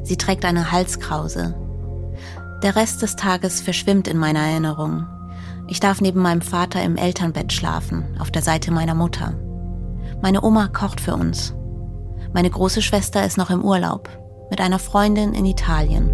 Sie 0.02 0.16
trägt 0.16 0.44
eine 0.44 0.70
Halskrause, 0.70 1.54
der 2.64 2.76
Rest 2.76 3.02
des 3.02 3.14
Tages 3.14 3.60
verschwimmt 3.60 4.08
in 4.08 4.16
meiner 4.16 4.40
Erinnerung. 4.40 5.06
Ich 5.68 5.80
darf 5.80 6.00
neben 6.00 6.20
meinem 6.20 6.40
Vater 6.40 6.82
im 6.82 6.96
Elternbett 6.96 7.52
schlafen, 7.52 8.16
auf 8.18 8.30
der 8.30 8.40
Seite 8.40 8.70
meiner 8.72 8.94
Mutter. 8.94 9.34
Meine 10.22 10.42
Oma 10.42 10.68
kocht 10.68 11.00
für 11.00 11.14
uns. 11.14 11.54
Meine 12.32 12.48
große 12.48 12.80
Schwester 12.80 13.24
ist 13.24 13.36
noch 13.36 13.50
im 13.50 13.62
Urlaub, 13.62 14.08
mit 14.50 14.62
einer 14.62 14.78
Freundin 14.78 15.34
in 15.34 15.44
Italien. 15.44 16.10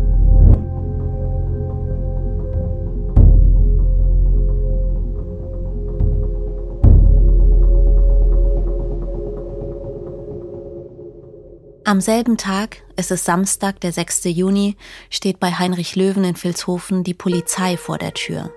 Am 11.90 12.00
selben 12.00 12.36
Tag, 12.36 12.84
es 12.94 13.10
ist 13.10 13.24
Samstag, 13.24 13.80
der 13.80 13.90
6. 13.90 14.26
Juni, 14.26 14.76
steht 15.10 15.40
bei 15.40 15.50
Heinrich 15.50 15.96
Löwen 15.96 16.22
in 16.22 16.40
Vilshofen 16.40 17.02
die 17.02 17.14
Polizei 17.14 17.76
vor 17.76 17.98
der 17.98 18.14
Tür. 18.14 18.52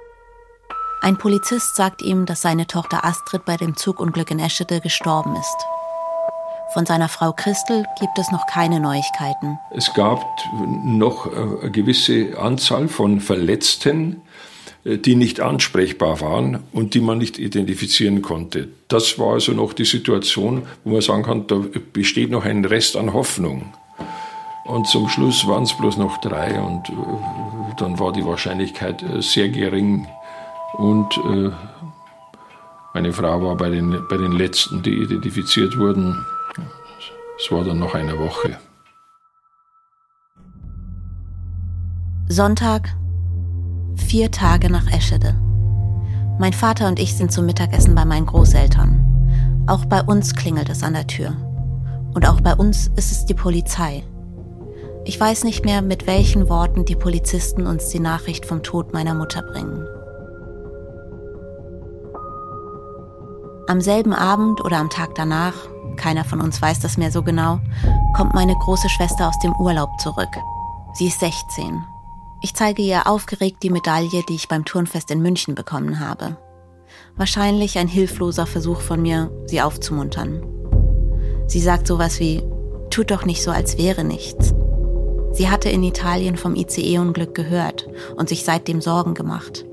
Ein 1.02 1.18
Polizist 1.18 1.76
sagt 1.76 2.04
ihm, 2.04 2.28
dass 2.28 2.44
seine 2.44 2.68
Tochter 2.68 3.04
Astrid 3.04 3.44
bei 3.44 3.58
dem 3.58 3.76
Zugunglück 3.76 4.30
in 4.30 4.38
Eschede 4.38 4.82
gestorben 4.82 5.36
ist. 5.36 5.66
Von 6.74 6.86
seiner 6.86 7.10
Frau 7.10 7.34
Christel 7.34 7.88
gibt 8.00 8.20
es 8.20 8.30
noch 8.30 8.46
keine 8.46 8.80
Neuigkeiten. 8.80 9.58
Es 9.72 9.92
gab 9.96 10.24
noch 10.84 11.26
äh, 11.26 11.62
eine 11.62 11.72
gewisse 11.72 12.38
Anzahl 12.38 12.88
von 12.88 13.20
Verletzten, 13.20 14.22
die 14.86 15.16
nicht 15.16 15.40
ansprechbar 15.40 16.20
waren 16.22 16.60
und 16.72 16.94
die 16.94 17.02
man 17.02 17.18
nicht 17.18 17.40
identifizieren 17.40 18.22
konnte. 18.22 18.68
Das 18.88 19.18
war 19.18 19.34
also 19.34 19.54
noch 19.54 19.74
die 19.74 19.86
Situation, 19.86 20.64
wo 20.84 20.92
man 20.92 21.02
sagen 21.02 21.24
kann, 21.24 21.48
da 21.48 21.62
besteht 21.94 22.30
noch 22.30 22.46
ein 22.46 22.66
Rest 22.66 22.98
an 22.98 23.14
Hoffnung. 23.14 23.74
Und 24.66 24.88
zum 24.88 25.10
Schluss 25.10 25.48
waren 25.48 25.64
es 25.64 25.74
bloß 25.78 25.98
noch 25.98 26.20
drei 26.20 26.60
und 26.60 26.90
äh, 26.90 26.94
dann 27.78 28.00
war 28.00 28.14
die 28.14 28.26
Wahrscheinlichkeit 28.26 29.04
sehr 29.20 29.50
gering, 29.50 30.08
und 30.74 31.18
äh, 31.18 31.52
meine 32.94 33.14
Frau 33.14 33.42
war 33.44 33.56
bei 33.56 33.70
den, 33.70 34.06
bei 34.10 34.18
den 34.18 34.32
letzten, 34.32 34.82
die 34.82 34.94
identifiziert 34.94 35.78
wurden. 35.78 36.26
Es 37.40 37.52
war 37.52 37.64
dann 37.64 37.80
noch 37.80 37.94
eine 37.94 38.18
Woche. 38.18 38.58
Sonntag, 42.28 42.96
vier 43.96 44.32
Tage 44.32 44.70
nach 44.70 44.92
Eschede. 44.92 45.36
Mein 46.40 46.54
Vater 46.54 46.88
und 46.88 47.00
ich 47.00 47.16
sind 47.16 47.32
zum 47.32 47.46
Mittagessen 47.46 47.96
bei 47.96 48.06
meinen 48.06 48.26
Großeltern. 48.26 49.66
Auch 49.68 49.86
bei 49.86 50.02
uns 50.02 50.36
klingelt 50.36 50.70
es 50.70 50.84
an 50.84 50.94
der 50.94 51.08
Tür. 51.08 51.36
Und 52.14 52.28
auch 52.28 52.42
bei 52.42 52.56
uns 52.56 52.88
ist 52.96 53.12
es 53.12 53.26
die 53.26 53.34
Polizei. 53.34 54.04
Ich 55.06 55.20
weiß 55.20 55.44
nicht 55.44 55.66
mehr, 55.66 55.82
mit 55.82 56.08
welchen 56.08 56.50
Worten 56.50 56.86
die 56.86 56.96
Polizisten 56.96 57.68
uns 57.68 57.90
die 57.90 58.00
Nachricht 58.00 58.46
vom 58.46 58.64
Tod 58.64 58.94
meiner 58.94 59.14
Mutter 59.14 59.42
bringen. 59.42 59.86
Am 63.68 63.82
selben 63.82 64.14
Abend 64.14 64.64
oder 64.64 64.78
am 64.78 64.90
Tag 64.90 65.16
danach, 65.16 65.54
keiner 65.98 66.26
von 66.26 66.42
uns 66.42 66.62
weiß 66.62 66.80
das 66.80 66.98
mehr 66.98 67.12
so 67.12 67.24
genau, 67.24 67.60
kommt 68.16 68.34
meine 68.34 68.56
große 68.56 68.90
Schwester 68.90 69.28
aus 69.28 69.40
dem 69.40 69.54
Urlaub 69.54 69.90
zurück. 70.00 70.30
Sie 70.94 71.08
ist 71.08 71.20
16. 71.20 71.84
Ich 72.44 72.54
zeige 72.54 72.82
ihr 72.82 73.08
aufgeregt 73.08 73.64
die 73.64 73.70
Medaille, 73.70 74.22
die 74.28 74.36
ich 74.36 74.50
beim 74.50 74.66
Turnfest 74.66 75.10
in 75.12 75.22
München 75.22 75.56
bekommen 75.56 76.02
habe. 76.02 76.36
Wahrscheinlich 77.16 77.78
ein 77.78 77.88
hilfloser 77.88 78.46
Versuch 78.46 78.82
von 78.82 79.02
mir, 79.02 79.32
sie 79.46 79.62
aufzumuntern. 79.62 80.44
Sie 81.48 81.62
sagt 81.62 81.88
sowas 81.88 82.20
wie, 82.20 82.44
tut 82.90 83.12
doch 83.12 83.24
nicht 83.24 83.42
so, 83.42 83.52
als 83.52 83.78
wäre 83.78 84.04
nichts. 84.04 84.54
Sie 85.32 85.50
hatte 85.50 85.70
in 85.70 85.84
Italien 85.84 86.36
vom 86.36 86.56
ICE-Unglück 86.56 87.34
gehört 87.34 87.88
und 88.18 88.28
sich 88.28 88.44
seitdem 88.44 88.82
Sorgen 88.82 89.14
gemacht. 89.14 89.66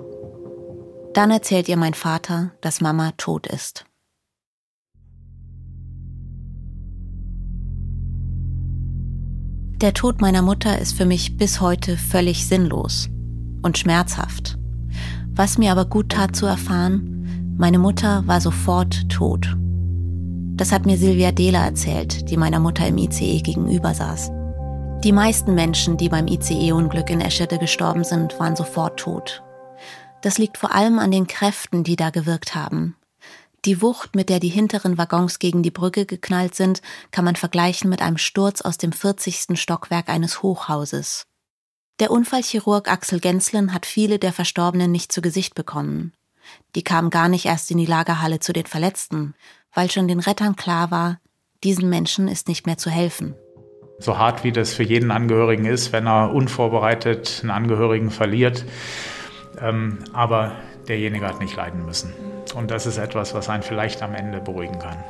Dann 1.13 1.33
erzählt 1.33 1.69
ihr 1.69 1.77
mein 1.77 1.95
Vater, 1.95 2.53
dass 2.61 2.81
Mama 2.81 3.11
tot 3.17 3.49
ist. 3.49 3.85
Der 9.81 9.95
Tod 9.95 10.21
meiner 10.21 10.43
Mutter 10.43 10.79
ist 10.79 10.95
für 10.95 11.07
mich 11.07 11.39
bis 11.39 11.63
heute 11.63 11.97
völlig 11.97 12.47
sinnlos 12.47 13.09
und 13.63 13.79
schmerzhaft. 13.79 14.59
Was 15.31 15.57
mir 15.57 15.73
aber 15.73 15.87
gut 15.87 16.11
tat 16.11 16.37
zu 16.37 16.45
erfahren, 16.45 17.57
meine 17.57 17.79
Mutter 17.79 18.27
war 18.27 18.43
sofort 18.43 19.09
tot. 19.09 19.57
Das 20.57 20.71
hat 20.71 20.85
mir 20.85 20.99
Silvia 20.99 21.33
Dehler 21.33 21.61
erzählt, 21.61 22.29
die 22.31 22.37
meiner 22.37 22.61
Mutter 22.61 22.87
im 22.87 22.99
ICE 22.99 23.41
gegenüber 23.41 23.95
saß. 23.95 24.31
Die 25.03 25.13
meisten 25.13 25.55
Menschen, 25.55 25.97
die 25.97 26.11
beim 26.11 26.27
ICE-Unglück 26.27 27.09
in 27.09 27.23
Eschede 27.23 27.57
gestorben 27.57 28.05
sind, 28.05 28.39
waren 28.39 28.57
sofort 28.57 29.01
tot. 29.01 29.43
Das 30.21 30.37
liegt 30.37 30.59
vor 30.59 30.75
allem 30.75 30.99
an 30.99 31.11
den 31.11 31.27
Kräften, 31.27 31.85
die 31.85 31.97
da 31.97 32.11
gewirkt 32.11 32.55
haben. 32.55 32.97
Die 33.67 33.83
Wucht, 33.83 34.17
mit 34.17 34.31
der 34.31 34.41
die 34.41 34.49
hinteren 34.49 34.97
Waggons 34.97 35.39
gegen 35.39 35.63
die 35.63 35.71
Brücke 35.71 36.07
geknallt 36.07 36.55
sind, 36.55 36.81
kann 37.11 37.27
man 37.27 37.37
vergleichen 37.37 37.91
mit 37.91 38.01
einem 38.01 38.17
Sturz 38.17 38.63
aus 38.63 38.79
dem 38.79 38.93
40. 38.93 39.61
Stockwerk 39.61 40.09
eines 40.09 40.43
Hochhauses. 40.43 41.27
Der 42.01 42.11
Unfallchirurg 42.11 42.91
Axel 42.91 43.21
Genslen 43.21 43.75
hat 43.75 43.85
viele 43.85 44.19
der 44.19 44.33
Verstorbenen 44.33 44.91
nicht 44.91 45.13
zu 45.13 45.21
Gesicht 45.21 45.55
bekommen. 45.55 46.15
Die 46.75 46.83
kamen 46.83 47.11
gar 47.11 47.29
nicht 47.29 47.45
erst 47.45 47.71
in 47.71 47.77
die 47.77 47.87
Lagerhalle 47.87 48.41
zu 48.41 48.55
den 48.55 48.65
Verletzten, 48.65 49.35
weil 49.75 49.91
schon 49.91 50.09
den 50.09 50.21
Rettern 50.21 50.57
klar 50.57 50.91
war, 50.91 51.21
diesen 51.63 51.91
Menschen 51.91 52.29
ist 52.29 52.49
nicht 52.49 52.65
mehr 52.65 52.79
zu 52.79 52.89
helfen. 52.89 53.35
So 53.99 54.17
hart 54.17 54.45
wie 54.45 54.53
das 54.53 54.73
für 54.73 54.83
jeden 54.83 55.11
Angehörigen 55.11 55.67
ist, 55.67 55.93
wenn 55.93 56.07
er 56.07 56.33
unvorbereitet 56.33 57.41
einen 57.43 57.51
Angehörigen 57.51 58.11
verliert, 58.11 58.65
ähm, 59.61 59.99
aber 60.15 60.57
derjenige 60.91 61.27
hat 61.27 61.41
nicht 61.41 61.57
leiden 61.57 61.87
müssen. 61.87 62.13
Und 62.55 62.71
das 62.71 62.85
ist 62.85 62.99
etwas, 62.99 63.33
was 63.33 63.49
einen 63.49 63.63
vielleicht 63.63 64.03
am 64.03 64.15
Ende 64.15 64.41
beruhigen 64.41 64.79
kann. 64.79 65.03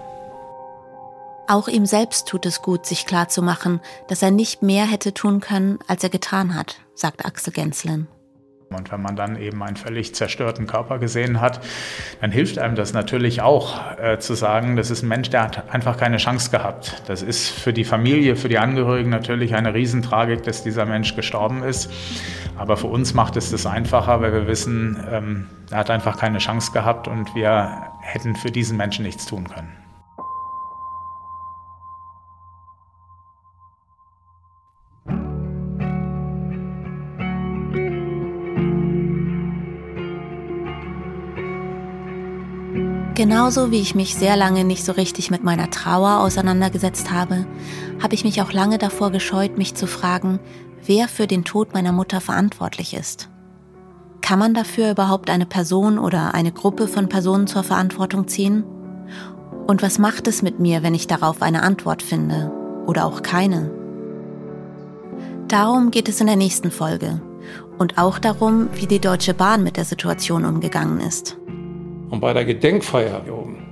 Auch 1.49 1.67
ihm 1.67 1.85
selbst 1.85 2.29
tut 2.29 2.47
es 2.47 2.63
gut, 2.63 2.87
sich 2.87 3.07
klarzumachen, 3.07 3.81
dass 4.07 4.23
er 4.23 4.31
nicht 4.31 4.63
mehr 4.63 4.85
hätte 4.85 5.13
tun 5.13 5.41
können, 5.41 5.81
als 5.89 6.05
er 6.05 6.11
getan 6.11 6.55
hat, 6.55 6.77
sagt 6.95 7.25
Axel 7.25 7.53
Genslen. 7.53 8.07
Und 8.73 8.93
wenn 8.93 9.03
man 9.03 9.17
dann 9.17 9.35
eben 9.35 9.61
einen 9.65 9.75
völlig 9.75 10.15
zerstörten 10.15 10.69
Körper 10.69 11.01
gesehen 11.01 11.41
hat, 11.41 11.61
dann 12.21 12.31
hilft 12.31 12.57
einem 12.61 12.77
das 12.77 12.93
natürlich 12.93 13.43
auch 13.43 13.99
äh, 13.99 14.21
zu 14.21 14.35
sagen, 14.35 14.77
das 14.77 14.93
ist 14.93 15.03
ein 15.03 15.09
Mensch, 15.09 15.29
der 15.29 15.43
hat 15.43 15.75
einfach 15.75 15.97
keine 15.97 16.19
Chance 16.19 16.53
gehabt. 16.53 17.03
Das 17.09 17.21
ist 17.21 17.49
für 17.49 17.73
die 17.73 17.83
Familie, 17.83 18.37
für 18.37 18.49
die 18.49 18.59
Angehörigen 18.59 19.11
natürlich 19.11 19.57
eine 19.57 19.75
Riesentragik, 19.75 20.45
dass 20.45 20.63
dieser 20.63 20.87
Mensch 20.87 21.17
gestorben 21.17 21.65
ist. 21.65 21.91
Aber 22.57 22.77
für 22.77 22.87
uns 22.87 23.13
macht 23.13 23.37
es 23.37 23.51
das 23.51 23.67
einfacher, 23.67 24.21
weil 24.21 24.33
wir 24.33 24.47
wissen, 24.47 25.05
ähm, 25.11 25.47
er 25.73 25.79
hat 25.79 25.91
einfach 25.91 26.17
keine 26.17 26.39
Chance 26.39 26.71
gehabt 26.71 27.09
und 27.09 27.35
wir 27.35 27.91
hätten 28.03 28.37
für 28.37 28.53
diesen 28.53 28.77
Menschen 28.77 29.05
nichts 29.05 29.27
tun 29.27 29.49
können. 29.49 29.80
Genauso 43.21 43.71
wie 43.71 43.83
ich 43.83 43.95
mich 43.95 44.15
sehr 44.15 44.35
lange 44.35 44.65
nicht 44.65 44.83
so 44.83 44.93
richtig 44.93 45.31
mit 45.31 45.45
meiner 45.45 45.69
Trauer 45.69 46.21
auseinandergesetzt 46.21 47.11
habe, 47.11 47.45
habe 48.03 48.15
ich 48.15 48.25
mich 48.25 48.41
auch 48.41 48.51
lange 48.51 48.79
davor 48.79 49.11
gescheut, 49.11 49.59
mich 49.59 49.75
zu 49.75 49.87
fragen, 49.87 50.41
wer 50.87 51.07
für 51.07 51.27
den 51.27 51.45
Tod 51.45 51.75
meiner 51.75 51.93
Mutter 51.93 52.23
verantwortlich 52.23 52.95
ist. 52.95 53.29
Kann 54.23 54.39
man 54.39 54.55
dafür 54.55 54.93
überhaupt 54.93 55.29
eine 55.29 55.45
Person 55.45 55.99
oder 55.99 56.33
eine 56.33 56.51
Gruppe 56.51 56.89
von 56.89 57.11
Personen 57.11 57.47
zur 57.47 57.63
Verantwortung 57.63 58.27
ziehen? 58.27 58.65
Und 59.67 59.83
was 59.83 59.99
macht 59.99 60.27
es 60.27 60.41
mit 60.41 60.59
mir, 60.59 60.83
wenn 60.83 60.95
ich 60.95 61.07
darauf 61.07 61.43
eine 61.43 61.63
Antwort 61.63 62.03
finde 62.03 62.51
oder 62.87 63.05
auch 63.05 63.21
keine? 63.21 63.71
Darum 65.47 65.91
geht 65.91 66.09
es 66.09 66.23
in 66.23 66.27
der 66.27 66.37
nächsten 66.37 66.71
Folge 66.71 67.21
und 67.77 67.99
auch 67.99 68.19
darum, 68.19 68.71
wie 68.77 68.87
die 68.87 68.99
Deutsche 68.99 69.35
Bahn 69.35 69.63
mit 69.63 69.77
der 69.77 69.85
Situation 69.85 70.47
umgegangen 70.47 71.01
ist. 71.01 71.37
Und 72.11 72.21
bei 72.21 72.33
der 72.33 72.45
Gedenkfeier 72.45 73.23
hier 73.25 73.35
oben, 73.35 73.71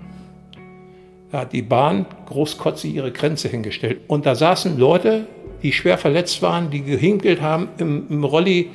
da 1.30 1.41
hat 1.41 1.53
die 1.53 1.62
Bahn 1.62 2.07
großkotzig 2.26 2.95
ihre 2.95 3.12
Grenze 3.12 3.49
hingestellt. 3.49 4.01
Und 4.07 4.24
da 4.24 4.34
saßen 4.34 4.78
Leute, 4.78 5.26
die 5.62 5.72
schwer 5.72 5.99
verletzt 5.99 6.41
waren, 6.41 6.70
die 6.70 6.82
gehinkelt 6.82 7.43
haben 7.43 7.68
im, 7.78 8.07
im 8.09 8.24
Rolli. 8.24 8.70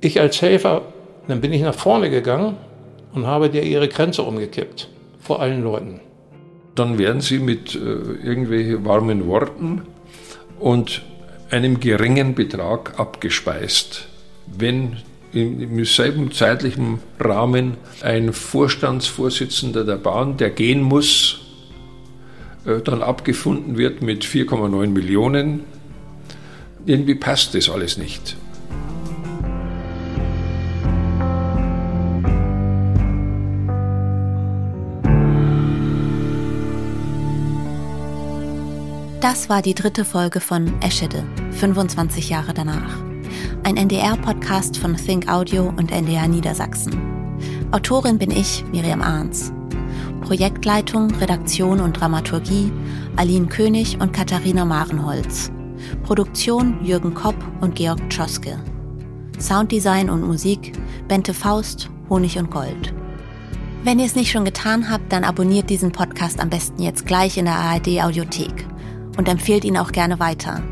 Ich 0.00 0.20
als 0.20 0.40
Helfer, 0.40 0.82
dann 1.28 1.40
bin 1.40 1.52
ich 1.52 1.60
nach 1.60 1.74
vorne 1.74 2.08
gegangen 2.08 2.56
und 3.12 3.26
habe 3.26 3.50
dir 3.50 3.62
ihre 3.62 3.88
Grenze 3.88 4.22
umgekippt. 4.22 4.88
Vor 5.18 5.40
allen 5.40 5.62
Leuten. 5.62 6.00
Dann 6.74 6.98
werden 6.98 7.20
sie 7.20 7.40
mit 7.40 7.74
äh, 7.74 7.78
irgendwelchen 7.78 8.84
warmen 8.86 9.26
Worten 9.26 9.82
und 10.58 11.02
einem 11.50 11.80
geringen 11.80 12.34
Betrag 12.34 12.98
abgespeist. 12.98 14.08
Wenn 14.46 14.96
im 15.32 15.84
selben 15.84 16.32
zeitlichen 16.32 16.98
Rahmen 17.18 17.76
ein 18.02 18.32
Vorstandsvorsitzender 18.32 19.84
der 19.84 19.96
Bahn, 19.96 20.36
der 20.36 20.50
gehen 20.50 20.82
muss, 20.82 21.40
äh, 22.64 22.80
dann 22.80 23.02
abgefunden 23.02 23.78
wird 23.78 24.02
mit 24.02 24.24
4,9 24.24 24.88
Millionen. 24.88 25.64
Irgendwie 26.86 27.14
passt 27.14 27.54
das 27.54 27.68
alles 27.68 27.96
nicht. 27.96 28.36
Das 39.20 39.48
war 39.50 39.62
die 39.62 39.74
dritte 39.74 40.04
Folge 40.04 40.40
von 40.40 40.72
Eschede, 40.80 41.24
25 41.52 42.30
Jahre 42.30 42.54
danach 42.54 43.09
ein 43.64 43.76
NDR-Podcast 43.76 44.76
von 44.76 44.96
Think 44.96 45.28
Audio 45.28 45.72
und 45.76 45.90
NDR 45.90 46.28
Niedersachsen. 46.28 46.94
Autorin 47.70 48.18
bin 48.18 48.30
ich, 48.30 48.64
Miriam 48.72 49.02
Arns. 49.02 49.52
Projektleitung, 50.22 51.10
Redaktion 51.16 51.80
und 51.80 51.94
Dramaturgie 52.00 52.72
Aline 53.16 53.46
König 53.46 54.00
und 54.00 54.12
Katharina 54.12 54.64
Marenholz. 54.64 55.50
Produktion 56.02 56.84
Jürgen 56.84 57.14
Kopp 57.14 57.36
und 57.60 57.74
Georg 57.74 57.98
Tschoske. 58.08 58.58
Sounddesign 59.38 60.10
und 60.10 60.22
Musik 60.22 60.72
Bente 61.08 61.34
Faust, 61.34 61.90
Honig 62.08 62.38
und 62.38 62.50
Gold. 62.50 62.94
Wenn 63.82 63.98
ihr 63.98 64.06
es 64.06 64.14
nicht 64.14 64.30
schon 64.30 64.44
getan 64.44 64.90
habt, 64.90 65.12
dann 65.12 65.24
abonniert 65.24 65.70
diesen 65.70 65.90
Podcast 65.92 66.38
am 66.38 66.50
besten 66.50 66.82
jetzt 66.82 67.06
gleich 67.06 67.38
in 67.38 67.46
der 67.46 67.54
ARD 67.54 68.02
Audiothek 68.02 68.66
und 69.16 69.28
empfehlt 69.28 69.64
ihn 69.64 69.78
auch 69.78 69.92
gerne 69.92 70.20
weiter. 70.20 70.62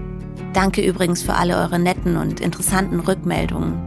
Danke 0.52 0.84
übrigens 0.84 1.22
für 1.22 1.34
alle 1.34 1.56
eure 1.56 1.78
netten 1.78 2.16
und 2.16 2.40
interessanten 2.40 3.00
Rückmeldungen. 3.00 3.78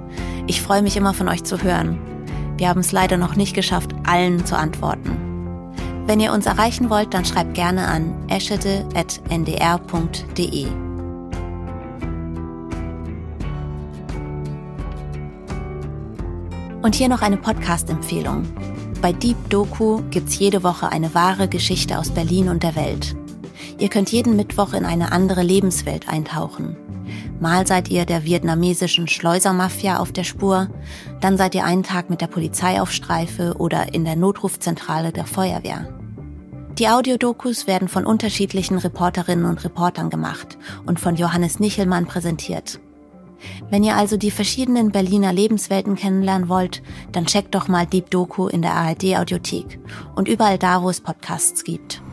Ich 0.48 0.62
freue 0.62 0.82
mich 0.82 0.98
immer 0.98 1.14
von 1.14 1.28
euch 1.28 1.44
zu 1.44 1.62
hören. 1.62 2.00
Wir 2.58 2.70
haben 2.70 2.82
es 2.82 2.92
leider 2.92 3.18
noch 3.18 3.36
nicht 3.36 3.56
geschafft, 3.56 3.92
allen 4.06 4.46
zu 4.46 4.58
antworten. 4.58 5.18
Wenn 6.06 6.20
ihr 6.20 6.34
uns 6.34 6.46
erreichen 6.46 6.90
wollt, 6.90 7.14
dann 7.14 7.26
schreibt 7.26 7.54
gerne 7.54 7.88
an 7.88 8.14
eschede.ndr.de. 8.28 10.68
Und 16.82 16.96
hier 16.96 17.10
noch 17.10 17.22
eine 17.22 17.38
Podcast-Empfehlung. 17.38 18.44
Bei 19.02 19.14
Deep 19.14 19.50
Doku 19.50 20.02
gibt's 20.10 20.38
jede 20.38 20.64
Woche 20.64 20.92
eine 20.92 21.14
wahre 21.14 21.48
Geschichte 21.48 21.98
aus 21.98 22.10
Berlin 22.10 22.50
und 22.50 22.64
der 22.64 22.76
Welt. 22.76 23.16
Ihr 23.82 23.90
könnt 23.90 24.12
jeden 24.12 24.36
Mittwoch 24.36 24.74
in 24.74 24.86
eine 24.86 25.12
andere 25.12 25.42
Lebenswelt 25.42 26.08
eintauchen. 26.08 26.78
Mal 27.40 27.66
seid 27.66 27.90
ihr 27.90 28.06
der 28.06 28.24
vietnamesischen 28.24 29.08
Schleusermafia 29.08 29.98
auf 29.98 30.12
der 30.12 30.24
Spur, 30.24 30.70
dann 31.20 31.36
seid 31.36 31.56
ihr 31.56 31.66
einen 31.66 31.82
Tag 31.82 32.12
mit 32.12 32.22
der 32.22 32.28
Polizei 32.28 32.80
auf 32.80 32.92
Streife 32.92 33.56
oder 33.58 33.96
in 33.96 34.06
der 34.06 34.16
Notrufzentrale 34.16 35.12
der 35.12 35.26
Feuerwehr. 35.26 35.88
Die 36.78 36.90
Audiodokus 36.90 37.66
werden 37.66 37.88
von 37.88 38.06
unterschiedlichen 38.06 38.78
Reporterinnen 38.78 39.46
und 39.46 39.64
Reportern 39.64 40.12
gemacht 40.12 40.60
und 40.86 41.00
von 41.00 41.16
Johannes 41.16 41.60
Nichelmann 41.60 42.06
präsentiert. 42.06 42.80
Wenn 43.72 43.84
ihr 43.84 43.96
also 43.96 44.16
die 44.16 44.30
verschiedenen 44.30 44.92
Berliner 44.92 45.34
Lebenswelten 45.34 45.96
kennenlernen 45.96 46.50
wollt, 46.50 46.84
dann 47.14 47.26
checkt 47.26 47.56
doch 47.56 47.68
mal 47.68 47.88
Deep 47.88 48.12
Doku 48.12 48.48
in 48.48 48.62
der 48.62 48.76
ARD 48.76 49.18
Audiothek 49.18 49.80
und 50.14 50.28
überall 50.28 50.60
da, 50.60 50.84
wo 50.84 50.90
es 50.92 51.02
Podcasts 51.02 51.64
gibt. 51.64 52.04